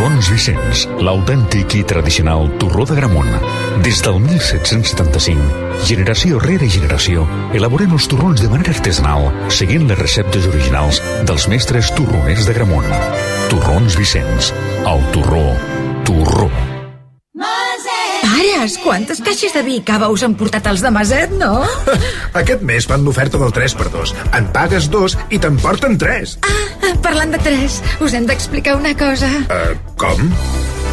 Torrons 0.01 0.31
Vicenç, 0.33 0.79
l'autèntic 1.05 1.75
i 1.77 1.81
tradicional 1.85 2.47
torró 2.57 2.87
de 2.89 2.95
Gramunt. 2.97 3.35
Des 3.85 3.99
del 4.01 4.17
1775, 4.23 5.59
generació 5.85 6.41
rere 6.41 6.71
generació, 6.73 7.27
elaborem 7.53 7.93
els 7.93 8.09
torrons 8.09 8.41
de 8.41 8.49
manera 8.49 8.73
artesanal, 8.73 9.29
seguint 9.53 9.85
les 9.85 10.01
receptes 10.01 10.49
originals 10.49 11.03
dels 11.29 11.45
mestres 11.53 11.93
torroners 11.93 12.49
de 12.49 12.57
Gramunt. 12.57 12.91
Torrons 13.53 14.01
Vicenç, 14.01 14.49
el 14.81 15.09
torró, 15.13 15.45
torró. 16.09 16.49
Pares, 18.31 18.77
quantes 18.79 19.19
caixes 19.19 19.51
de 19.51 19.61
vi 19.65 19.73
i 19.81 19.83
cava 19.83 20.07
us 20.13 20.23
han 20.23 20.37
portat 20.39 20.67
els 20.71 20.83
de 20.83 20.91
Maset, 20.93 21.33
no? 21.35 21.65
Aquest 22.41 22.63
mes 22.67 22.87
fan 22.87 23.03
l'oferta 23.03 23.41
del 23.41 23.51
3x2. 23.51 24.13
En 24.37 24.47
pagues 24.55 24.87
dos 24.93 25.17
i 25.29 25.39
te'n 25.41 25.59
porten 25.59 25.97
3. 25.99 26.37
Ah, 26.47 26.93
Parlant 27.03 27.33
de 27.35 27.41
tres, 27.43 27.79
us 27.99 28.15
hem 28.15 28.27
d'explicar 28.29 28.77
una 28.77 28.93
cosa. 28.97 29.27
Uh, 29.51 29.75
com? 29.99 30.31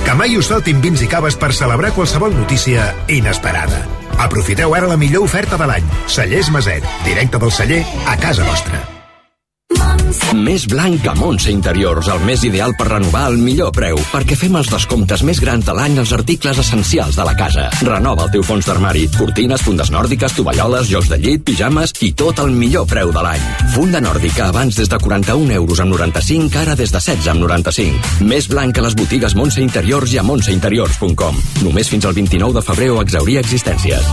Que 0.07 0.17
mai 0.19 0.35
us 0.41 0.51
faltin 0.51 0.83
vins 0.83 1.05
i 1.05 1.09
caves 1.11 1.39
per 1.39 1.53
celebrar 1.55 1.93
qualsevol 1.95 2.35
notícia 2.35 2.91
inesperada. 3.13 3.85
Aprofiteu 4.19 4.75
ara 4.75 4.91
la 4.91 4.99
millor 4.99 5.29
oferta 5.29 5.61
de 5.61 5.69
l'any. 5.71 5.97
Cellers 6.11 6.51
Maset, 6.51 6.87
directe 7.07 7.39
del 7.39 7.55
celler 7.55 7.85
a 8.09 8.17
casa 8.19 8.47
vostra. 8.49 8.98
Més 10.37 10.67
blanc 10.69 11.01
que 11.01 11.13
Montse 11.17 11.49
Interiors, 11.49 12.09
el 12.13 12.21
més 12.29 12.43
ideal 12.45 12.75
per 12.77 12.89
renovar 12.91 13.23
al 13.31 13.39
millor 13.41 13.71
preu, 13.73 13.97
perquè 14.11 14.37
fem 14.37 14.59
els 14.61 14.69
descomptes 14.69 15.23
més 15.25 15.41
grans 15.41 15.65
de 15.65 15.73
l'any 15.73 15.97
als 16.03 16.13
articles 16.13 16.59
essencials 16.61 17.17
de 17.17 17.25
la 17.25 17.33
casa. 17.39 17.69
Renova 17.81 18.27
el 18.27 18.33
teu 18.35 18.45
fons 18.45 18.69
d'armari, 18.69 19.07
cortines, 19.17 19.65
fundes 19.65 19.89
nòrdiques, 19.95 20.35
tovalloles, 20.37 20.91
jocs 20.93 21.09
de 21.09 21.17
llit, 21.23 21.45
pijames 21.49 21.95
i 22.05 22.13
tot 22.13 22.43
el 22.45 22.53
millor 22.53 22.85
preu 22.91 23.13
de 23.15 23.23
l'any. 23.25 23.47
Funda 23.73 24.03
nòrdica 24.05 24.51
abans 24.53 24.77
des 24.77 24.91
de 24.93 24.99
41 25.01 25.55
euros 25.57 25.81
amb 25.81 25.97
95, 25.97 26.61
ara 26.61 26.77
des 26.77 26.93
de 26.93 27.01
16 27.01 27.31
amb 27.33 27.47
95. 27.47 28.27
Més 28.29 28.51
blanc 28.53 28.77
que 28.77 28.85
les 28.85 28.99
botigues 28.99 29.37
Montse 29.39 29.65
Interiors 29.65 30.13
i 30.13 30.21
a 30.21 30.27
montseinteriors.com. 30.29 31.41
Només 31.65 31.89
fins 31.89 32.05
al 32.05 32.19
29 32.19 32.61
de 32.61 32.67
febrer 32.69 32.93
o 32.93 33.01
exaurir 33.01 33.41
existències. 33.41 34.13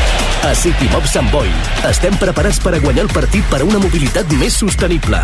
A 0.41 0.55
City 0.55 0.87
Mob 0.89 1.05
Sant 1.05 1.27
Boi 1.29 1.49
estem 1.85 2.15
preparats 2.17 2.57
per 2.63 2.71
a 2.73 2.79
guanyar 2.81 3.03
el 3.05 3.11
partit 3.13 3.45
per 3.51 3.59
a 3.61 3.65
una 3.67 3.77
mobilitat 3.81 4.31
més 4.39 4.55
sostenible. 4.57 5.19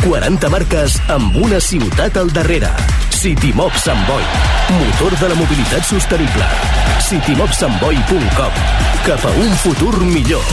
40 0.00 0.48
marques 0.52 0.94
amb 1.12 1.36
una 1.36 1.58
ciutat 1.60 2.16
al 2.16 2.32
darrere. 2.32 2.70
City 3.12 3.52
Mob 3.56 3.76
Sant 3.76 4.00
Boi, 4.08 4.24
motor 4.78 5.18
de 5.20 5.28
la 5.28 5.36
mobilitat 5.36 5.84
sostenible. 5.84 6.48
citymobsantboi.com 7.04 8.62
Cap 9.04 9.26
a 9.28 9.34
un 9.44 9.52
futur 9.60 10.00
millor. 10.00 10.48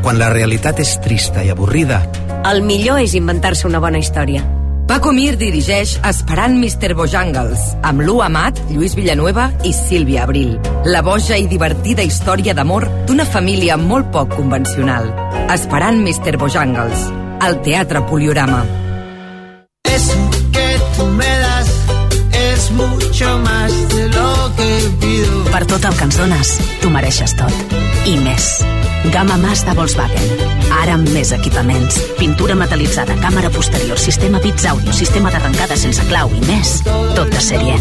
Quan 0.00 0.16
la 0.16 0.30
realitat 0.32 0.80
és 0.80 0.96
trista 1.04 1.44
i 1.44 1.52
avorrida, 1.52 2.00
El 2.48 2.62
millor 2.64 3.02
és 3.04 3.12
inventar-se 3.14 3.68
una 3.68 3.84
bona 3.84 4.00
història. 4.00 4.59
Paco 4.90 5.12
Mir 5.14 5.36
dirigeix 5.38 5.92
Esperant 6.02 6.56
Mr. 6.58 6.96
Bojangles, 6.98 7.60
amb 7.86 8.02
Lu 8.02 8.16
Amat, 8.24 8.56
Lluís 8.72 8.96
Villanueva 8.98 9.44
i 9.62 9.70
Sílvia 9.70 10.24
Abril. 10.24 10.56
La 10.82 10.98
boja 11.06 11.36
i 11.38 11.46
divertida 11.46 12.02
història 12.02 12.56
d'amor 12.58 12.88
d'una 13.06 13.22
família 13.22 13.76
molt 13.78 14.10
poc 14.10 14.34
convencional. 14.34 15.06
Esperant 15.54 16.02
Mr. 16.02 16.34
Bojangles, 16.42 17.06
al 17.38 17.60
Teatre 17.62 18.02
Poliorama. 18.10 18.64
Eso 19.84 20.18
que 20.50 20.66
tú 20.96 21.06
me 21.06 21.38
das 21.38 21.70
es 22.50 22.70
mucho 22.72 23.38
más 23.46 23.88
de 23.94 24.08
lo 24.08 24.52
que 24.58 24.74
pido. 25.06 25.44
Per 25.54 25.64
tot 25.70 25.86
el 25.86 25.94
que 25.94 26.10
ens 26.10 26.18
dones, 26.18 26.54
tu 26.82 26.90
mereixes 26.90 27.38
tot. 27.38 27.78
I 28.10 28.18
més. 28.26 28.56
Gama 29.08 29.36
Mazda 29.40 29.74
Volkswagen. 29.74 30.44
Ara 30.80 30.94
amb 30.98 31.08
més 31.14 31.32
equipaments. 31.36 31.96
Pintura 32.18 32.56
metal·litzada, 32.58 33.16
càmera 33.22 33.50
posterior, 33.54 33.98
sistema 33.98 34.40
bits 34.44 34.68
àudio, 34.70 34.92
sistema 34.96 35.32
d'arrencada 35.32 35.78
sense 35.80 36.04
clau 36.10 36.32
i 36.36 36.44
més. 36.48 36.76
Tot 37.16 37.32
de 37.32 37.42
sèrie. 37.44 37.78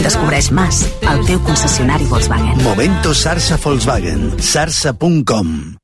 Descobreix 0.00 0.52
Mas, 0.54 0.84
el 1.10 1.26
teu 1.28 1.42
concessionari 1.46 2.08
Volkswagen. 2.10 2.62
Momento 2.64 3.14
Sarsa 3.14 3.60
Volkswagen. 3.60 4.30
Sarsa.com 4.38 5.79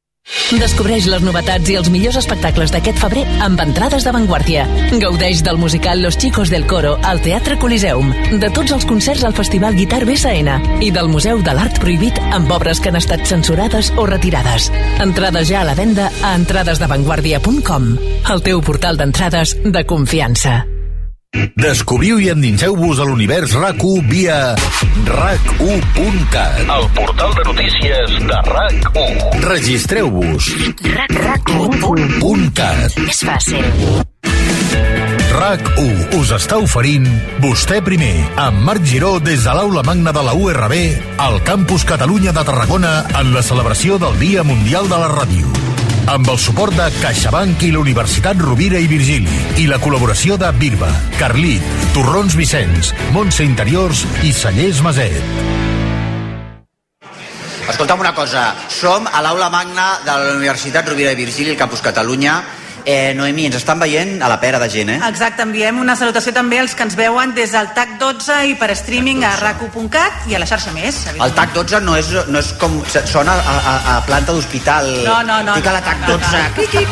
Descobreix 0.54 1.06
les 1.10 1.22
novetats 1.26 1.70
i 1.70 1.76
els 1.78 1.88
millors 1.90 2.18
espectacles 2.20 2.70
d'aquest 2.74 3.00
febrer 3.02 3.24
amb 3.42 3.60
entrades 3.62 4.06
d'avantguàrdia. 4.06 4.66
Gaudeix 5.02 5.42
del 5.46 5.58
musical 5.58 6.02
Los 6.02 6.18
Chicos 6.22 6.52
del 6.54 6.66
Coro 6.70 6.96
al 7.02 7.20
Teatre 7.24 7.58
Coliseum, 7.58 8.12
de 8.38 8.50
tots 8.54 8.74
els 8.76 8.86
concerts 8.86 9.24
al 9.26 9.34
Festival 9.34 9.74
Guitar 9.78 10.04
BSN 10.06 10.82
i 10.86 10.92
del 10.94 11.10
Museu 11.10 11.42
de 11.42 11.56
l'Art 11.56 11.80
Prohibit 11.82 12.20
amb 12.30 12.50
obres 12.54 12.78
que 12.78 12.92
han 12.92 13.00
estat 13.02 13.26
censurades 13.26 13.92
o 13.96 14.06
retirades. 14.06 14.70
Entrades 15.02 15.50
ja 15.50 15.64
a 15.64 15.68
la 15.70 15.74
venda 15.78 16.12
a 16.22 16.36
entradesdavantguàrdia.com, 16.38 17.90
el 18.30 18.46
teu 18.46 18.62
portal 18.62 19.02
d'entrades 19.02 19.58
de 19.64 19.86
confiança. 19.86 20.62
Descobriu 21.56 22.18
i 22.20 22.28
endinseu-vos 22.28 22.98
a 23.00 23.04
l'univers 23.08 23.54
RAC1 23.56 24.02
via 24.10 24.54
rac1.cat. 25.08 26.60
El 26.62 26.88
portal 26.96 27.32
de 27.36 27.44
notícies 27.48 28.16
de 28.28 28.40
RAC1. 28.50 29.40
Registreu-vos. 29.44 30.50
RAC1.cat. 31.16 32.98
És 33.08 33.24
fàcil. 33.24 33.64
RAC1 35.36 36.16
us 36.16 36.32
està 36.36 36.56
oferint 36.62 37.08
Vostè 37.42 37.82
primer, 37.84 38.14
amb 38.40 38.62
Marc 38.68 38.84
Giró 38.88 39.16
des 39.20 39.44
de 39.44 39.56
l'aula 39.56 39.84
magna 39.86 40.14
de 40.16 40.22
la 40.24 40.34
URB 40.36 40.74
al 41.20 41.42
Campus 41.44 41.84
Catalunya 41.88 42.32
de 42.36 42.44
Tarragona 42.44 42.98
en 43.20 43.34
la 43.34 43.42
celebració 43.44 43.98
del 44.00 44.18
Dia 44.22 44.44
Mundial 44.44 44.88
de 44.92 45.00
la 45.02 45.08
Ràdio. 45.12 45.65
Amb 46.06 46.28
el 46.30 46.36
suport 46.38 46.70
de 46.78 46.84
CaixaBank 47.00 47.64
i 47.66 47.72
la 47.74 47.80
Universitat 47.82 48.38
Rovira 48.38 48.78
i 48.78 48.86
Virgili 48.86 49.32
i 49.58 49.64
la 49.66 49.80
col·laboració 49.82 50.36
de 50.38 50.52
Birba, 50.54 50.86
Carlit, 51.18 51.64
Torrons 51.96 52.36
Vicenç, 52.38 52.92
Montse 53.10 53.42
Interiors 53.42 54.04
i 54.22 54.30
Cellers 54.30 54.84
Maset. 54.86 55.18
Escolta'm 57.66 58.04
una 58.04 58.14
cosa, 58.14 58.52
som 58.70 59.10
a 59.10 59.24
l'aula 59.26 59.50
magna 59.50 59.88
de 60.06 60.14
la 60.14 60.36
Universitat 60.36 60.86
Rovira 60.86 61.10
i 61.10 61.18
Virgili, 61.18 61.56
al 61.56 61.58
Campus 61.58 61.82
Catalunya. 61.82 62.36
Eh, 62.86 63.14
Noemí, 63.18 63.48
ens 63.48 63.56
estan 63.58 63.80
veient 63.82 64.20
a 64.22 64.28
la 64.30 64.36
pera 64.38 64.60
de 64.62 64.68
gent, 64.70 64.92
eh? 64.94 65.00
Exacte, 65.08 65.42
enviem 65.42 65.80
una 65.82 65.96
salutació 65.98 66.30
també 66.30 66.60
als 66.62 66.76
que 66.78 66.84
ens 66.86 66.94
veuen 66.94 67.32
des 67.34 67.50
del 67.50 67.72
TAC 67.74 67.96
12 67.98 68.36
i 68.46 68.54
per 68.60 68.68
streaming 68.78 69.24
a 69.26 69.32
racu.cat 69.40 70.28
i 70.30 70.36
a 70.36 70.38
la 70.38 70.46
xarxa 70.46 70.70
més. 70.70 71.00
El 71.18 71.34
TAC 71.34 71.50
12 71.56 71.80
no 71.82 71.96
és, 71.98 72.12
no 72.30 72.38
és 72.38 72.52
com... 72.60 72.78
Sona 73.10 73.34
a, 73.34 73.56
a, 73.56 73.74
a 73.96 73.96
planta 74.06 74.30
d'hospital. 74.36 74.86
No, 75.02 75.18
no, 75.26 75.40
no, 75.42 75.58
Fica 75.58 75.74
no, 75.74 75.80
la 75.80 75.82
TAC 75.82 76.06
no, 76.06 76.14
12. 76.14 76.44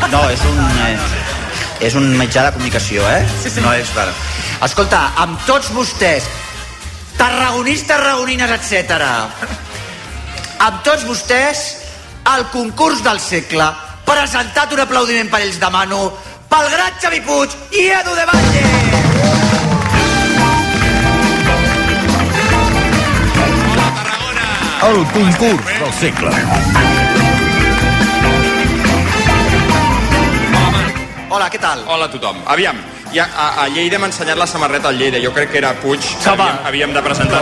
no. 0.03 0.11
No, 0.17 0.23
és 0.35 0.43
un... 0.51 0.59
Eh, 0.83 1.87
és 1.87 1.95
un 1.95 2.11
mitjà 2.19 2.43
de 2.49 2.51
comunicació, 2.57 3.07
eh? 3.07 3.23
Sí, 3.39 3.55
sí. 3.55 3.63
No 3.63 3.71
és... 3.71 3.87
Bueno. 3.95 4.11
Escolta, 4.67 4.99
amb 5.23 5.39
tots 5.47 5.71
vostès, 5.75 6.27
tarragonistes, 7.15 7.87
tarragonines, 7.95 8.51
etc. 8.59 8.99
Amb 10.59 10.83
tots 10.83 11.07
vostès, 11.07 11.65
el 12.35 12.47
concurs 12.51 12.99
del 13.07 13.23
segle, 13.23 13.71
presentat 14.05 14.71
un 14.73 14.79
aplaudiment 14.85 15.29
per 15.31 15.41
ells 15.43 15.59
demano, 15.59 16.11
pel 16.49 16.69
gran 16.71 16.93
Xavi 17.01 17.21
Puig 17.25 17.49
i 17.73 17.87
Edu 17.99 18.13
de 18.15 18.25
Valle. 18.29 18.65
El 24.85 24.99
concurs 25.09 25.65
del 25.81 25.93
segle. 25.99 26.31
Hola, 31.35 31.47
què 31.49 31.59
tal? 31.59 31.81
Hola 31.89 32.05
a 32.05 32.11
tothom. 32.13 32.37
Aviam, 32.53 32.77
ja, 33.11 33.25
a, 33.25 33.47
a 33.63 33.67
Lleida 33.73 33.97
m'ha 33.99 34.11
ensenyat 34.11 34.37
la 34.37 34.45
samarreta 34.47 34.91
al 34.91 34.99
Lleida. 35.01 35.17
Jo 35.23 35.33
crec 35.33 35.49
que 35.51 35.57
era 35.57 35.73
Puig 35.81 35.99
que 35.99 36.29
havíem, 36.29 36.59
havíem 36.69 36.93
de 36.93 37.01
presentar. 37.03 37.41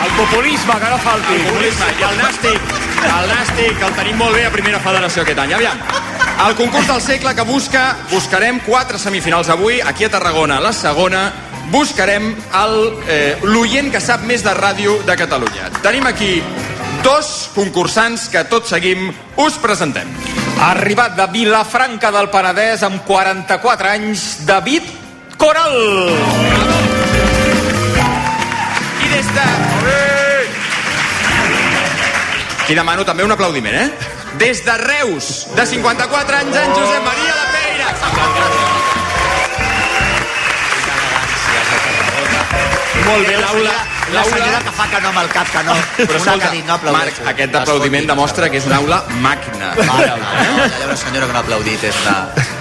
El 0.00 0.12
populisme, 0.16 0.74
que 0.80 0.88
no 0.90 0.98
falti. 1.04 1.34
El 1.34 1.42
populisme 1.50 1.86
i 1.98 2.02
el 2.08 2.14
nàstic. 2.22 2.59
El 3.08 3.28
nàstic 3.30 3.80
el 3.86 3.94
tenim 3.96 4.18
molt 4.20 4.36
bé 4.36 4.46
a 4.46 4.52
primera 4.52 4.80
federació 4.82 5.24
aquest 5.24 5.38
any. 5.40 5.54
Aviam, 5.56 5.80
el 6.46 6.56
concurs 6.56 6.88
del 6.88 7.00
segle 7.04 7.34
que 7.36 7.44
busca, 7.48 7.84
buscarem 8.10 8.60
quatre 8.66 8.98
semifinals 8.98 9.50
avui, 9.52 9.80
aquí 9.80 10.04
a 10.04 10.10
Tarragona, 10.12 10.60
la 10.60 10.72
segona, 10.72 11.24
buscarem 11.70 12.30
eh, 12.32 13.38
l'oient 13.42 13.90
que 13.92 14.00
sap 14.00 14.24
més 14.28 14.44
de 14.44 14.54
ràdio 14.56 14.98
de 15.06 15.16
Catalunya. 15.16 15.70
Tenim 15.84 16.06
aquí 16.08 16.38
dos 17.04 17.50
concursants 17.54 18.28
que 18.32 18.44
tot 18.50 18.68
seguim 18.68 19.10
us 19.40 19.58
presentem. 19.62 20.08
Arribat 20.60 21.16
de 21.16 21.28
Vilafranca 21.32 22.10
del 22.12 22.28
Penedès 22.32 22.84
amb 22.84 23.04
44 23.08 23.92
anys, 23.94 24.30
David 24.48 24.88
Coral. 25.40 25.76
I 29.00 29.14
des 29.14 29.30
de... 29.36 30.19
I 32.70 32.74
demano 32.78 33.02
també 33.02 33.24
un 33.26 33.32
aplaudiment, 33.34 33.74
eh? 33.74 33.90
Des 34.38 34.60
de 34.62 34.76
Reus, 34.78 35.48
de 35.56 35.64
54 35.66 36.36
anys, 36.38 36.58
en 36.60 36.74
Josep 36.76 37.02
Maria 37.02 37.32
de 37.34 37.46
Peira. 37.56 37.88
Molt 43.08 43.26
bé, 43.26 43.34
l'aula... 43.42 43.99
La 44.14 44.24
senyora 44.24 44.58
que 44.64 44.72
fa 44.74 44.86
que 44.90 45.00
no 45.00 45.08
amb 45.10 45.20
el 45.22 45.28
cap, 45.30 45.50
que 45.52 45.62
no. 45.66 45.74
Però 45.96 46.06
Una 46.08 46.18
escolta, 46.18 46.38
que 46.38 46.48
ha 46.48 46.54
dit 46.56 46.66
no 46.66 46.74
aplaudeixo. 46.74 47.22
Marc, 47.22 47.34
aquest 47.34 47.58
aplaudiment 47.60 48.08
demostra 48.10 48.48
que 48.50 48.58
és 48.60 48.66
una 48.66 48.78
aula 48.82 49.00
màquina. 49.22 49.72
Mare 49.78 50.08
allà 50.16 50.86
una 50.86 50.96
senyora 50.98 51.26
que 51.28 51.32
no 51.32 51.38
ha 51.38 51.44
aplaudit 51.44 51.84
és 51.90 52.00
una... 52.04 52.16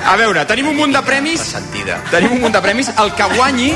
A 0.10 0.16
veure, 0.18 0.44
tenim 0.50 0.70
un 0.72 0.78
munt 0.78 0.94
de 0.96 1.02
premis. 1.06 1.42
Sentida. 1.54 2.00
Tenim 2.12 2.38
un 2.38 2.44
munt 2.46 2.56
de 2.56 2.62
premis. 2.64 2.92
El 3.02 3.14
que 3.18 3.28
guanyi, 3.36 3.72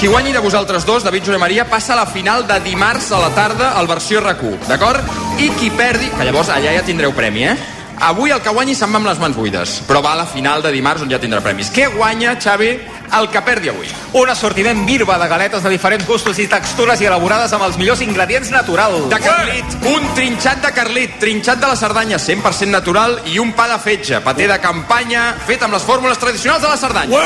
qui 0.00 0.08
guanyi 0.08 0.32
de 0.36 0.42
vosaltres 0.44 0.86
dos, 0.86 1.04
David 1.04 1.26
Josep 1.28 1.40
Maria, 1.40 1.68
passa 1.70 1.94
a 1.96 2.00
la 2.02 2.06
final 2.06 2.46
de 2.48 2.60
dimarts 2.64 3.10
a 3.12 3.20
la 3.24 3.30
tarda 3.36 3.72
al 3.78 3.88
versió 3.90 4.22
RAC1, 4.24 4.68
d'acord? 4.68 5.14
I 5.40 5.50
qui 5.58 5.70
perdi, 5.74 6.12
que 6.14 6.28
llavors 6.28 6.52
allà 6.54 6.76
ja 6.76 6.84
tindreu 6.86 7.12
premi, 7.16 7.48
eh? 7.50 7.56
Avui 8.04 8.34
el 8.34 8.42
que 8.44 8.52
guanyi 8.52 8.74
se'n 8.76 8.92
va 8.92 8.98
amb 9.00 9.08
les 9.08 9.20
mans 9.22 9.32
buides, 9.32 9.78
però 9.88 10.02
va 10.04 10.10
a 10.12 10.18
la 10.18 10.26
final 10.28 10.60
de 10.60 10.68
dimarts 10.74 11.00
on 11.00 11.08
ja 11.08 11.16
tindrà 11.22 11.40
premis. 11.40 11.70
Què 11.72 11.86
guanya, 11.94 12.34
Xavi, 12.36 12.68
el 13.16 13.28
que 13.32 13.40
perdi 13.46 13.70
avui? 13.72 13.88
Un 14.20 14.28
assortiment 14.28 14.82
birba 14.84 15.16
de 15.16 15.28
galetes 15.30 15.62
de 15.64 15.70
diferents 15.72 16.04
gustos 16.04 16.36
i 16.42 16.44
textures 16.50 17.00
i 17.00 17.08
elaborades 17.08 17.54
amb 17.56 17.64
els 17.64 17.78
millors 17.80 18.02
ingredients 18.04 18.50
naturals. 18.52 19.08
De 19.08 19.20
Carlit, 19.24 19.78
un 19.88 20.04
trinxat 20.18 20.60
de 20.66 20.72
Carlit, 20.76 21.16
trinxat 21.22 21.62
de 21.62 21.70
la 21.70 21.78
Cerdanya, 21.80 22.18
100% 22.20 22.68
natural, 22.74 23.16
i 23.32 23.38
un 23.40 23.54
pa 23.56 23.70
de 23.72 23.80
fetge, 23.80 24.20
paté 24.20 24.50
de 24.52 24.60
campanya, 24.60 25.24
fet 25.48 25.64
amb 25.64 25.72
les 25.78 25.88
fórmules 25.88 26.20
tradicionals 26.20 26.60
de 26.60 26.74
la 26.74 26.76
Cerdanya. 26.76 27.24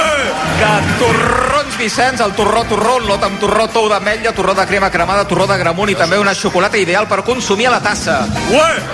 De 0.62 0.72
torrons 1.02 1.78
Vicenç, 1.78 2.22
el 2.22 2.36
torró 2.38 2.62
torró, 2.70 2.98
lot 3.02 3.26
amb 3.26 3.38
torró 3.42 3.66
tou 3.74 3.90
d'ametlla, 3.90 4.32
torró 4.34 4.54
de 4.54 4.66
crema 4.70 4.92
cremada, 4.94 5.26
torró 5.28 5.46
de 5.50 5.58
gramunt 5.58 5.90
i 5.90 5.98
també 5.98 6.18
una 6.18 6.34
xocolata 6.34 6.78
ideal 6.78 7.06
per 7.10 7.24
consumir 7.26 7.68
a 7.68 7.76
la 7.76 7.82
tassa. 7.82 8.20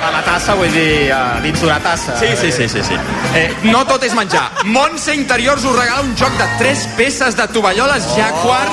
A 0.00 0.10
la 0.12 0.24
tassa, 0.26 0.56
vull 0.58 0.72
dir, 0.72 1.12
dins 1.44 1.60
d'una 1.60 1.73
tassa. 1.80 2.16
Sí, 2.18 2.26
sí, 2.40 2.52
sí, 2.52 2.68
sí, 2.68 2.82
sí. 2.82 2.96
Eh, 3.34 3.48
no 3.64 3.84
tot 3.88 4.02
és 4.04 4.14
menjar. 4.14 4.44
Montse 4.64 5.14
Interiors 5.14 5.64
us 5.64 5.76
regala 5.76 6.02
un 6.02 6.14
joc 6.18 6.32
de 6.38 6.48
3 6.58 6.86
peces 6.98 7.36
de 7.36 7.46
tovalloles 7.48 8.06
Jaguar 8.16 8.66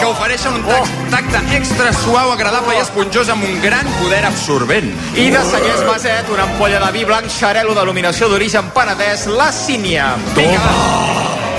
que 0.00 0.06
ofereixen 0.10 0.54
un 0.58 0.64
tac, 0.66 0.88
tacte 1.12 1.42
extra 1.56 1.92
suau, 1.92 2.32
agradable 2.32 2.74
i 2.76 2.82
esponjós 2.82 3.30
amb 3.32 3.44
un 3.46 3.60
gran 3.62 3.86
poder 4.00 4.24
absorbent. 4.26 4.90
I 5.14 5.28
de 5.30 5.44
Cellers 5.50 5.84
Maset, 5.88 6.30
una 6.32 6.48
ampolla 6.48 6.80
de 6.82 6.92
vi 6.96 7.04
blanc 7.08 7.30
xarel·lo 7.30 7.76
denominació 7.78 8.28
d'origen 8.32 8.72
penedès, 8.74 9.28
la 9.30 9.52
sínia. 9.52 10.14
Vinga, 10.34 10.74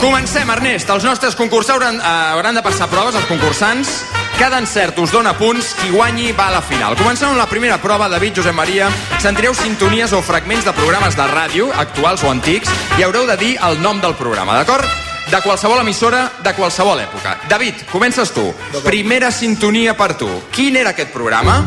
Comencem, 0.03 0.49
Ernest. 0.51 0.89
Els 0.91 1.05
nostres 1.07 1.37
concursants 1.39 1.77
hauran, 1.77 2.01
eh, 2.01 2.33
hauran 2.35 2.55
de 2.55 2.61
passar 2.61 2.89
proves, 2.91 3.15
els 3.15 3.25
concursants. 3.29 4.03
Cada 4.37 4.57
encert 4.57 4.97
us 4.99 5.11
dona 5.13 5.35
punts, 5.37 5.73
qui 5.79 5.91
guanyi 5.93 6.31
va 6.33 6.47
a 6.49 6.55
la 6.57 6.61
final. 6.65 6.97
Comencem 6.99 7.29
amb 7.29 7.37
la 7.37 7.47
primera 7.47 7.77
prova, 7.81 8.09
David, 8.09 8.39
Josep 8.41 8.55
Maria. 8.57 8.89
Sentireu 9.21 9.53
sintonies 9.55 10.11
o 10.13 10.21
fragments 10.25 10.65
de 10.65 10.73
programes 10.73 11.15
de 11.15 11.27
ràdio, 11.29 11.69
actuals 11.77 12.25
o 12.25 12.31
antics, 12.33 12.71
i 12.97 13.05
haureu 13.05 13.27
de 13.29 13.37
dir 13.37 13.53
el 13.69 13.79
nom 13.81 14.01
del 14.01 14.17
programa, 14.19 14.57
d'acord? 14.57 14.89
De 15.31 15.39
qualsevol 15.45 15.85
emissora, 15.85 16.25
de 16.43 16.53
qualsevol 16.57 16.99
època. 17.05 17.37
David, 17.49 17.85
comences 17.91 18.33
tu. 18.33 18.49
Primera 18.83 19.31
sintonia 19.31 19.95
per 19.97 20.13
tu. 20.17 20.29
Quin 20.51 20.81
era 20.81 20.91
aquest 20.97 21.13
programa? 21.13 21.61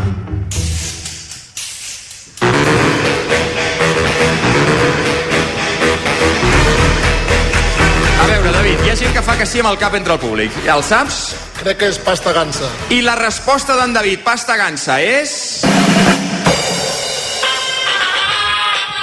Gent 8.97 9.13
que 9.13 9.23
fa 9.23 9.37
que 9.37 9.45
sí 9.45 9.61
amb 9.61 9.69
el 9.69 9.79
cap 9.81 9.95
entre 9.99 10.15
el 10.15 10.21
públic. 10.21 10.55
Ja 10.65 10.77
el 10.79 10.85
saps? 10.85 11.35
Crec 11.61 11.81
que 11.83 11.91
és 11.93 11.99
pasta 12.01 12.33
gansa. 12.33 12.69
I 12.95 13.03
la 13.05 13.17
resposta 13.19 13.77
d'en 13.77 13.93
David, 13.93 14.23
pasta 14.25 14.57
gansa, 14.57 14.99
és... 15.01 15.65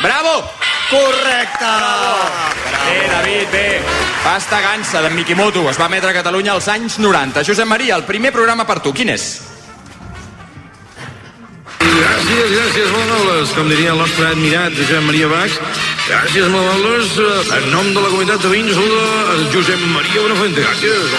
Bravo! 0.03 0.33
Correcte! 0.89 1.71
Bé, 2.83 2.97
David, 3.07 3.47
bé. 3.53 3.67
Pasta 4.23 4.59
gansa 4.61 5.01
d'en 5.03 5.15
Mikimoto. 5.15 5.63
Es 5.69 5.79
va 5.79 5.87
emetre 5.91 6.11
a 6.11 6.17
Catalunya 6.17 6.53
als 6.57 6.67
anys 6.73 6.97
90. 6.99 7.45
Josep 7.45 7.69
Maria, 7.69 7.95
el 7.95 8.05
primer 8.09 8.33
programa 8.33 8.65
per 8.65 8.81
tu, 8.81 8.93
quin 8.93 9.13
és? 9.13 9.31
Gràcies, 11.79 12.49
gràcies, 12.49 12.93
Manoles. 12.97 13.53
Com 13.53 13.69
diria 13.69 13.93
el 13.93 14.01
nostre 14.01 14.31
admirat 14.33 14.73
Josep 14.79 15.05
Maria 15.05 15.29
Bach. 15.29 15.92
Gràcies, 16.07 16.47
Manoles. 16.51 17.13
En 17.57 17.69
nom 17.71 17.87
de 17.95 18.01
la 18.03 18.09
comunitat 18.11 18.41
de 18.43 18.49
Vins, 18.51 18.73
saluda 18.75 19.35
el 19.35 19.45
Josep 19.53 19.79
Maria 19.93 20.21
Buenafuente. 20.25 20.61
Gràcies. 20.65 21.13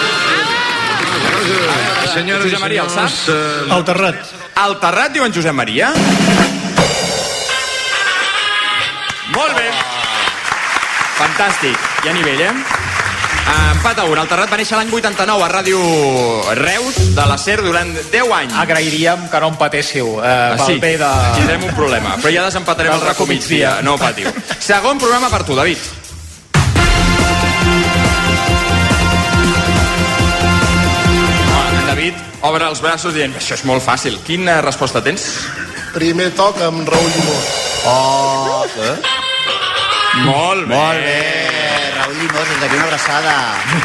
Gràcies. 1.25 2.13
Senyores 2.13 2.45
i 2.45 2.49
Josep 2.51 2.61
Maria, 2.61 2.83
el 2.85 2.89
senyors, 2.89 3.13
saps? 3.17 3.29
eh, 3.29 3.75
El 3.77 3.83
Terrat. 3.89 4.21
El 4.65 4.77
Terrat, 4.83 5.11
diu 5.15 5.25
en 5.25 5.33
Josep 5.33 5.53
Maria? 5.57 5.89
Molt 9.35 9.57
bé. 9.57 9.67
Fantàstic. 11.17 11.77
Hi 12.03 12.09
ha 12.09 12.13
nivell, 12.13 12.41
eh? 12.41 12.53
Ah, 13.47 13.73
Empat 13.75 13.99
a 13.99 14.05
un. 14.09 14.17
El 14.17 14.27
Terrat 14.27 14.49
va 14.49 14.57
néixer 14.57 14.77
l'any 14.79 14.89
89 14.89 15.43
a 15.45 15.49
Ràdio 15.51 15.79
Reus 16.57 16.95
de 17.17 17.25
la 17.29 17.37
SER 17.37 17.59
durant 17.61 17.91
10 18.11 18.31
anys. 18.39 18.55
Agrairíem 18.57 19.27
que 19.29 19.41
no 19.43 19.51
empatéssiu 19.53 20.15
eh, 20.17 20.31
Ah, 20.31 20.55
pel 20.57 20.65
sí, 20.65 20.79
bé 20.81 20.95
de... 21.01 21.11
tindrem 21.37 21.67
un 21.69 21.75
problema, 21.77 22.15
però 22.21 22.33
ja 22.33 22.47
desempatarem 22.47 22.95
el 22.97 23.05
racó 23.05 23.27
migdia, 23.29 23.77
no 23.85 23.97
patiu. 24.01 24.31
Segon 24.59 24.97
programa 25.01 25.29
per 25.29 25.43
tu, 25.45 25.53
David. 25.57 25.77
David 31.87 32.15
obre 32.45 32.67
els 32.67 32.81
braços 32.83 33.13
dient 33.15 33.35
això 33.37 33.55
és 33.57 33.63
molt 33.67 33.83
fàcil. 33.85 34.17
Quina 34.27 34.59
resposta 34.65 35.01
tens? 35.05 35.25
Primer 35.95 36.31
toc 36.35 36.59
amb 36.65 36.87
Raül 36.91 37.11
Llimós. 37.13 37.51
Oh, 37.87 38.65
eh? 38.83 38.95
Molt 40.25 40.67
bé. 40.67 40.75
Molt 40.75 41.03
bé. 41.05 41.54
Raül 42.05 42.17
Llimós, 42.19 42.47
des 42.49 42.59
d'aquí 42.61 42.75
una 42.75 42.83
abraçada. 42.85 43.33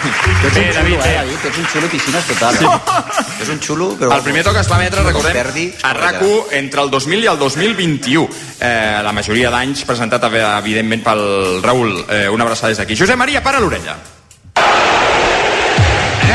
Tu 0.40 0.46
ets 0.48 0.56
un 0.56 0.74
David, 0.74 0.94
xulo, 0.94 1.02
bé. 1.02 1.10
eh, 1.10 1.16
David? 1.16 1.38
Tu 1.40 1.48
ets 1.48 1.58
un 1.58 1.66
xulo 1.72 1.88
piscines 1.88 2.24
total. 2.26 2.56
Sí. 2.58 2.66
Tu 2.66 3.42
ets 3.42 3.48
un 3.54 3.60
xulo, 3.64 3.88
però... 3.96 4.12
El 4.16 4.22
primer 4.26 4.44
toc 4.44 4.56
es 4.60 4.68
va 4.70 4.76
emetre, 4.76 5.02
recordem, 5.06 5.32
perdi, 5.32 5.66
a 5.82 5.92
rac 5.96 6.20
entre 6.58 6.82
el 6.84 6.90
2000 6.92 7.24
i 7.24 7.28
el 7.32 7.38
2021. 7.38 8.28
Eh, 8.60 9.00
la 9.04 9.12
majoria 9.16 9.50
d'anys 9.50 9.84
presentat, 9.88 10.24
eh, 10.28 10.44
evidentment, 10.58 11.02
pel 11.06 11.62
Raül. 11.64 11.94
Eh, 12.08 12.28
una 12.28 12.44
abraçada 12.44 12.68
des 12.74 12.78
d'aquí. 12.82 12.96
Josep 12.96 13.16
Maria, 13.16 13.42
para 13.42 13.60
l'orella. 13.60 13.96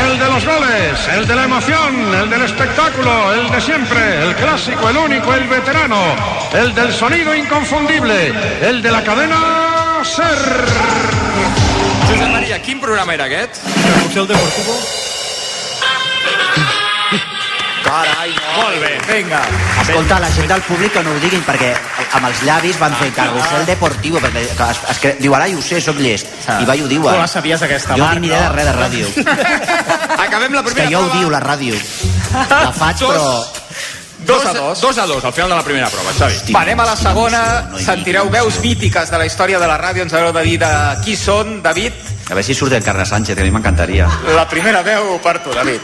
El 0.06 0.18
de 0.18 0.26
los 0.28 0.44
goles, 0.44 1.08
el 1.14 1.26
de 1.26 1.34
la 1.34 1.44
emoción, 1.44 2.14
el 2.14 2.30
del 2.30 2.42
espectáculo, 2.42 3.32
el 3.32 3.50
de 3.50 3.60
siempre, 3.60 4.22
el 4.22 4.34
clásico, 4.34 4.88
el 4.90 4.96
único, 4.96 5.32
el 5.34 5.44
veterano, 5.48 6.02
el 6.52 6.74
del 6.74 6.92
sonido 6.92 7.34
inconfundible, 7.34 8.32
el 8.62 8.82
de 8.82 8.90
la 8.90 9.02
cadena 9.02 10.00
SER. 10.04 11.25
Josep 12.06 12.30
Maria, 12.30 12.60
quin 12.62 12.80
programa 12.80 13.14
era 13.14 13.26
aquest? 13.26 13.60
Carrusel 13.66 14.26
Deportivo. 14.30 14.78
Carai, 17.86 18.30
no. 18.34 18.62
Molt 18.62 18.80
bé. 18.82 18.92
Vinga. 19.06 19.40
Escolta, 19.80 20.18
la 20.18 20.30
gent 20.34 20.48
del 20.50 20.62
públic 20.66 20.92
que 20.92 21.02
no 21.06 21.12
ho 21.14 21.20
diguin, 21.22 21.42
perquè 21.46 21.68
amb 22.18 22.26
els 22.26 22.40
llavis 22.46 22.78
van 22.80 22.94
fer 22.98 23.12
carrusel 23.14 23.66
deportivo, 23.68 24.18
perquè 24.22 24.42
es, 24.42 24.56
es, 24.66 24.80
es, 24.90 25.20
diu, 25.22 25.34
ara 25.38 25.46
jo 25.52 25.60
ho 25.60 25.62
sé, 25.62 25.78
soc 25.84 26.00
llest. 26.02 26.32
I 26.50 26.66
va 26.66 26.74
i 26.74 26.82
ho 26.82 26.88
diu. 26.90 27.06
Tu 27.06 27.20
la 27.20 27.28
sabies, 27.30 27.62
aquesta, 27.62 27.94
Jo 27.94 28.02
Marc, 28.02 28.18
tinc 28.18 28.26
ni 28.26 28.32
idea 28.32 28.48
de 28.48 28.54
res 28.56 28.66
de 28.66 28.74
ràdio. 28.80 29.12
Acabem 30.26 30.56
la 30.58 30.64
És 30.64 30.66
que 30.66 30.74
primera 30.74 30.90
jo 30.90 31.04
ho 31.04 31.12
diu, 31.14 31.30
la 31.30 31.42
ràdio. 31.44 31.78
La 32.34 32.72
faig, 32.74 33.06
però... 33.06 33.30
Dos 34.26 34.44
a 34.44 34.52
dos. 34.52 34.80
Dos 34.80 34.98
a 34.98 35.06
dos, 35.06 35.24
al 35.24 35.32
final 35.32 35.50
de 35.50 35.56
la 35.56 35.62
primera 35.62 35.88
prova, 35.88 36.10
Xavi. 36.18 36.52
Va, 36.52 36.62
anem 36.66 36.80
a 36.80 36.86
la 36.90 36.96
segona. 36.96 37.40
Sentireu 37.78 38.28
veus 38.32 38.58
mítiques 38.64 39.10
de 39.10 39.18
la 39.18 39.26
història 39.26 39.60
de 39.62 39.70
la 39.70 39.78
ràdio. 39.78 40.02
Ens 40.02 40.12
haureu 40.12 40.34
de 40.34 40.42
dir 40.42 40.58
de 40.60 40.70
qui 41.04 41.16
són, 41.16 41.60
David. 41.62 41.94
A 42.28 42.34
ver 42.34 42.42
si 42.42 42.56
surt 42.58 42.72
el 42.74 42.82
Carles 42.82 43.08
Sánchez, 43.08 43.36
que 43.36 43.42
a 43.42 43.46
mi 43.46 43.52
m'encantaria. 43.54 44.08
La 44.34 44.48
primera 44.50 44.82
veu 44.82 45.14
per 45.22 45.38
tu, 45.44 45.52
David. 45.54 45.78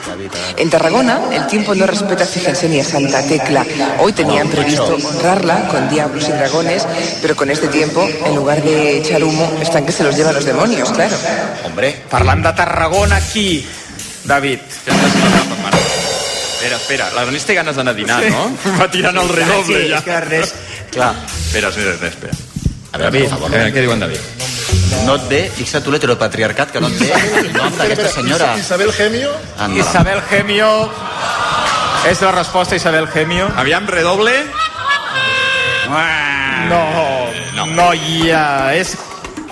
En 0.59 0.71
Tarragona, 0.71 1.21
el 1.31 1.47
tiempo 1.47 1.73
no 1.75 1.87
respeta, 1.87 2.27
fíjense, 2.27 2.69
ni 2.69 2.81
a 2.81 2.85
Santa 2.85 3.23
Tecla. 3.23 3.65
Hoy 4.01 4.13
tenían 4.13 4.49
previsto 4.49 4.97
honrarla 4.97 5.69
con 5.69 5.89
diablos 5.89 6.29
y 6.29 6.33
dragones, 6.33 6.85
pero 7.21 7.37
con 7.37 7.49
este 7.49 7.69
tiempo, 7.69 8.09
en 8.27 8.35
lugar 8.35 8.61
de 8.61 8.99
echar 8.99 9.23
humo, 9.23 9.53
están 9.61 9.87
que 9.87 9.93
se 9.93 10.03
los 10.03 10.17
llevan 10.17 10.35
los 10.35 10.45
demonios, 10.45 10.91
claro. 10.91 11.17
Hombre, 11.65 12.03
parlant 12.11 12.45
de 12.45 12.53
Tarragona, 12.53 13.21
qui? 13.21 13.65
David. 14.25 14.59
Espera, 16.63 16.77
espera, 16.79 17.09
l'Ernest 17.17 17.47
té 17.51 17.55
ganes 17.59 17.75
d'anar 17.75 17.91
a 17.91 17.99
dinar, 17.99 18.21
Sí. 18.23 18.31
no? 18.31 18.45
Va 18.79 18.87
tirant 18.91 19.17
el 19.19 19.29
redoble, 19.35 19.81
Sí, 19.83 19.89
ja. 19.91 19.99
és 19.99 20.05
que 20.07 20.13
Ernest... 20.15 20.55
Clar. 20.93 21.15
Espera, 21.27 21.69
espera, 21.75 21.95
espera. 21.97 22.11
espera. 22.13 22.35
A 22.93 22.99
veure, 22.99 23.11
per 23.19 23.29
favor. 23.33 23.55
Eh, 23.57 23.73
què 23.73 23.81
diuen 23.83 23.99
David? 23.99 24.21
No 25.07 25.15
et 25.17 25.25
ve, 25.31 25.41
fixa't 25.57 25.83
tu 25.83 25.91
l'heteropatriarcat, 25.91 26.71
que 26.71 26.81
no 26.85 26.87
et 26.93 26.99
ve 27.01 27.09
el 27.41 27.49
nom 27.57 27.75
d'aquesta 27.79 28.11
senyora. 28.13 28.53
Isabel 28.61 28.93
Gemio. 28.93 29.33
Anda. 29.59 29.81
Isabel 29.81 30.21
Gemio. 30.31 30.69
És 32.07 32.21
la 32.23 32.31
resposta, 32.37 32.77
Isabel 32.77 33.09
Gemio. 33.09 33.49
Aviam, 33.57 33.87
redoble. 33.89 34.37
No, 36.69 36.83
no, 37.57 37.67
noia, 37.67 38.75
és 38.77 38.95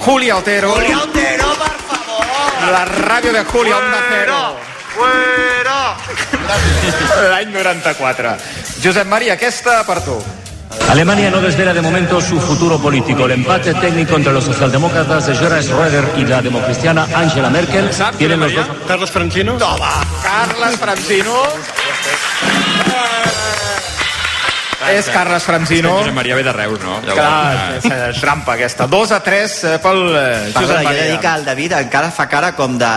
Julia 0.04 0.36
Otero. 0.36 0.74
Julia 0.76 0.98
Otero, 1.02 1.48
per 1.58 1.72
favor. 1.88 2.70
La 2.72 2.84
ràdio 2.86 3.32
de 3.32 3.44
Julia 3.44 3.76
Onda 3.76 4.00
Cero. 4.10 4.40
Fuera! 4.94 5.96
L'any 7.30 7.50
94. 7.52 8.36
Josep 8.82 9.06
Maria, 9.06 9.34
aquesta 9.34 9.82
per 9.84 10.00
tu. 10.02 10.18
Alemania 10.90 11.30
no 11.30 11.40
desvela 11.40 11.72
de 11.74 11.82
momento 11.82 12.20
su 12.20 12.40
futuro 12.40 12.78
político. 12.78 13.26
El 13.26 13.32
empate 13.32 13.74
técnico 13.74 14.16
entre 14.16 14.32
los 14.32 14.44
socialdemócratas 14.44 15.26
de 15.26 15.36
Gerhard 15.36 15.62
Schröder 15.64 16.04
y 16.16 16.24
la 16.24 16.40
democristiana 16.42 17.06
Angela 17.14 17.50
Merkel 17.50 17.90
tienen 18.16 18.40
los 18.40 18.54
dos. 18.54 18.66
Carlos 18.86 19.10
Francino. 19.10 19.54
Toma, 19.58 20.00
Carles 20.22 20.76
Francino. 20.78 21.42
És 24.90 25.06
Carles 25.12 25.44
Francino. 25.44 25.98
Josep 26.00 26.14
Maria 26.14 26.34
ve 26.34 26.42
de 26.42 26.52
Reus, 26.52 26.80
no? 26.82 26.96
Clar, 27.04 27.76
és 27.76 27.84
eh, 27.86 27.98
trampa 28.18 28.56
aquesta. 28.56 28.88
2 28.90 29.12
a 29.12 29.20
3 29.22 29.58
eh, 29.68 29.74
pel 29.82 30.00
eh, 30.08 30.22
Josep 30.50 30.56
Perdona, 30.56 30.64
jo 30.64 30.72
he 30.72 30.78
de 30.78 30.88
Maria. 30.88 31.10
dir 31.12 31.18
que 31.20 31.34
el 31.34 31.44
David 31.46 31.76
encara 31.84 32.10
fa 32.10 32.26
cara 32.26 32.54
com 32.58 32.78
de... 32.80 32.90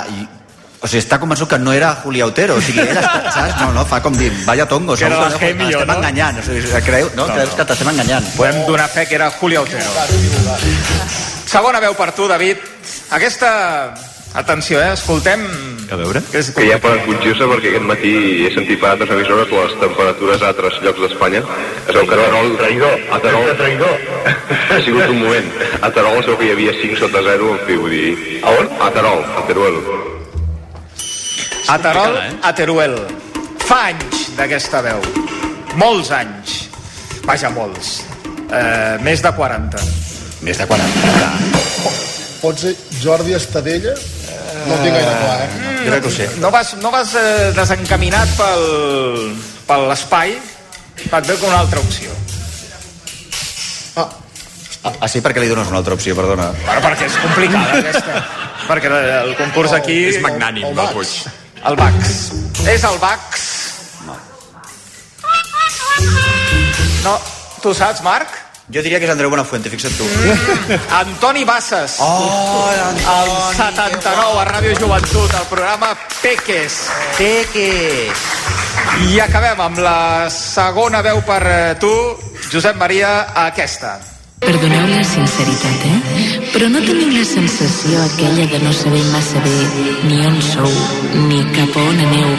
O 0.84 0.88
sigui, 0.92 1.00
està 1.00 1.16
convençut 1.16 1.48
que 1.48 1.58
no 1.64 1.72
era 1.72 1.94
Julia 2.04 2.28
Otero. 2.28 2.58
O 2.60 2.64
sigui, 2.64 2.84
ell 2.84 2.98
està, 3.00 3.22
saps? 3.36 3.56
No, 3.62 3.72
no, 3.72 3.86
fa 3.88 4.02
com 4.04 4.16
dir, 4.20 4.30
vaya 4.44 4.68
tongo. 4.68 4.98
Que 5.00 5.08
la 5.08 5.30
que 5.32 5.40
Gemio, 5.48 5.80
Estem 5.80 5.88
no? 5.88 6.00
enganyant. 6.02 6.42
O 6.42 6.48
sigui, 6.50 6.82
creu, 6.84 7.12
no? 7.16 7.28
No, 7.28 7.34
Creus 7.38 7.54
no. 7.54 7.60
que 7.62 7.68
t'estem 7.72 7.92
enganyant. 7.94 8.32
Podem 8.36 8.66
donar 8.68 8.90
fe 8.92 9.08
que 9.08 9.16
era 9.16 9.32
Julia 9.40 9.62
Otero. 9.64 9.88
Segona 11.48 11.80
veu 11.80 11.96
per 11.96 12.12
tu, 12.12 12.28
David. 12.28 12.60
Aquesta... 13.16 13.54
Atenció, 14.34 14.82
eh? 14.82 14.94
Escoltem... 14.94 15.44
A 15.94 15.96
veure. 15.96 16.18
Que 16.32 16.40
és 16.42 16.48
que 16.56 16.66
ja 16.66 16.80
poden 16.82 17.04
confondre 17.06 17.46
perquè 17.52 17.70
aquest 17.70 17.86
matí 17.86 18.14
he 18.48 18.50
sentit 18.56 18.80
per 18.82 18.90
altres 18.90 19.12
emissores 19.14 19.52
les 19.54 19.76
temperatures 19.84 20.42
a 20.42 20.50
altres 20.50 20.80
llocs 20.82 21.04
d'Espanya. 21.04 21.44
Es 21.86 21.94
veu 21.94 22.08
que 22.10 22.18
a 22.18 22.24
Terol... 22.24 22.50
Traïdor! 22.58 22.98
A 23.14 23.22
Terol... 23.22 23.46
Traïdor! 23.62 24.02
ha 24.74 24.82
sigut 24.82 25.06
un 25.06 25.22
moment. 25.22 25.54
A 25.86 25.94
Terol 25.94 26.18
es 26.24 26.32
veu 26.32 26.42
que 26.42 26.50
hi 26.50 26.56
havia 26.56 26.74
5 26.82 27.00
sota 27.06 27.22
0, 27.30 27.54
en 27.54 27.64
fi, 27.70 27.78
vull 27.86 27.94
dir... 27.94 28.42
A 28.42 28.58
on? 28.58 28.74
A 28.82 28.90
Terol, 28.98 29.22
a 29.22 29.46
Teruel. 29.52 29.80
A 31.68 31.78
Terol, 31.80 32.18
eh? 32.18 32.32
a 32.42 32.52
Teruel. 32.54 32.96
Fa 33.64 33.86
anys 33.94 34.28
d'aquesta 34.36 34.82
veu. 34.84 35.00
Molts 35.80 36.10
anys. 36.12 36.56
Vaja, 37.24 37.52
molts. 37.56 38.02
Eh, 38.52 38.98
més 39.06 39.24
de 39.24 39.32
40. 39.32 39.84
Més 40.44 40.60
de 40.60 40.66
40. 40.68 41.38
Pot 42.42 42.60
ser 42.60 42.74
Jordi 43.00 43.36
Estadella? 43.38 43.94
No 44.68 44.76
ho 44.76 44.80
tinc 44.84 44.96
gaire 44.96 45.14
clar, 45.22 45.38
eh? 45.46 45.70
Jo 45.86 45.94
crec 45.94 46.04
que 46.04 46.10
ho 46.10 46.16
sé. 46.16 46.28
No 46.44 46.52
vas, 46.52 46.74
no 46.84 46.92
vas 46.92 47.14
eh, 47.20 47.52
desencaminat 47.56 48.34
pel, 48.36 48.66
per 49.68 49.78
l'espai, 49.88 50.36
et 51.00 51.30
veu 51.30 51.38
com 51.38 51.48
una 51.48 51.62
altra 51.64 51.80
opció. 51.80 52.12
Ah, 53.96 54.10
ah, 54.92 55.08
sí, 55.08 55.22
perquè 55.24 55.40
li 55.40 55.48
dones 55.52 55.72
una 55.72 55.80
altra 55.80 55.96
opció, 55.96 56.16
perdona. 56.18 56.50
Bueno, 56.66 56.84
perquè 56.84 57.08
és 57.08 57.16
complicada 57.24 57.80
aquesta. 57.80 58.20
perquè 58.70 58.92
el 59.22 59.32
concurs 59.40 59.78
aquí... 59.80 59.98
És 60.12 60.20
magnànim, 60.24 60.68
el 60.74 60.92
Puig. 60.92 61.16
El 61.66 61.76
Bax. 61.80 62.32
És 62.68 62.84
el 62.84 62.98
Bax. 63.00 63.44
No, 67.04 67.14
tu 67.62 67.74
saps, 67.74 68.02
Marc? 68.04 68.28
Jo 68.74 68.82
diria 68.84 69.00
que 69.00 69.08
és 69.08 69.12
Andreu 69.12 69.32
Buenafuente, 69.32 69.72
fixa't 69.72 69.96
tu. 69.96 70.08
Antoni 71.02 71.44
Bassas. 71.48 71.98
Oh, 72.04 72.68
el 72.72 73.34
79 73.56 74.40
a 74.40 74.46
Ràdio 74.52 74.76
Joventut, 74.80 75.36
el 75.40 75.50
programa 75.52 75.92
Peques. 76.22 76.80
Peques. 77.18 78.24
I 79.08 79.20
acabem 79.24 79.60
amb 79.64 79.84
la 79.84 80.00
segona 80.32 81.04
veu 81.04 81.24
per 81.28 81.44
eh, 81.48 81.60
tu, 81.80 81.94
Josep 82.52 82.80
Maria, 82.80 83.22
aquesta. 83.48 84.00
Perdoneu 84.44 84.88
la 84.92 85.04
sinceritat, 85.08 85.84
eh? 85.88 86.00
Però 86.52 86.68
no 86.68 86.82
teniu 86.84 87.12
la 87.14 87.24
sensació 87.24 88.02
aquella 88.04 88.46
de 88.52 88.60
no 88.60 88.74
saber 88.76 89.02
massa 89.14 89.40
bé 89.44 89.54
ni 90.10 90.20
on 90.28 90.36
sou, 90.44 90.74
ni 91.30 91.40
cap 91.56 91.78
a 91.80 91.84
on 91.88 92.02
aneu, 92.04 92.34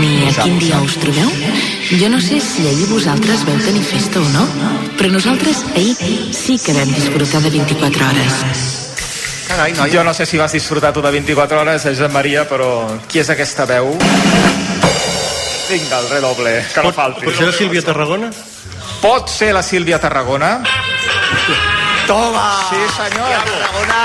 ni 0.00 0.26
a 0.28 0.34
quin 0.42 0.58
dia 0.60 0.80
us 0.84 0.98
trobeu? 1.00 1.30
Jo 1.88 2.10
no 2.12 2.20
sé 2.20 2.42
si 2.44 2.66
ahir 2.68 2.88
vosaltres 2.90 3.46
veu 3.48 3.56
tenir 3.64 3.84
festa 3.86 4.20
o 4.20 4.28
no, 4.34 4.44
però 4.98 5.08
nosaltres 5.14 5.62
ahir 5.72 5.96
sí 6.36 6.58
que 6.60 6.76
vam 6.76 6.92
disfrutar 6.92 7.40
de 7.46 7.54
24 7.56 8.10
hores. 8.10 8.36
Carai, 9.48 9.72
no, 9.72 9.88
jo 9.88 10.04
no 10.04 10.12
sé 10.12 10.26
si 10.28 10.36
vas 10.36 10.52
disfrutar 10.52 10.92
tu 10.92 11.00
de 11.00 11.10
24 11.10 11.62
hores, 11.62 11.86
eh, 11.86 11.94
Josep 11.96 12.12
Maria, 12.12 12.44
però 12.44 12.84
qui 13.08 13.24
és 13.24 13.32
aquesta 13.32 13.64
veu? 13.64 13.94
Vinga, 15.68 15.98
el 16.00 16.12
redoble, 16.12 16.54
que 16.74 16.84
no 16.84 16.92
falti. 16.92 17.24
Pot 17.24 17.40
ser 17.40 17.48
la 17.48 17.56
Sílvia 17.56 17.82
Tarragona? 17.88 18.30
Pot 19.00 19.32
ser 19.32 19.54
la 19.56 19.62
Sílvia 19.62 19.98
Tarragona? 20.00 20.58
Toma! 22.08 22.64
Sí, 22.70 22.76
senyor. 22.96 23.28
Tarragona, 23.44 23.98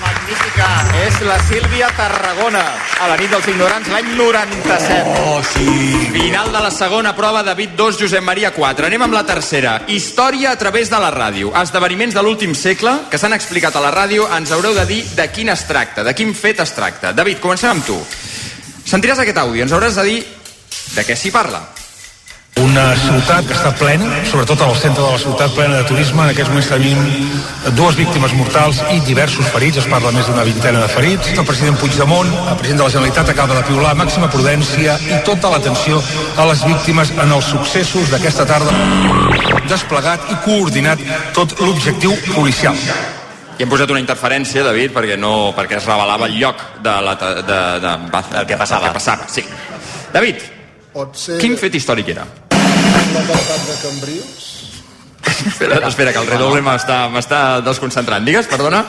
magnífica. 0.00 0.66
És 1.02 1.16
la 1.26 1.38
Sílvia 1.42 1.88
Tarragona, 1.96 2.62
a 3.02 3.08
la 3.10 3.16
nit 3.18 3.32
dels 3.32 3.48
ignorants, 3.50 3.88
l'any 3.90 4.12
97. 4.14 5.16
Oh, 5.24 5.40
sí. 5.42 5.64
Final 6.14 6.52
de 6.54 6.60
la 6.62 6.70
segona 6.70 7.16
prova, 7.16 7.42
David 7.42 7.74
2, 7.74 7.98
Josep 7.98 8.22
Maria 8.22 8.52
4. 8.54 8.86
Anem 8.86 9.02
amb 9.08 9.16
la 9.18 9.24
tercera. 9.26 9.72
Història 9.90 10.52
a 10.52 10.58
través 10.60 10.92
de 10.92 11.00
la 11.02 11.10
ràdio. 11.10 11.50
Esdeveniments 11.58 12.14
de 12.14 12.22
l'últim 12.22 12.54
segle 12.54 12.94
que 13.10 13.18
s'han 13.18 13.34
explicat 13.34 13.74
a 13.74 13.82
la 13.82 13.90
ràdio. 13.90 14.28
Ens 14.38 14.54
haureu 14.54 14.76
de 14.78 14.86
dir 14.86 15.00
de 15.18 15.26
quin 15.34 15.50
es 15.50 15.66
tracta, 15.66 16.06
de 16.06 16.14
quin 16.14 16.30
fet 16.38 16.62
es 16.62 16.76
tracta. 16.78 17.10
David, 17.10 17.42
comencem 17.42 17.74
amb 17.74 17.86
tu. 17.86 17.98
Sentiràs 18.86 19.24
aquest 19.24 19.42
àudio, 19.42 19.66
ens 19.66 19.74
hauràs 19.74 19.98
de 19.98 20.06
dir 20.06 20.22
de 20.94 21.04
què 21.04 21.18
s'hi 21.18 21.34
parla. 21.34 21.64
Una 22.58 22.90
ciutat 22.98 23.46
que 23.46 23.54
està 23.54 23.70
plena, 23.78 24.06
sobretot 24.26 24.58
al 24.64 24.72
centre 24.74 25.04
de 25.04 25.10
la 25.12 25.18
ciutat 25.22 25.52
plena 25.54 25.76
de 25.78 25.84
turisme. 25.86 26.24
En 26.24 26.32
aquests 26.32 26.50
moments 26.50 26.70
tenim 26.72 27.74
dues 27.76 27.94
víctimes 27.94 28.32
mortals 28.34 28.80
i 28.90 28.98
diversos 29.06 29.46
ferits. 29.52 29.78
Es 29.78 29.86
parla 29.86 30.10
més 30.14 30.26
d'una 30.26 30.42
vintena 30.48 30.80
de 30.82 30.88
ferits. 30.90 31.30
El 31.36 31.46
president 31.46 31.78
Puigdemont, 31.78 32.26
el 32.26 32.56
president 32.58 32.80
de 32.80 32.88
la 32.88 32.94
Generalitat, 32.96 33.30
acaba 33.30 33.60
de 33.60 33.62
piular 33.68 33.92
màxima 34.00 34.30
prudència 34.32 34.96
i 35.06 35.20
tota 35.28 35.52
l'atenció 35.52 36.00
a 36.34 36.48
les 36.50 36.64
víctimes 36.66 37.12
en 37.14 37.36
els 37.36 37.52
successos 37.52 38.10
d'aquesta 38.10 38.48
tarda. 38.50 38.74
Desplegat 39.70 40.26
i 40.34 40.40
coordinat 40.48 41.06
tot 41.38 41.54
l'objectiu 41.62 42.16
policial. 42.32 42.74
I 43.58 43.62
hem 43.62 43.70
posat 43.70 43.94
una 43.94 44.02
interferència, 44.02 44.66
David, 44.66 44.96
perquè 44.98 45.14
no 45.20 45.52
perquè 45.54 45.78
es 45.78 45.86
revelava 45.86 46.26
el 46.26 46.34
lloc 46.42 46.66
de 46.82 46.98
la, 47.06 47.14
de, 47.22 47.32
de, 47.46 47.62
de, 47.86 47.96
del 48.34 48.50
que 48.50 48.58
passava. 48.58 48.90
que 48.90 48.98
passava, 48.98 49.30
sí. 49.30 49.46
David, 50.10 50.42
Pot 50.92 51.18
ser 51.20 51.38
quin 51.42 51.54
fet 51.60 51.74
històric 51.78 52.14
era? 52.16 52.26
L'atemptat 53.26 53.66
de 53.68 53.76
Cambrils? 53.82 54.44
Espera, 55.48 55.78
espera, 55.86 56.12
que 56.12 56.18
el 56.22 56.26
redoble 56.26 56.60
m'està 56.64 56.96
m'està 57.12 57.40
desconcentrant. 57.64 58.24
Digues, 58.26 58.46
perdona? 58.50 58.84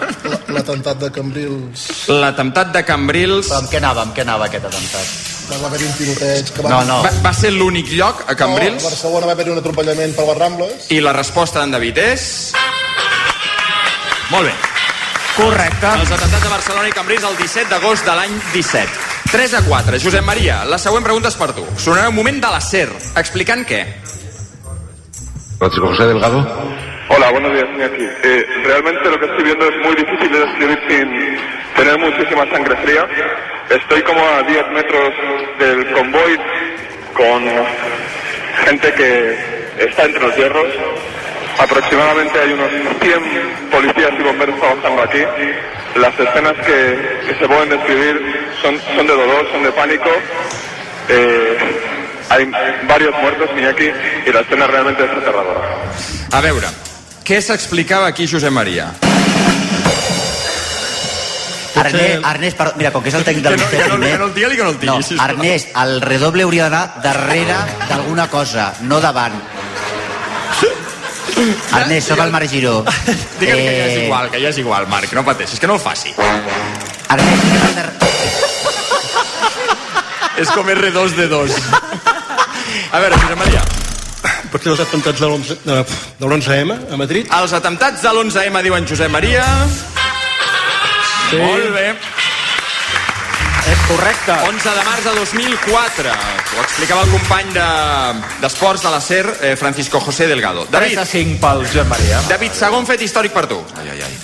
L'atemptat 0.49 0.97
de 1.01 1.09
Cambrils. 1.13 1.84
L'atemptat 2.09 2.71
de 2.73 2.84
Cambrils... 2.88 3.51
Amb 3.57 3.69
què 3.69 3.77
anava, 3.82 4.05
amb 4.07 4.15
què 4.15 4.23
anava 4.25 4.47
aquest 4.47 4.65
atemptat? 4.69 5.11
Va 5.49 5.67
haver-hi 5.67 5.86
un 5.89 5.93
tiroteig 5.97 6.49
que 6.55 6.63
va... 6.65 6.69
No, 6.73 6.80
no. 6.88 6.97
Va, 7.05 7.11
va 7.25 7.34
ser 7.34 7.51
l'únic 7.53 7.91
lloc, 7.97 8.23
a 8.27 8.34
No, 8.34 8.39
Cambrils? 8.43 8.86
a 8.86 8.89
Barcelona 8.93 9.30
va 9.30 9.36
haver-hi 9.38 9.53
un 9.55 9.61
atropellament 9.61 10.15
per 10.17 10.25
les 10.30 10.38
Rambles. 10.41 10.89
I 10.93 10.99
la 11.05 11.13
resposta 11.17 11.61
d'en 11.61 11.73
David 11.77 12.01
és... 12.05 12.25
Molt 14.30 14.45
bé. 14.45 14.53
Correcte. 15.39 15.88
Els 16.01 16.11
atemptats 16.11 16.43
de 16.43 16.51
Barcelona 16.51 16.89
i 16.89 16.93
Cambrils 16.93 17.25
el 17.25 17.38
17 17.39 17.69
d'agost 17.71 18.05
de 18.05 18.15
l'any 18.17 18.36
17. 18.53 19.07
3 19.32 19.53
a 19.57 19.61
4. 19.65 19.99
Josep 20.01 20.25
Maria, 20.25 20.63
la 20.65 20.77
següent 20.82 21.05
pregunta 21.05 21.30
és 21.30 21.38
per 21.38 21.51
tu. 21.57 21.65
Sonarà 21.77 22.09
un 22.09 22.17
moment 22.17 22.39
de 22.41 22.49
la 22.53 22.61
SER, 22.61 22.89
explicant 23.21 23.65
què? 23.69 23.84
Francisco 25.60 25.88
José 25.88 26.07
Delgado. 26.07 26.39
Hola, 27.10 27.32
buenos 27.32 27.51
días, 27.51 27.66
Iñaki. 27.76 28.07
Eh, 28.24 28.45
realmente 28.64 29.10
lo 29.10 29.20
que 29.20 29.26
estoy 29.26 29.43
viendo 29.43 29.66
es 29.68 29.76
muy 29.86 29.95
difícil 29.95 30.32
de 30.32 30.39
describir 30.39 30.80
sin 30.88 31.38
tener 31.76 31.99
muchísima 31.99 32.49
sangre 32.49 32.78
fría. 32.78 33.05
Estoy 33.70 34.01
como 34.03 34.22
a 34.22 34.41
10 34.43 34.68
metros 34.72 35.14
del 35.60 35.91
convoy 35.91 36.39
con 37.14 37.43
gente 38.66 38.93
que 38.93 39.38
está 39.80 40.05
entre 40.05 40.22
los 40.22 40.38
hierros. 40.38 40.68
Aproximadamente 41.60 42.39
hay 42.39 42.53
unos 42.53 42.70
100 43.01 43.70
policías 43.70 44.12
y 44.18 44.24
bomberos 44.24 44.57
trabajando 44.60 45.01
aquí. 45.01 45.24
Las 45.95 46.18
escenas 46.18 46.53
que, 46.66 47.28
que 47.28 47.36
se 47.38 47.47
pueden 47.47 47.70
describir 47.70 48.22
son, 48.62 48.80
son 48.95 49.07
de 49.07 49.14
dolor, 49.14 49.45
son 49.51 49.64
de 49.64 49.72
pánico. 49.74 50.10
Eh, 51.10 51.57
hay 52.30 52.45
varios 52.88 53.13
muertos, 53.21 53.49
Iñaki, 53.57 53.91
y 54.27 54.32
la 54.32 54.41
escena 54.41 54.67
realmente 54.67 55.03
es 55.03 55.11
aterradora. 55.11 55.61
A 56.32 56.41
veure, 56.41 56.67
què 57.25 57.41
s'explicava 57.41 58.07
aquí 58.07 58.27
Josep 58.27 58.51
Maria? 58.51 58.91
Ernest, 61.80 62.25
Ernest, 62.25 62.57
perdó, 62.57 62.73
mira, 62.75 62.91
com 62.91 63.01
que 63.03 63.09
és 63.09 63.15
el 63.15 63.23
tècnic 63.23 63.43
del 63.45 63.55
Que 63.55 63.61
no- 63.63 63.69
que 63.69 63.77
no- 63.77 63.95
primer... 63.95 64.11
que 64.11 64.17
no 64.19 64.25
el 64.25 64.34
digui, 64.34 64.55
que 64.57 64.63
no 64.63 64.69
el 64.69 64.80
digui, 64.80 64.88
No, 64.97 65.01
sisplau. 65.01 65.30
Ernest, 65.30 65.69
el 65.77 66.01
redoble 66.01 66.43
hauria 66.43 66.63
d'anar 66.69 67.01
darrere 67.03 67.55
d'alguna 67.88 68.27
cosa, 68.30 68.73
no 68.82 68.99
davant. 68.99 69.38
Ernest, 71.77 72.09
sóc 72.09 72.19
el 72.19 72.32
Marc 72.32 72.49
Giró. 72.51 72.84
Digue'm 73.39 73.55
que 73.63 73.75
ja 73.77 73.86
és 73.86 73.97
Eh, 73.97 74.05
igual, 74.07 74.30
que 74.30 74.41
ja 74.41 74.49
és 74.49 74.57
igual, 74.57 74.88
Marc, 74.91 75.13
no 75.13 75.23
pateixis, 75.23 75.59
que 75.59 75.67
no 75.67 75.75
el 75.75 75.80
faci. 75.80 76.11
Ernest, 77.09 78.03
És 80.39 80.49
com 80.55 80.67
R2 80.67 81.15
de 81.15 81.27
2. 81.27 81.51
A 82.91 82.99
veure, 82.99 83.15
Josep 83.21 83.37
Maria. 83.37 83.61
Potser 84.51 84.71
els 84.73 84.81
atemptats 84.81 85.19
de 85.21 85.27
l'11 85.27 85.57
de, 85.63 85.75
de 86.19 86.25
l'11M 86.27 86.77
a 86.93 86.97
Madrid? 86.99 87.27
Els 87.39 87.53
atemptats 87.53 88.01
de 88.01 88.09
l'11M, 88.13 88.61
diuen 88.65 88.87
Josep 88.89 89.11
Maria. 89.13 89.43
Sí. 91.29 91.37
Molt 91.37 91.69
bé. 91.75 91.91
És 93.69 93.81
correcte. 93.85 94.33
11 94.49 94.71
de 94.79 94.83
març 94.87 95.03
de 95.05 95.13
2004. 95.19 96.09
Ho 96.57 96.63
explicava 96.63 97.03
el 97.05 97.11
company 97.13 97.51
de- 97.53 98.39
d'esports 98.41 98.81
de, 98.81 98.89
la 98.89 98.99
SER, 99.01 99.25
eh, 99.41 99.55
Francisco 99.55 99.99
José 100.01 100.25
Delgado. 100.27 100.65
3 100.71 100.97
a 100.97 101.05
5 101.05 101.37
pel 101.39 101.67
Joan 101.71 101.87
Maria. 101.89 102.21
David, 102.27 102.51
segon 102.57 102.87
fet 102.89 103.01
històric 103.05 103.31
per 103.31 103.45
tu. 103.47 103.61
Ai, 103.77 103.89
ai, 103.93 104.01
ai. 104.01 104.17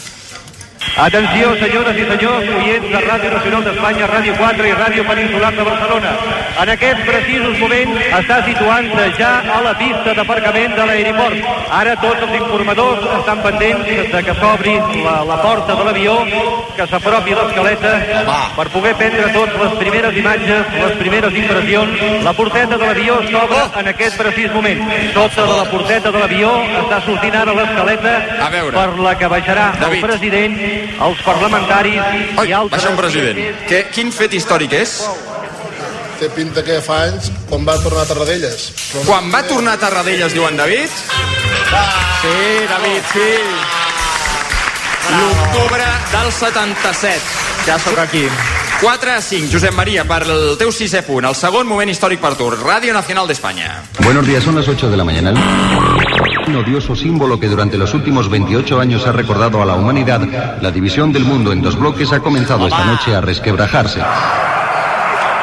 Atenció, 1.06 1.54
senyores 1.60 1.98
i 1.98 2.06
senyors, 2.10 2.50
oients 2.58 2.90
de 2.90 3.00
Ràdio 3.06 3.32
Nacional 3.34 3.64
d'Espanya, 3.66 4.08
Ràdio 4.08 4.36
4 4.38 4.68
i 4.68 4.72
Ràdio 4.74 5.06
Peninsular 5.08 5.54
de 5.54 5.64
Barcelona. 5.64 6.12
En 6.56 6.70
aquests 6.72 7.04
precisos 7.04 7.58
moments 7.60 7.98
està 8.16 8.38
situant-se 8.46 9.06
ja 9.18 9.32
a 9.52 9.58
la 9.66 9.74
pista 9.76 10.14
d'aparcament 10.16 10.76
de 10.78 10.86
l'aeroport. 10.88 11.50
Ara 11.76 11.96
tots 12.00 12.24
els 12.24 12.36
informadors 12.38 13.04
estan 13.18 13.42
pendents 13.44 13.90
de 14.14 14.22
que 14.24 14.36
s'obri 14.40 14.76
la, 15.04 15.18
la 15.28 15.38
porta 15.44 15.76
de 15.76 15.88
l'avió, 15.88 16.16
que 16.78 16.88
s'apropi 16.92 17.36
l'escaleta, 17.36 17.92
per 18.56 18.68
poder 18.72 18.96
prendre 19.02 19.28
tots 19.36 19.60
les 19.64 19.76
primeres 19.82 20.22
imatges, 20.24 20.72
les 20.80 20.96
primeres 21.02 21.38
impressions. 21.44 22.08
La 22.24 22.36
porteta 22.40 22.80
de 22.80 22.82
l'avió 22.86 23.20
s'obre 23.28 23.62
en 23.84 23.92
aquest 23.92 24.20
precís 24.24 24.56
moment. 24.56 24.84
Sota 25.12 25.48
de 25.52 25.60
la 25.60 25.68
porteta 25.74 26.16
de 26.16 26.24
l'avió 26.24 26.56
està 26.86 27.04
sortint 27.06 27.40
ara 27.44 27.58
l'escaleta 27.60 28.16
per 28.72 28.90
la 29.04 29.16
que 29.20 29.32
baixarà 29.32 29.70
David. 29.80 30.00
el 30.00 30.08
president, 30.08 30.60
els 31.10 31.24
parlamentaris 31.28 32.02
i 32.46 32.52
altres... 32.52 32.80
Baixa 32.80 32.96
un 32.96 33.00
president. 33.04 33.46
Que, 33.68 33.88
quin 33.92 34.16
fet 34.16 34.40
històric 34.40 34.80
és? 34.86 35.00
Té 36.20 36.30
pinta 36.32 36.64
que 36.64 36.78
fa 36.80 37.02
anys, 37.10 37.28
quan 37.50 37.66
va 37.68 37.76
tornar 37.84 38.06
a 38.06 38.08
Tarradellas. 38.08 38.70
Però 38.94 39.02
Quan 39.10 39.32
va 39.34 39.42
tornar 39.44 39.74
a 39.76 39.82
Tarradellas, 39.82 40.34
diuen 40.34 40.56
David? 40.56 40.88
Sí, 42.22 42.38
David, 42.70 43.10
sí. 43.12 43.32
L'octubre 45.16 45.86
del 46.14 46.32
77. 46.32 47.20
Ja 47.66 47.78
sóc 47.80 48.00
aquí. 48.00 48.24
4 48.82 49.12
a 49.12 49.22
5, 49.22 49.52
Josep 49.52 49.74
Maria, 49.74 50.04
per 50.08 50.24
el 50.28 50.56
teu 50.60 50.72
sisè 50.72 51.02
punt. 51.08 51.28
El 51.28 51.36
segon 51.36 51.68
moment 51.68 51.92
històric 51.92 52.20
per 52.24 52.34
tu. 52.40 52.50
Ràdio 52.52 52.94
Nacional 52.96 53.28
d'Espanya. 53.28 53.84
Buenos 54.00 54.26
días, 54.28 54.44
son 54.44 54.56
las 54.56 54.68
8 54.68 54.90
de 54.90 54.98
la 54.98 55.04
mañana. 55.04 55.34
Un 56.48 56.56
odioso 56.56 56.96
símbolo 56.96 57.40
que 57.40 57.48
durante 57.48 57.78
los 57.78 57.94
últimos 57.94 58.30
28 58.30 58.80
años 58.80 59.08
ha 59.08 59.12
recordado 59.12 59.62
a 59.62 59.66
la 59.66 59.76
humanidad, 59.76 60.22
la 60.62 60.72
división 60.72 61.12
del 61.12 61.26
mundo 61.26 61.52
en 61.52 61.62
dos 61.62 61.78
bloques 61.78 62.12
ha 62.14 62.20
comenzado 62.20 62.68
esta 62.68 62.86
noche 62.86 63.16
a 63.16 63.22
resquebrajarse. 63.22 64.02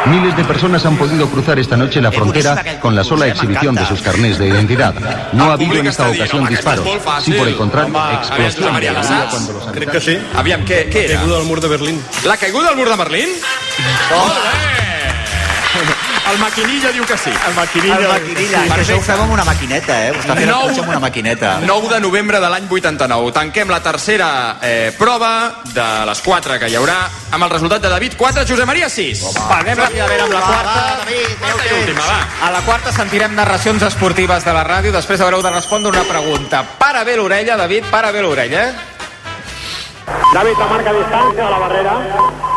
Miles 0.07 0.37
de 0.37 0.45
personas 0.45 0.85
han 0.85 0.97
podido 0.97 1.29
cruzar 1.29 1.59
esta 1.59 1.77
noche 1.77 2.01
la 2.01 2.11
frontera 2.11 2.81
con 2.81 2.95
la 2.95 3.05
sola 3.05 3.29
exhibición 3.29 3.75
de 3.75 3.87
sus 3.87 4.03
carnés 4.03 4.39
de 4.39 4.49
identidad. 4.49 4.95
No 5.33 5.51
ha 5.51 5.55
habido 5.55 5.75
en 5.77 5.87
esta 5.87 6.09
ocasión 6.09 6.47
disparos, 6.47 6.87
sí 7.23 7.33
por 7.33 7.49
el 7.49 7.57
contrario, 7.57 7.95
explosión 8.15 8.73
de 8.73 8.89
alegría 8.89 9.29
cuando 9.31 9.53
los 9.55 9.67
Crec 9.67 9.91
que 9.91 10.01
sí. 10.01 10.19
Aviam, 10.35 10.65
què, 10.67 10.89
què 10.93 11.05
era? 11.07 11.21
Caiguda 11.21 11.39
del 11.39 11.47
mur 11.47 11.61
de 11.61 11.69
Berlín. 11.69 12.05
La 12.25 12.37
caiguda 12.37 12.69
del 12.69 12.77
mur 12.77 12.89
de 12.91 12.97
Berlín? 12.97 13.29
Molt 14.11 14.35
bé! 14.45 14.82
El 16.31 16.39
maquinilla 16.39 16.93
diu 16.95 17.05
que 17.05 17.17
sí. 17.19 17.31
El 17.49 17.55
maquinilla. 17.55 17.97
El 17.99 18.09
maquinilla. 18.09 18.61
És 18.65 18.73
que 18.73 18.81
això 18.85 18.97
ho 18.97 19.03
fem 19.05 19.21
amb 19.25 19.33
una 19.35 19.45
maquineta, 19.45 19.97
eh? 20.07 20.13
Ho 20.15 20.21
està 20.21 20.37
fent 20.39 20.49
el 20.49 20.55
cotxe 20.69 20.81
amb 20.85 20.93
una 20.93 21.01
maquineta. 21.03 21.51
9 21.67 21.89
de 21.91 21.99
novembre 22.01 22.41
de 22.41 22.49
l'any 22.53 22.69
89. 22.71 23.33
Tanquem 23.35 23.69
la 23.69 23.81
tercera 23.83 24.29
eh, 24.63 24.93
prova 24.99 25.33
de 25.75 25.87
les 26.09 26.23
4 26.23 26.59
que 26.63 26.71
hi 26.71 26.77
haurà 26.79 27.01
amb 27.33 27.43
el 27.49 27.51
resultat 27.51 27.83
de 27.83 27.91
David 27.91 28.15
4, 28.17 28.47
Josep 28.49 28.67
Maria 28.71 28.89
6. 28.89 29.25
Va, 29.37 29.59
anem 29.59 29.83
ràpidament 29.83 30.25
amb 30.29 30.33
la 30.39 30.45
quarta. 30.47 30.87
Quarta 31.43 31.67
i 31.67 31.75
última, 31.81 32.07
va. 32.07 32.21
A 32.49 32.53
la 32.55 32.63
quarta 32.71 32.93
sentirem 32.95 33.35
narracions 33.35 33.83
esportives 33.91 34.45
de 34.47 34.55
la 34.55 34.63
ràdio, 34.65 34.93
després 34.95 35.21
haureu 35.21 35.43
de 35.43 35.51
respondre 35.51 35.91
una 35.91 36.07
pregunta. 36.09 36.63
Para 36.79 37.03
bé 37.05 37.17
l'orella, 37.19 37.57
David, 37.57 37.91
para 37.91 38.13
bé 38.13 38.23
l'orella. 38.23 38.69
eh? 38.69 38.73
David 40.07 40.57
marca 40.71 40.93
distància 40.97 41.47
a 41.47 41.51
la 41.53 41.59
barrera. 41.63 41.93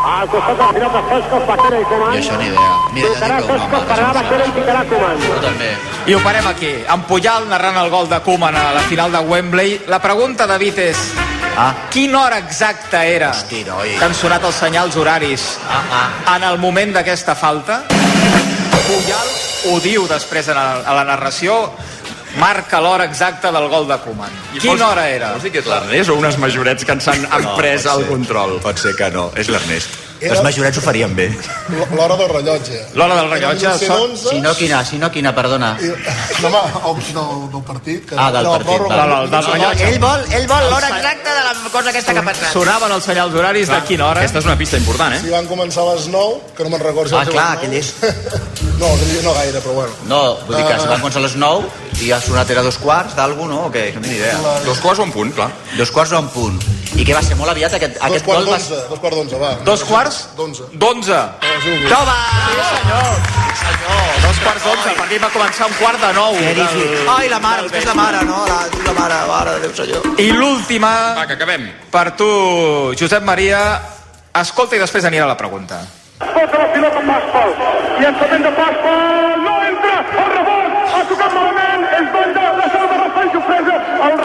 Al 0.06 0.28
costat 0.30 0.56
dels 0.58 0.72
pilotes 0.76 1.04
Sescos, 1.10 1.42
Pachera 1.48 1.80
i 1.80 1.84
Coman. 1.90 2.12
Jo 2.14 2.18
això 2.20 2.36
ni 2.40 2.46
idea. 2.48 2.72
Mira, 2.94 3.08
ja 3.18 3.28
dic 3.36 3.46
que 3.46 3.52
Sescos, 3.58 3.84
pararà 3.90 4.12
Pachera 4.16 4.46
i 4.46 4.52
picarà 4.56 4.82
Coman. 4.90 5.24
també. 5.44 5.70
I 6.06 6.14
ho 6.14 6.20
parem 6.24 6.46
aquí, 6.48 6.72
amb 6.88 7.06
Puyal 7.06 7.48
narrant 7.50 7.76
el 7.82 7.90
gol 7.90 8.08
de 8.08 8.20
Koeman 8.22 8.56
a 8.56 8.72
la 8.72 8.80
final 8.88 9.12
de 9.12 9.18
Wembley. 9.18 9.80
La 9.88 9.98
pregunta, 10.00 10.46
David, 10.46 10.78
és... 10.78 10.96
Ah. 11.58 11.72
Quina 11.90 12.20
hora 12.20 12.38
exacta 12.38 13.04
era 13.06 13.30
Hosti, 13.30 13.62
noi. 13.64 13.94
que 13.98 14.04
han 14.04 14.14
sonat 14.14 14.44
els 14.44 14.54
senyals 14.60 14.96
horaris 15.00 15.56
Ah, 15.70 15.82
ah. 16.28 16.36
en 16.36 16.44
el 16.44 16.58
moment 16.58 16.92
d'aquesta 16.92 17.34
falta? 17.34 17.82
Puyal 18.86 19.28
ho 19.72 19.80
diu 19.80 20.04
després 20.06 20.48
en 20.52 20.58
el- 20.60 20.84
a 20.86 20.94
la 20.94 21.04
narració, 21.04 21.72
marca 22.40 22.80
l'hora 22.80 23.04
exacta 23.04 23.52
del 23.52 23.68
gol 23.72 23.88
de 23.88 23.98
Koeman. 24.04 24.40
Quina 24.60 24.90
hora 24.90 25.08
era? 25.08 25.32
Vols 25.36 25.46
dir 25.48 25.52
que 25.54 25.62
és 25.64 25.70
l'Ernest 25.70 26.12
o 26.12 26.18
unes 26.20 26.38
majorets 26.42 26.84
que 26.84 26.96
ens 26.96 27.08
han 27.12 27.24
emprès 27.26 27.84
pot 27.86 27.92
el 27.96 28.04
ser. 28.04 28.10
control? 28.14 28.58
Pot 28.64 28.82
ser 28.82 28.96
que 28.98 29.10
no, 29.14 29.30
és 29.36 29.48
l'Ernest. 29.52 30.05
Era- 30.20 30.34
Els 30.34 30.42
majorets 30.42 30.78
ho 30.78 30.80
farien 30.80 31.14
bé. 31.14 31.26
L'hora 31.94 32.16
del 32.16 32.28
rellotge. 32.28 32.86
L'hora 32.94 33.16
del 33.16 33.30
rellotge, 33.30 33.66
11, 33.90 34.28
Si 34.30 34.40
no, 34.40 34.54
quina, 34.54 34.84
si 34.84 34.96
no, 34.98 35.10
quina, 35.10 35.34
perdona. 35.34 35.76
I, 35.80 35.90
no, 36.42 36.48
home, 36.84 37.02
del, 37.04 37.50
del 37.52 37.62
partit. 37.62 38.06
Que, 38.08 38.14
Ah, 38.18 38.30
del 38.32 38.44
no, 38.44 38.52
partit. 38.52 38.78
Del- 38.80 39.30
del 39.30 39.30
No, 39.30 39.52
rellotge. 39.52 39.88
Ell 39.88 39.98
vol, 40.00 40.24
ell 40.32 40.46
vol 40.46 40.70
l'hora 40.70 40.88
exacta 40.88 41.34
de 41.34 41.44
la 41.44 41.70
cosa 41.70 41.90
aquesta 41.90 42.12
que 42.12 42.18
ha 42.18 42.24
passat. 42.24 42.52
Sonaven 42.52 42.92
els 42.92 43.04
senyals 43.04 43.34
horaris 43.34 43.68
de 43.68 43.80
quina 43.84 44.06
hora? 44.06 44.20
Aquesta 44.20 44.38
és 44.38 44.44
una 44.46 44.56
pista 44.56 44.76
important, 44.78 45.14
eh? 45.14 45.20
Si 45.22 45.30
van 45.30 45.46
començar 45.46 45.82
a 45.84 45.94
les 45.94 46.06
9, 46.08 46.40
que 46.56 46.62
no 46.64 46.70
me'n 46.70 46.80
recordo 46.80 47.08
si 47.10 47.14
Ah, 47.14 47.24
clar, 47.30 47.58
les 47.60 47.66
9. 47.66 47.66
aquell 47.66 47.74
és... 47.74 47.94
No, 48.76 48.86
aquell 48.92 49.22
no 49.24 49.32
gaire, 49.32 49.58
però 49.64 49.72
bueno. 49.72 49.92
No, 50.06 50.36
vull 50.46 50.56
dir 50.56 50.66
que 50.66 50.72
Ah. 50.74 50.80
si 50.80 50.86
van 50.86 51.00
començar 51.00 51.18
a 51.18 51.22
les 51.24 51.36
9 51.36 51.64
i 52.02 52.10
ha 52.12 52.20
sonat 52.20 52.50
era 52.50 52.62
dos 52.62 52.76
quarts 52.76 53.14
d'algú, 53.16 53.46
no? 53.48 53.66
O 53.66 53.70
què? 53.72 53.86
No 53.94 54.00
tinc 54.02 54.12
ni 54.12 54.18
idea. 54.18 54.36
Dos 54.66 54.78
quarts 54.84 55.00
o 55.00 55.02
un 55.04 55.12
punt, 55.12 55.32
clar. 55.34 55.50
Dos 55.78 55.90
quarts 55.90 56.12
o 56.12 56.18
un 56.20 56.28
punt. 56.28 56.60
I 56.96 57.04
que 57.04 57.14
va 57.14 57.22
ser 57.22 57.36
molt 57.36 57.50
aviat 57.50 57.72
aquest, 57.76 57.96
aquest 58.00 58.24
gol 58.24 58.44
dos 58.44 58.68
quarts 59.00 59.16
d'onze, 59.16 59.36
va. 59.40 59.54
Dos 59.64 59.82
quarts? 59.84 60.05
D'onze. 60.36 60.62
D'onze. 60.72 61.18
Toma! 61.90 62.16
Sí, 62.46 62.54
senyor. 62.70 63.08
Dos 64.22 64.38
quarts 64.44 64.62
d'onze. 64.64 64.88
El 64.92 64.96
partit 65.00 65.22
va 65.24 65.30
començar 65.34 65.66
un 65.66 65.74
quart 65.80 65.98
de 66.00 66.12
nou. 66.14 66.32
Que 66.38 66.54
del-. 66.54 67.10
Ai, 67.16 67.28
la 67.32 67.40
mare, 67.42 67.66
és 67.72 67.84
la 67.88 67.94
mare, 67.94 68.22
no? 68.28 68.38
La, 68.46 68.58
la 68.86 68.94
mare, 69.00 69.18
mare 69.30 69.50
de 69.56 69.60
Déu 69.66 69.74
senyor. 69.74 70.06
I 70.22 70.30
l'última, 70.32 70.92
Va, 71.18 71.26
que 71.26 71.34
acabem. 71.38 71.66
per 71.90 72.10
tu, 72.18 72.28
Josep 72.98 73.22
Maria, 73.26 73.60
escolta 74.42 74.76
i 74.76 74.78
després 74.78 75.04
anirà 75.04 75.26
la 75.26 75.36
pregunta. 75.36 75.80
Toca 76.20 76.58
la 76.62 76.68
pilota 76.72 77.00
Paspal. 77.10 77.50
Llançament 78.00 78.42
de 78.46 78.52
Paspal. 78.60 79.42
No 79.42 79.54
entra. 79.70 79.96
El 80.22 80.30
rebot. 80.36 80.94
Ha 80.96 81.02
tocat 81.10 81.34
malament. 81.34 81.82
És 81.98 82.06
gol 82.14 82.30
de 82.36 82.44
la 82.62 82.68
zona 82.72 82.86
de 82.92 82.96
Rafael 83.02 83.28
Jofresa. 83.34 83.76
El 84.06 84.16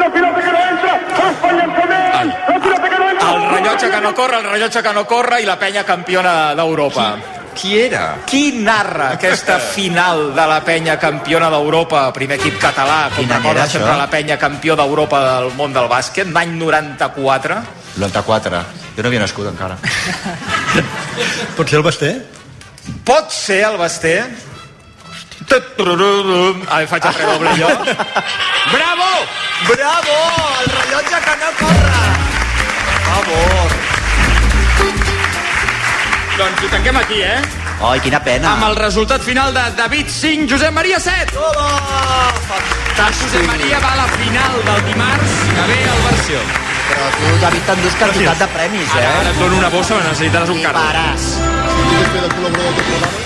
La 0.00 0.10
pilota 0.10 0.40
que 0.44 0.52
no 0.52 0.60
entra, 0.70 0.94
es 1.28 1.36
pel 1.42 1.56
llançament, 1.58 2.32
la 2.48 2.58
pilota 2.60 2.88
que 2.88 2.98
no 2.98 3.08
entra. 3.10 3.30
El 3.34 3.44
rellotge 3.54 3.83
que 3.94 4.00
no 4.00 4.14
corre, 4.14 4.38
el 4.38 4.44
rellotge 4.50 4.82
que 4.82 4.92
no 4.92 5.06
corre 5.06 5.40
i 5.42 5.46
la 5.46 5.54
penya 5.58 5.84
campiona 5.86 6.54
d'Europa. 6.58 7.06
Qui 7.54 7.76
era? 7.78 8.16
Qui 8.26 8.50
narra 8.58 9.12
aquesta 9.14 9.60
final 9.62 10.32
de 10.34 10.46
la 10.50 10.58
penya 10.66 10.96
campiona 10.98 11.46
d'Europa, 11.52 12.08
primer 12.16 12.40
equip 12.40 12.58
català, 12.58 13.04
com 13.14 13.22
Quin 13.22 13.30
any 13.30 13.38
recorda 13.38 13.62
era, 13.62 13.70
sempre 13.70 13.92
això? 13.92 14.00
la 14.00 14.08
penya 14.10 14.38
campió 14.42 14.74
d'Europa 14.74 15.20
del 15.28 15.52
món 15.54 15.76
del 15.76 15.86
bàsquet, 15.92 16.32
l'any 16.34 16.56
94? 16.58 17.60
94. 18.02 18.64
Jo 18.96 19.02
no 19.04 19.12
havia 19.12 19.22
nascut 19.22 19.46
encara. 19.52 19.78
Pot 21.56 21.68
ser 21.70 21.78
el 21.78 21.86
Basté? 21.86 22.12
Pot 23.06 23.30
ser 23.30 23.62
el 23.70 23.78
Basté? 23.78 24.16
Tutururum. 25.46 26.64
A 26.66 26.82
veure, 26.82 26.90
faig 26.90 27.06
el 27.10 27.18
redoble 27.22 27.56
jo. 27.62 27.70
Bravo! 28.74 29.10
Bravo! 29.70 30.18
El 30.64 30.72
rellotge 30.80 31.26
que 31.28 31.36
no 31.44 31.52
corre! 31.62 32.33
Vamos! 33.08 33.72
Doncs 36.38 36.62
ho 36.64 36.68
tanquem 36.72 36.96
aquí, 36.98 37.20
eh? 37.22 37.38
Ai, 37.84 38.00
quina 38.02 38.18
pena. 38.22 38.54
Amb 38.56 38.64
el 38.70 38.76
resultat 38.80 39.22
final 39.22 39.52
de 39.54 39.62
David 39.78 40.08
5, 40.10 40.48
Josep 40.50 40.72
Maria 40.74 40.98
7. 40.98 41.34
Josep 42.98 43.46
Maria 43.46 43.78
va 43.82 43.92
a 43.92 43.96
la 44.02 44.06
final 44.18 44.58
del 44.68 44.80
dimarts 44.88 45.34
que 45.54 45.66
ve 45.70 45.78
al 45.92 46.00
versió. 46.08 46.42
Però 46.84 47.06
tu, 47.16 47.30
David, 47.42 47.62
t'endús 47.68 47.94
quantitat 48.00 48.42
de 48.44 48.48
premis, 48.54 48.90
Ara, 48.92 49.02
eh? 49.04 49.20
ara 49.22 49.30
et 49.32 49.38
dono 49.40 49.56
una 49.56 49.70
bossa, 49.72 49.94
però 49.96 50.10
necessitaràs 50.10 50.50
un 50.52 50.58
I 50.60 50.64
carro. 50.66 50.82
paràs. 50.84 51.22
Fer 52.12 52.20
de 52.20 52.28
col·laborador 52.34 52.64
del 52.64 52.74
teu 52.76 52.84
programa? 52.90 53.18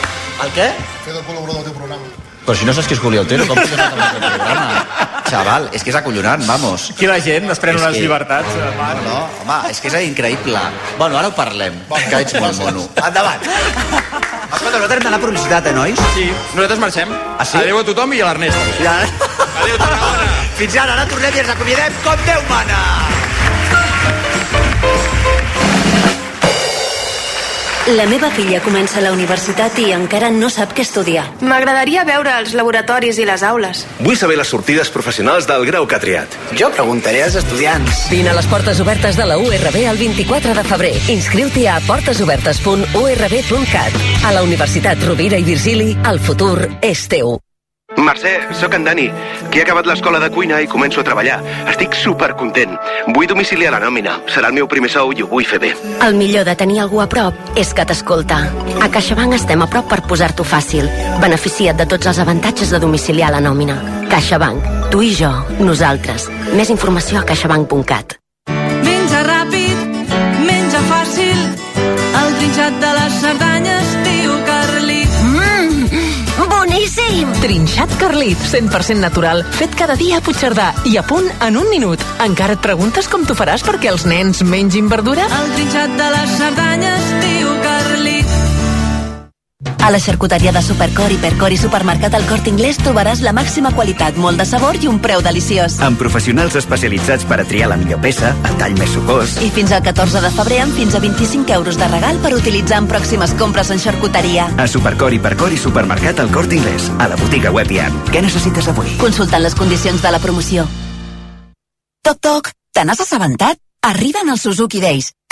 El 0.44 0.50
què? 0.58 0.68
Fer 1.04 1.14
de 1.16 1.22
col·laborador 1.26 1.56
del 1.58 1.66
teu 1.68 1.74
programa. 1.80 2.06
Però 2.46 2.54
si 2.56 2.64
no 2.68 2.72
saps 2.76 2.86
qui 2.88 2.94
és 2.96 3.00
Julio 3.02 3.24
Otero, 3.26 3.48
com 3.50 3.58
podem 3.58 3.74
anar 3.74 3.90
amb 3.92 4.02
aquest 4.06 4.22
programa? 4.38 4.66
Xaval, 5.28 5.68
és 5.72 5.82
que 5.84 5.90
és 5.90 5.96
acollonant, 5.96 6.44
vamos. 6.46 6.90
Aquí 6.94 7.06
la 7.06 7.18
gent 7.20 7.50
es 7.50 7.58
pren 7.58 7.76
És 7.76 7.82
unes 7.82 7.94
que- 7.94 8.00
llibertats. 8.02 8.48
eh, 8.48 8.70
No, 8.78 9.10
no, 9.10 9.28
home, 9.42 9.70
és 9.70 9.80
que 9.80 9.88
és 9.88 9.94
increïble. 10.08 10.58
Bueno, 10.98 11.18
ara 11.18 11.28
ho 11.28 11.34
parlem, 11.34 11.74
que 12.08 12.20
ets 12.20 12.34
molt 12.40 12.56
mono. 12.58 12.88
Endavant. 12.96 13.42
Escolta, 13.42 14.78
nosaltres 14.78 14.96
hem 14.98 15.04
d'anar 15.04 15.18
a 15.18 15.22
publicitat, 15.22 15.66
eh, 15.66 15.72
nois? 15.72 15.98
Sí, 16.14 16.30
nosaltres 16.54 16.78
marxem. 16.78 17.08
Ah, 17.38 17.44
sí? 17.44 17.58
Adéu 17.58 17.78
a 17.78 17.84
tothom 17.84 18.12
i 18.14 18.20
a 18.20 18.24
l'Ernest. 18.26 18.56
Ja. 18.82 18.96
Adéu, 19.62 19.76
Tarragona. 19.76 20.28
Fins 20.56 20.74
ara, 20.76 20.92
ara 20.94 21.06
tornem 21.06 21.34
i 21.36 21.38
ens 21.44 21.50
acomiadem 21.50 21.92
com 22.04 22.16
Déu 22.26 22.42
mana. 22.48 23.17
La 27.88 28.04
meva 28.04 28.28
filla 28.28 28.58
comença 28.60 29.00
la 29.00 29.08
universitat 29.14 29.78
i 29.80 29.94
encara 29.96 30.28
no 30.28 30.50
sap 30.52 30.74
què 30.76 30.84
estudiar. 30.84 31.22
M'agradaria 31.40 32.02
veure 32.04 32.34
els 32.36 32.52
laboratoris 32.58 33.16
i 33.16 33.24
les 33.24 33.40
aules. 33.48 33.86
Vull 34.04 34.18
saber 34.20 34.36
les 34.36 34.52
sortides 34.52 34.92
professionals 34.92 35.48
del 35.48 35.64
grau 35.70 35.88
que 35.88 35.96
ha 35.96 36.02
triat. 36.02 36.28
Jo 36.60 36.68
preguntaré 36.74 37.22
als 37.24 37.38
estudiants. 37.40 38.04
Vine 38.12 38.28
a 38.34 38.36
les 38.36 38.50
portes 38.52 38.76
obertes 38.84 39.16
de 39.16 39.24
la 39.32 39.40
URB 39.40 39.80
el 39.86 39.96
24 40.04 40.52
de 40.60 40.68
febrer. 40.68 40.92
Inscriu-t'hi 41.16 41.64
a 41.64 41.80
portesobertes.urb.cat. 41.88 43.92
A 44.20 44.36
la 44.36 44.44
Universitat 44.44 45.00
Rovira 45.08 45.40
i 45.40 45.48
Virgili, 45.48 45.96
el 46.12 46.20
futur 46.20 46.68
és 46.84 47.08
teu. 47.08 47.40
Mercè, 47.96 48.52
sóc 48.52 48.74
en 48.74 48.84
Dani, 48.84 49.06
que 49.50 49.58
he 49.58 49.62
acabat 49.62 49.86
l'escola 49.88 50.18
de 50.20 50.28
cuina 50.30 50.58
i 50.60 50.66
començo 50.68 51.00
a 51.00 51.04
treballar. 51.06 51.38
Estic 51.70 51.94
supercontent. 51.96 52.74
Vull 53.16 53.26
domiciliar 53.30 53.72
la 53.72 53.80
nòmina. 53.80 54.18
Serà 54.28 54.50
el 54.52 54.56
meu 54.58 54.68
primer 54.68 54.90
sou 54.92 55.14
i 55.16 55.22
ho 55.24 55.28
vull 55.30 55.46
fer 55.48 55.58
bé. 55.62 55.70
El 56.04 56.14
millor 56.20 56.44
de 56.44 56.54
tenir 56.54 56.82
algú 56.82 57.00
a 57.00 57.06
prop 57.08 57.56
és 57.56 57.72
que 57.72 57.86
t'escolta. 57.88 58.42
A 58.84 58.90
CaixaBank 58.92 59.38
estem 59.38 59.64
a 59.64 59.70
prop 59.72 59.88
per 59.88 60.02
posar-t'ho 60.04 60.44
fàcil. 60.44 60.84
Beneficia't 61.24 61.80
de 61.80 61.86
tots 61.88 62.12
els 62.12 62.20
avantatges 62.20 62.70
de 62.70 62.78
domiciliar 62.84 63.32
la 63.32 63.40
nòmina. 63.40 63.80
CaixaBank. 64.12 64.68
Tu 64.92 65.02
i 65.08 65.14
jo. 65.16 65.32
Nosaltres. 65.64 66.28
Més 66.52 66.68
informació 66.68 67.20
a 67.20 67.24
caixabank.cat. 67.24 68.18
Menja 68.84 69.24
ràpid, 69.24 70.04
menja 70.44 70.84
fàcil, 70.92 71.40
el 72.20 72.36
trinxat 72.36 72.80
de 72.84 72.92
les 73.00 73.20
Cerdanyes, 73.24 73.77
boníssim! 76.98 77.32
Trinxat 77.40 77.90
Carlit, 77.98 78.38
100% 78.38 78.98
natural, 78.98 79.44
fet 79.56 79.74
cada 79.78 79.96
dia 79.96 80.18
a 80.18 80.24
Puigcerdà 80.24 80.72
i 80.84 80.96
a 80.98 81.04
punt 81.06 81.28
en 81.40 81.56
un 81.56 81.70
minut. 81.70 82.02
Encara 82.24 82.58
et 82.58 82.64
preguntes 82.64 83.08
com 83.08 83.24
t'ho 83.24 83.36
faràs 83.38 83.64
perquè 83.66 83.92
els 83.92 84.06
nens 84.06 84.42
mengin 84.42 84.90
verdura? 84.90 85.28
El 85.28 85.54
trinxat 85.56 85.96
de 85.98 86.10
les 86.16 86.36
Cerdanyes, 86.38 87.14
Carlit. 87.22 87.57
A 89.80 89.90
la 89.90 89.98
xarcuteria 90.00 90.52
de 90.52 90.60
Supercor, 90.60 91.12
Hipercor 91.12 91.52
i 91.52 91.56
Supermercat 91.56 92.14
El 92.18 92.26
Corte 92.26 92.50
Inglés 92.50 92.78
trobaràs 92.82 93.22
la 93.22 93.32
màxima 93.32 93.70
qualitat, 93.72 94.16
molt 94.18 94.40
de 94.40 94.44
sabor 94.44 94.76
i 94.76 94.88
un 94.90 94.98
preu 95.00 95.22
deliciós. 95.22 95.78
Amb 95.84 96.00
professionals 96.00 96.56
especialitzats 96.58 97.24
per 97.28 97.38
a 97.40 97.46
triar 97.48 97.70
la 97.70 97.78
millor 97.80 98.02
peça, 98.02 98.34
el 98.48 98.58
tall 98.60 98.74
més 98.78 98.90
sucós. 98.92 99.36
I 99.44 99.50
fins 99.54 99.72
al 99.72 99.84
14 99.86 100.22
de 100.24 100.32
febrer 100.34 100.60
amb 100.64 100.74
fins 100.76 100.98
a 100.98 101.02
25 101.04 101.54
euros 101.54 101.78
de 101.78 101.88
regal 101.88 102.18
per 102.24 102.34
utilitzar 102.36 102.82
en 102.82 102.88
pròximes 102.90 103.34
compres 103.38 103.70
en 103.70 103.80
xarcuteria. 103.80 104.48
A 104.58 104.66
Supercor, 104.66 105.14
Hipercor 105.14 105.54
i 105.54 105.60
Supermercat 105.62 106.24
El 106.24 106.32
Corte 106.34 106.58
Inglés. 106.58 106.90
A 106.98 107.08
la 107.08 107.16
botiga 107.16 107.54
web 107.54 107.70
i 107.70 107.80
app. 107.86 108.10
Què 108.12 108.22
necessites 108.24 108.68
avui? 108.74 108.98
Consultant 108.98 109.46
les 109.46 109.54
condicions 109.54 110.02
de 110.02 110.12
la 110.12 110.18
promoció. 110.18 110.66
Toc, 112.02 112.18
toc, 112.20 112.52
te 112.74 112.84
n'has 112.84 113.00
assabentat? 113.04 113.60
Arriben 113.84 114.28
els 114.28 114.42
Suzuki 114.42 114.82
Days. 114.82 115.14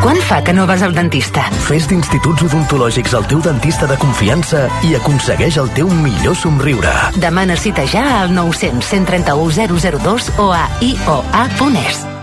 Quan 0.00 0.16
fa 0.24 0.40
que 0.44 0.54
no 0.54 0.66
vas 0.66 0.82
al 0.82 0.94
dentista? 0.94 1.44
Fes 1.66 1.88
d'instituts 1.90 2.46
odontològics 2.46 3.16
el 3.18 3.26
teu 3.30 3.42
dentista 3.44 3.88
de 3.90 3.98
confiança 4.00 4.64
i 4.86 4.94
aconsegueix 4.98 5.58
el 5.62 5.68
teu 5.76 5.90
millor 5.90 6.38
somriure. 6.38 6.94
Demana 7.20 7.58
cita 7.58 7.84
ja 7.90 8.06
al 8.22 8.34
900 8.34 8.86
131 8.94 9.68
002 10.00 10.32
o 10.38 10.50
a 10.54 10.66
ioa.es. 10.80 12.21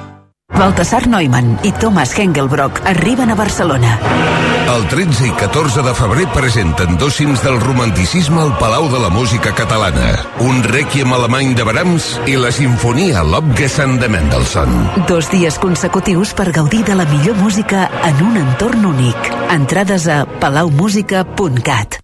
Baltasar 0.59 1.07
Neumann 1.07 1.59
i 1.63 1.71
Thomas 1.71 2.11
Hengelbrock 2.17 2.81
arriben 2.85 3.29
a 3.31 3.35
Barcelona. 3.35 3.93
El 4.69 4.83
13 4.91 5.29
i 5.29 5.31
14 5.39 5.81
de 5.85 5.93
febrer 5.97 6.25
presenten 6.33 6.97
dos 6.99 7.15
cims 7.17 7.41
del 7.45 7.59
romanticisme 7.61 8.41
al 8.41 8.51
Palau 8.59 8.89
de 8.91 8.99
la 8.99 9.09
Música 9.09 9.53
Catalana. 9.55 10.11
Un 10.45 10.59
rèquiem 10.65 11.13
alemany 11.15 11.55
de 11.57 11.65
Brahms 11.65 12.11
i 12.27 12.35
la 12.37 12.51
sinfonia 12.51 13.23
Lobgesang 13.23 13.97
de 14.01 14.11
Mendelssohn. 14.11 14.75
Dos 15.07 15.31
dies 15.31 15.57
consecutius 15.63 16.35
per 16.35 16.51
gaudir 16.51 16.83
de 16.85 16.99
la 16.99 17.07
millor 17.09 17.39
música 17.39 17.87
en 18.03 18.21
un 18.27 18.37
entorn 18.43 18.85
únic. 18.91 19.33
Entrades 19.55 20.11
a 20.11 20.25
palaumusica.cat. 20.43 22.03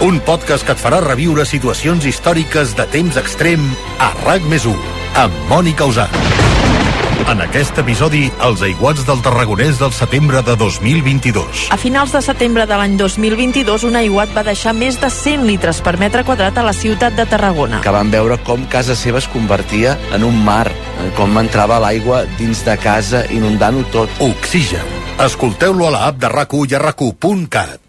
un 0.00 0.20
podcast 0.22 0.62
que 0.62 0.74
et 0.76 0.78
farà 0.78 1.00
reviure 1.02 1.42
situacions 1.48 2.04
històriques 2.06 2.74
de 2.78 2.84
temps 2.92 3.16
extrem 3.18 3.64
a 3.98 4.12
RAC 4.22 4.44
més 4.46 4.66
1, 4.68 4.74
amb 5.18 5.40
Mònica 5.50 5.88
Usà. 5.90 6.06
En 7.28 7.42
aquest 7.44 7.76
episodi, 7.82 8.22
els 8.46 8.62
aiguats 8.64 9.02
del 9.04 9.18
Tarragonès 9.24 9.80
del 9.82 9.90
setembre 9.92 10.40
de 10.46 10.54
2022. 10.56 11.66
A 11.74 11.78
finals 11.80 12.14
de 12.14 12.22
setembre 12.24 12.64
de 12.70 12.78
l'any 12.78 12.94
2022, 13.00 13.88
un 13.88 13.98
aiguat 13.98 14.30
va 14.36 14.46
deixar 14.46 14.72
més 14.76 15.00
de 15.02 15.10
100 15.10 15.44
litres 15.48 15.82
per 15.84 15.96
metre 16.00 16.22
quadrat 16.24 16.56
a 16.56 16.64
la 16.64 16.72
ciutat 16.72 17.18
de 17.18 17.26
Tarragona. 17.26 17.82
que 17.82 17.90
van 17.90 18.10
veure 18.10 18.38
com 18.46 18.64
casa 18.70 18.94
seva 18.96 19.18
es 19.18 19.28
convertia 19.28 19.98
en 20.14 20.24
un 20.24 20.38
mar, 20.44 20.68
eh, 20.68 21.10
com 21.16 21.36
entrava 21.38 21.80
l'aigua 21.80 22.24
dins 22.38 22.64
de 22.64 22.78
casa 22.78 23.26
inundant-ho 23.30 23.84
tot. 23.92 24.08
Oxigen. 24.20 24.86
Escolteu-lo 25.18 25.88
a 25.88 25.90
la 25.90 26.06
app 26.06 26.18
de 26.22 26.28
RAC1 26.28 26.70
i 26.70 26.74
a 26.74 26.80
rac1.cat. 26.86 27.87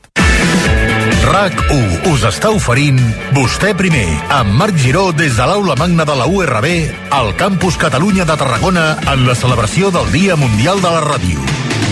RAC1 1.30 2.08
us 2.10 2.24
està 2.26 2.50
oferint 2.50 2.98
Vostè 3.36 3.76
primer, 3.78 4.08
amb 4.34 4.56
Marc 4.58 4.80
Giró 4.82 5.12
des 5.14 5.36
de 5.38 5.46
l'aula 5.46 5.76
magna 5.78 6.06
de 6.08 6.16
la 6.18 6.26
URB 6.26 6.66
al 7.14 7.36
Campus 7.38 7.78
Catalunya 7.78 8.26
de 8.26 8.38
Tarragona 8.40 8.86
en 9.14 9.28
la 9.28 9.36
celebració 9.38 9.92
del 9.94 10.10
Dia 10.10 10.38
Mundial 10.40 10.82
de 10.82 10.90
la 10.96 11.04
Ràdio. 11.06 11.44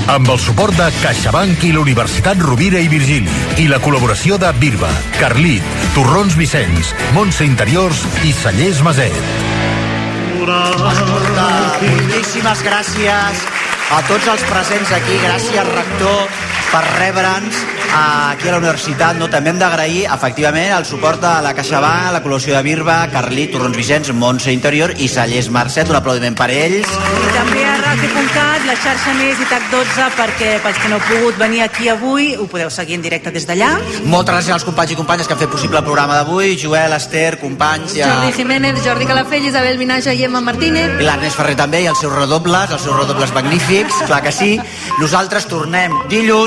Amb 0.10 0.32
el 0.34 0.40
suport 0.42 0.74
de 0.80 0.88
CaixaBank 1.04 1.68
i 1.68 1.74
la 1.76 1.84
Universitat 1.84 2.42
Rovira 2.42 2.82
i 2.82 2.90
Virgili. 2.90 3.34
I 3.62 3.68
la 3.70 3.78
col·laboració 3.84 4.40
de 4.42 4.50
Birba, 4.58 4.90
Carlit, 5.20 5.66
Torrons 5.94 6.38
Vicenç, 6.40 6.96
Montse 7.14 7.46
Interiors 7.46 8.02
i 8.26 8.34
Cellers 8.34 8.82
Maset. 8.88 9.22
Escolta, 10.48 11.48
moltíssimes 11.84 12.66
gràcies 12.66 13.46
a 13.88 14.02
tots 14.08 14.28
els 14.28 14.44
presents 14.50 14.92
aquí, 14.92 15.16
gràcies 15.24 15.70
rector 15.72 16.28
per 16.72 16.84
rebre'ns 16.98 17.64
aquí 17.98 18.50
a 18.50 18.52
la 18.52 18.58
universitat. 18.60 19.16
No? 19.18 19.30
També 19.32 19.54
hem 19.54 19.60
d'agrair, 19.62 20.06
efectivament, 20.12 20.74
el 20.76 20.86
suport 20.86 21.22
de 21.24 21.32
la 21.46 21.54
CaixaBank, 21.56 22.12
la 22.14 22.22
col·laboració 22.24 22.58
de 22.58 22.64
Birba, 22.66 22.98
Carlit, 23.14 23.54
Torrons 23.54 23.78
Vicenç, 23.78 24.12
Montse 24.12 24.52
Interior 24.52 24.92
i 25.00 25.08
Cellers 25.08 25.50
Mercet. 25.54 25.90
Un 25.90 26.00
aplaudiment 26.00 26.36
per 26.38 26.50
ells. 26.52 26.92
I 26.92 27.32
també 27.36 27.64
a 27.64 27.78
Ràdio.cat, 27.86 28.66
la 28.68 28.76
xarxa 28.84 29.16
més 29.18 29.40
i 29.40 29.48
TAC12, 29.48 30.10
perquè 30.18 30.52
pels 30.66 30.82
que 30.84 30.92
no 30.92 31.00
heu 31.00 31.06
pogut 31.08 31.40
venir 31.40 31.64
aquí 31.66 31.90
avui, 31.94 32.34
ho 32.36 32.48
podeu 32.52 32.70
seguir 32.74 33.00
en 33.00 33.06
directe 33.06 33.32
des 33.32 33.48
d'allà. 33.48 33.72
Moltes 34.04 34.36
gràcies 34.36 34.58
als 34.58 34.68
companys 34.68 34.94
i 34.94 35.00
companyes 35.00 35.28
que 35.28 35.38
han 35.38 35.42
fet 35.42 35.54
possible 35.54 35.80
el 35.80 35.88
programa 35.88 36.20
d'avui. 36.20 36.58
Joel, 36.60 36.98
Esther, 36.98 37.40
companys... 37.40 37.96
I, 37.96 38.04
Jordi 38.04 38.36
Jiménez, 38.42 38.84
Jordi 38.84 39.08
Calafell, 39.08 39.48
Isabel 39.48 39.80
Vinaja 39.80 40.14
i 40.14 40.26
Emma 40.28 40.44
Martínez. 40.44 41.00
I 41.00 41.08
l'Ernest 41.08 41.40
Ferrer 41.40 41.56
també, 41.58 41.82
i 41.86 41.90
els 41.90 42.04
seus 42.04 42.14
redobles, 42.14 42.76
els 42.76 42.84
seus 42.84 42.98
redobles 43.00 43.34
magnífics, 43.34 43.77
clar 44.08 44.24
que 44.26 44.32
sí. 44.32 44.56
Nosaltres 45.02 45.46
tornem 45.52 45.94
dilluns. 46.10 46.46